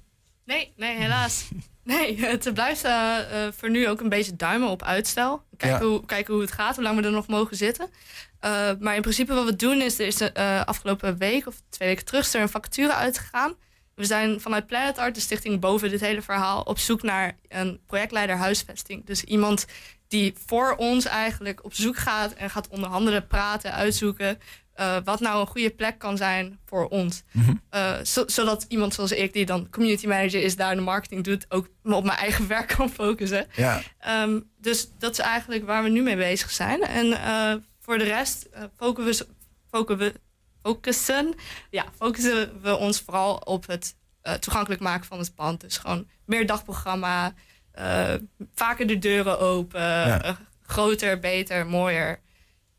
Nee, 0.46 0.74
nee, 0.76 0.98
helaas. 0.98 1.44
Nee, 1.84 2.26
het 2.26 2.54
blijft 2.54 2.84
eh, 2.84 3.46
eh, 3.46 3.54
voor 3.54 3.70
nu 3.70 3.88
ook 3.88 4.02
een 4.02 4.10
beetje 4.10 4.36
duimen 4.36 4.70
op 4.70 4.84
uitstel. 4.84 5.44
Kijken, 5.58 5.80
Ja. 5.80 5.92
hoe, 5.92 6.06
kijken 6.06 6.34
hoe 6.34 6.42
het 6.42 6.52
gaat, 6.52 6.76
hoe 6.76 6.84
lang 6.84 7.00
we 7.00 7.06
er 7.06 7.12
nog 7.12 7.28
mogen 7.28 7.58
zitten. 7.58 7.90
Eh, 8.40 8.70
maar 8.80 8.96
in 8.96 9.02
principe 9.02 9.34
wat 9.34 9.46
we 9.46 9.56
doen 9.56 9.82
is, 9.82 10.00
er 10.00 10.06
is 10.08 10.34
afgelopen 10.66 11.18
week 11.18 11.48
of 11.48 11.56
twee 11.70 11.88
weken 11.90 12.06
terug 12.06 12.26
is 12.26 12.34
er 12.34 12.42
een 12.42 12.50
vacature 12.50 12.94
uitgegaan. 12.94 13.54
We 13.96 14.06
zijn 14.06 14.42
vanuit 14.42 14.68
Planet 14.68 14.98
Art, 14.98 15.16
de 15.16 15.22
stichting 15.22 15.60
boven 15.60 15.90
dit 15.90 16.00
hele 16.02 16.22
verhaal, 16.22 16.62
op 16.62 16.80
zoek 16.80 17.02
naar 17.02 17.38
een 17.48 17.80
projectleider 17.88 18.36
huisvesting. 18.36 19.06
Dus 19.06 19.24
iemand 19.24 19.66
die 20.08 20.34
voor 20.46 20.76
ons 20.76 21.06
eigenlijk 21.06 21.64
op 21.64 21.74
zoek 21.74 21.98
gaat 21.98 22.34
en 22.34 22.50
gaat 22.50 22.68
onderhandelen, 22.68 23.28
praten, 23.28 23.74
uitzoeken. 23.74 24.40
Eh, 24.76 24.98
wat 25.04 25.20
nou 25.20 25.40
een 25.42 25.48
goede 25.48 25.70
plek 25.70 26.00
kan 26.00 26.18
zijn 26.18 26.60
voor 26.66 26.88
ons. 26.88 27.24
Eh, 27.70 28.00
zo- 28.04 28.24
zodat 28.28 28.66
iemand 28.68 28.94
zoals 28.94 29.12
ik, 29.12 29.34
die 29.34 29.46
dan 29.46 29.70
community 29.70 30.08
manager 30.08 30.42
is, 30.44 30.56
daar 30.56 30.76
de 30.76 30.82
marketing 30.82 31.24
doet, 31.24 31.46
ook 31.50 31.70
op 31.84 32.04
mijn 32.04 32.18
eigen 32.18 32.48
werk 32.56 32.68
kan 32.68 32.90
focussen. 32.90 33.48
Ja. 33.56 33.82
Ehm, 34.00 34.40
dus 34.58 34.90
dat 35.00 35.12
is 35.12 35.20
eigenlijk 35.20 35.66
waar 35.66 35.84
we 35.84 35.90
nu 35.90 36.02
mee 36.02 36.16
bezig 36.18 36.52
zijn. 36.52 36.82
En 36.82 37.12
eh, 37.22 37.54
voor 37.80 37.98
de 37.98 38.04
rest 38.04 38.44
eh, 38.44 38.64
focussen, 38.78 39.26
we, 39.72 40.14
focussen, 40.62 41.34
ja, 41.70 41.86
focussen 41.98 42.62
we 42.62 42.76
ons 42.78 43.02
vooral 43.02 43.36
op 43.36 43.68
het 43.68 43.96
eh, 44.22 44.34
toegankelijk 44.34 44.82
maken 44.82 45.06
van 45.06 45.20
het 45.20 45.36
pand. 45.36 45.62
Dus 45.62 45.78
gewoon 45.78 46.08
meer 46.26 46.46
dagprogramma, 46.48 47.34
eh, 47.72 48.14
vaker 48.56 48.88
de 48.88 48.98
deuren 49.00 49.40
open, 49.40 50.22
eh, 50.24 50.36
groter, 50.62 51.20
beter, 51.20 51.66
mooier. 51.68 52.20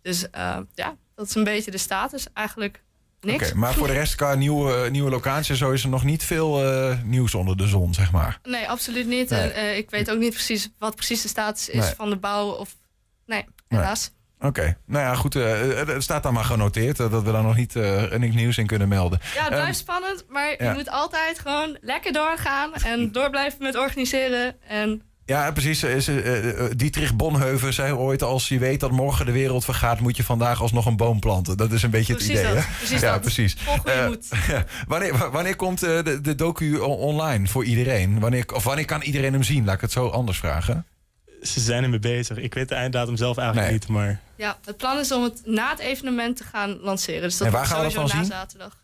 Dus 0.02 0.30
eh, 0.30 0.58
ja, 0.74 0.96
dat 1.16 1.26
is 1.28 1.34
een 1.34 1.44
beetje 1.44 1.70
de 1.70 1.78
status. 1.78 2.26
Eigenlijk 2.34 2.82
niks. 3.20 3.48
Oké, 3.48 3.56
maar 3.58 3.74
voor 3.74 3.86
de 3.86 3.92
rest, 3.92 4.14
qua 4.14 4.34
nieuwe, 4.34 4.90
nieuwe 4.90 5.10
locatie, 5.10 5.50
en 5.50 5.56
zo 5.56 5.70
is 5.70 5.82
er 5.82 5.88
nog 5.88 6.04
niet 6.04 6.24
veel 6.24 6.64
eh, 6.64 6.96
nieuws 7.04 7.34
onder 7.34 7.56
de 7.56 7.66
zon, 7.66 7.94
zeg 7.94 8.12
maar. 8.12 8.38
Nee, 8.42 8.68
absoluut 8.68 9.06
niet. 9.06 9.30
Nee. 9.30 9.40
En 9.40 9.54
eh, 9.54 9.76
ik 9.76 9.90
weet 9.90 10.10
ook 10.10 10.18
niet 10.18 10.32
precies 10.32 10.68
wat 10.78 10.94
precies 10.96 11.22
de 11.22 11.28
status 11.28 11.68
is 11.68 11.84
Nee. 11.84 11.94
van 11.94 12.10
de 12.10 12.16
bouw. 12.16 12.48
Of... 12.50 12.76
Nee, 13.26 13.44
Nee. 13.68 13.80
helaas. 13.80 14.10
Oké, 14.40 14.76
nou 14.86 15.04
ja, 15.04 15.14
goed. 15.14 15.34
eh, 15.36 15.60
het 15.86 16.02
staat 16.02 16.22
dan 16.22 16.32
maar 16.32 16.44
genoteerd 16.44 16.96
dat 16.96 17.10
we 17.22 17.32
daar 17.32 17.42
nog 17.42 17.56
niet 17.56 17.76
eh, 17.76 18.12
niks 18.12 18.34
nieuws 18.34 18.58
in 18.58 18.66
kunnen 18.66 18.88
melden. 18.88 19.18
Ja, 19.22 19.28
het 19.42 19.52
Ehm, 19.52 19.60
blijft 19.60 19.78
spannend, 19.78 20.24
maar 20.28 20.48
ja. 20.62 20.68
je 20.70 20.76
moet 20.76 20.88
altijd 20.90 21.38
gewoon 21.38 21.78
lekker 21.80 22.12
doorgaan 22.12 22.74
en 22.74 23.12
door 23.12 23.30
blijven 23.30 23.62
met 23.62 23.76
organiseren. 23.76 24.56
En 24.68 25.02
Ja, 25.26 25.52
precies. 25.52 25.82
Is, 25.82 26.08
eh, 26.08 26.48
eh, 26.64 26.70
Dietrich 26.76 27.16
Bonheuven 27.16 27.72
zei 27.74 27.92
ooit... 27.92 28.22
als 28.22 28.48
je 28.48 28.58
weet 28.58 28.80
dat 28.80 28.90
morgen 28.90 29.26
de 29.26 29.32
wereld 29.32 29.64
vergaat... 29.64 30.00
moet 30.00 30.16
je 30.16 30.24
vandaag 30.24 30.60
alsnog 30.60 30.86
een 30.86 30.96
boom 30.96 31.20
planten. 31.20 31.56
Dat 31.56 31.72
is 31.72 31.82
een 31.82 31.90
beetje 31.90 32.14
Precies 32.14 32.32
het 32.32 32.42
idee, 32.42 32.54
dat, 32.54 32.64
hè? 32.64 32.70
precies 32.78 33.00
ja, 33.00 33.12
dat. 33.12 33.20
precies. 33.20 33.54
Vol 33.58 33.76
goede 33.76 33.90
Eh, 33.92 34.06
moed. 34.06 34.26
ja. 34.48 34.64
wanneer, 34.86 35.18
wa- 35.18 35.30
wanneer 35.30 35.56
komt 35.56 35.82
eh, 35.82 36.02
de, 36.04 36.20
de 36.20 36.34
docu 36.34 36.78
online 36.78 37.46
voor 37.46 37.64
iedereen? 37.64 38.20
Wanneer, 38.20 38.44
of 38.54 38.64
wanneer 38.64 38.84
kan 38.84 39.02
iedereen 39.02 39.32
hem 39.32 39.42
zien? 39.42 39.64
Laat 39.64 39.74
ik 39.74 39.80
het 39.80 39.92
zo 39.92 40.08
anders 40.08 40.38
vragen. 40.38 40.86
Ze 41.42 41.60
zijn 41.60 41.82
ermee 41.82 41.98
bezig. 41.98 42.36
Ik 42.36 42.54
weet 42.54 42.68
de 42.68 42.74
einddatum 42.74 43.16
zelf 43.16 43.36
eigenlijk 43.36 43.68
Nee. 43.70 43.78
niet, 43.78 43.88
maar... 43.88 44.20
ja, 44.36 44.58
het 44.64 44.76
plan 44.76 44.98
is 44.98 45.12
om 45.12 45.22
het 45.22 45.40
na 45.44 45.70
het 45.70 45.78
evenement 45.78 46.36
te 46.36 46.44
gaan 46.44 46.78
lanceren. 46.80 47.22
Dus 47.22 47.36
dat 47.36 47.46
En 47.46 47.52
waar 47.52 47.66
gaan 47.66 47.76
we 47.78 47.84
dat 47.84 47.94
dan 47.94 48.04
na 48.04 48.10
zien? 48.10 48.24
zaterdag. 48.24 48.76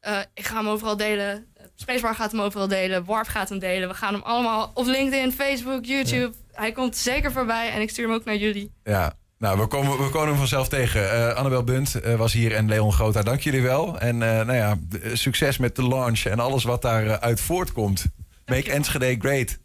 Eh, 0.00 0.18
ik 0.34 0.46
ga 0.46 0.56
hem 0.56 0.68
overal 0.68 0.96
delen. 0.96 1.46
Spacebar 1.74 2.14
gaat 2.14 2.32
hem 2.32 2.40
overal 2.40 2.68
delen. 2.68 3.04
Warp 3.04 3.26
gaat 3.26 3.48
hem 3.48 3.58
delen. 3.58 3.88
We 3.88 3.94
gaan 3.94 4.12
hem 4.12 4.22
allemaal 4.22 4.70
op 4.74 4.86
LinkedIn, 4.86 5.32
Facebook, 5.32 5.84
YouTube. 5.84 6.32
Hij 6.52 6.72
komt 6.72 6.96
zeker 6.96 7.32
voorbij 7.32 7.70
en 7.70 7.80
ik 7.80 7.90
stuur 7.90 8.06
hem 8.06 8.14
ook 8.14 8.24
naar 8.24 8.36
jullie. 8.36 8.72
Ja, 8.84 9.12
nou, 9.42 9.58
we 9.58 9.66
komen, 9.66 9.98
we 9.98 10.10
komen 10.10 10.28
hem 10.28 10.36
vanzelf 10.36 10.68
tegen. 10.68 11.10
Eh, 11.10 11.34
Annabel 11.34 11.64
Bunt 11.64 11.94
eh, 11.94 12.14
was 12.14 12.32
hier 12.32 12.54
en 12.54 12.68
Leon 12.68 12.92
Groota. 12.92 13.22
Dank 13.22 13.40
jullie 13.40 13.62
wel. 13.62 13.98
En 13.98 14.22
eh, 14.22 14.46
nou 14.46 14.54
ja, 14.54 14.78
succes 15.12 15.58
met 15.58 15.76
de 15.76 15.88
launch 15.88 16.24
en 16.24 16.38
alles 16.38 16.64
wat 16.64 16.82
daaruit 16.82 17.20
uit 17.20 17.40
voortkomt. 17.40 18.04
Make 18.46 18.72
Enschede 18.72 19.16
great. 19.18 19.58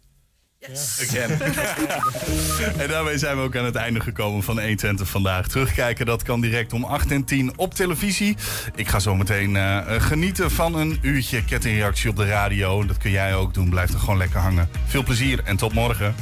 Again. 0.66 1.30
en 2.82 2.88
daarmee 2.88 3.18
zijn 3.18 3.36
we 3.36 3.42
ook 3.42 3.56
aan 3.56 3.66
het 3.66 3.76
einde 3.76 4.00
gekomen 4.00 4.44
van 4.44 4.60
120 4.60 5.10
vandaag. 5.10 5.48
Terugkijken, 5.48 6.06
dat 6.06 6.24
kan 6.24 6.42
direct 6.42 6.74
om 6.74 6.84
8 6.84 7.12
en 7.12 7.24
10 7.24 7.54
op 7.56 7.74
televisie. 7.74 8.38
Ik 8.76 8.88
ga 8.88 9.00
zo 9.00 9.16
meteen 9.16 9.56
eh, 9.56 9.78
eh, 9.78 10.02
genieten 10.02 10.52
van 10.52 10.76
een 10.76 11.00
uurtje 11.02 11.46
kettingreactie 11.46 12.10
op 12.10 12.16
de 12.16 12.26
radio. 12.26 12.86
Dat 12.86 12.98
kun 12.98 13.12
jij 13.12 13.36
ook 13.36 13.54
doen. 13.54 13.70
Blijf 13.70 13.94
er 13.94 14.00
gewoon 14.00 14.18
lekker 14.18 14.40
hangen. 14.40 14.70
Veel 14.86 15.04
plezier 15.04 15.42
en 15.44 15.58
tot 15.58 15.74
morgen. 15.74 16.16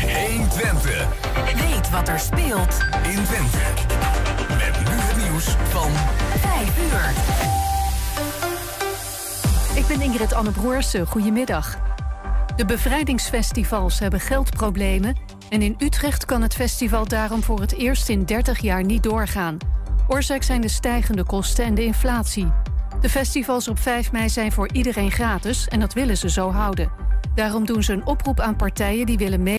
120. 0.00 1.06
Weet 1.54 1.90
wat 1.90 2.08
er 2.08 2.18
speelt 2.18 2.76
in 3.02 3.24
Twente. 3.24 3.58
Met 4.48 4.88
nu 4.88 4.94
het 4.94 5.16
nieuws 5.16 5.44
van 5.70 5.90
5 6.40 6.78
uur. 6.92 7.71
Ik 9.74 9.86
ben 9.86 10.00
Ingrid 10.00 10.32
Anne 10.32 10.50
Broersen. 10.50 11.06
Goedemiddag. 11.06 11.78
De 12.56 12.64
bevrijdingsfestivals 12.64 13.98
hebben 13.98 14.20
geldproblemen. 14.20 15.16
En 15.50 15.62
in 15.62 15.74
Utrecht 15.78 16.24
kan 16.24 16.42
het 16.42 16.54
festival 16.54 17.08
daarom 17.08 17.42
voor 17.42 17.60
het 17.60 17.74
eerst 17.74 18.08
in 18.08 18.24
30 18.24 18.58
jaar 18.58 18.84
niet 18.84 19.02
doorgaan. 19.02 19.56
Oorzaak 20.08 20.42
zijn 20.42 20.60
de 20.60 20.68
stijgende 20.68 21.24
kosten 21.24 21.64
en 21.64 21.74
de 21.74 21.84
inflatie. 21.84 22.52
De 23.00 23.08
festivals 23.08 23.68
op 23.68 23.78
5 23.78 24.12
mei 24.12 24.28
zijn 24.28 24.52
voor 24.52 24.72
iedereen 24.72 25.10
gratis 25.10 25.68
en 25.68 25.80
dat 25.80 25.92
willen 25.92 26.16
ze 26.16 26.30
zo 26.30 26.50
houden. 26.50 26.90
Daarom 27.34 27.66
doen 27.66 27.82
ze 27.82 27.92
een 27.92 28.06
oproep 28.06 28.40
aan 28.40 28.56
partijen 28.56 29.06
die 29.06 29.18
willen 29.18 29.42
mee. 29.42 29.50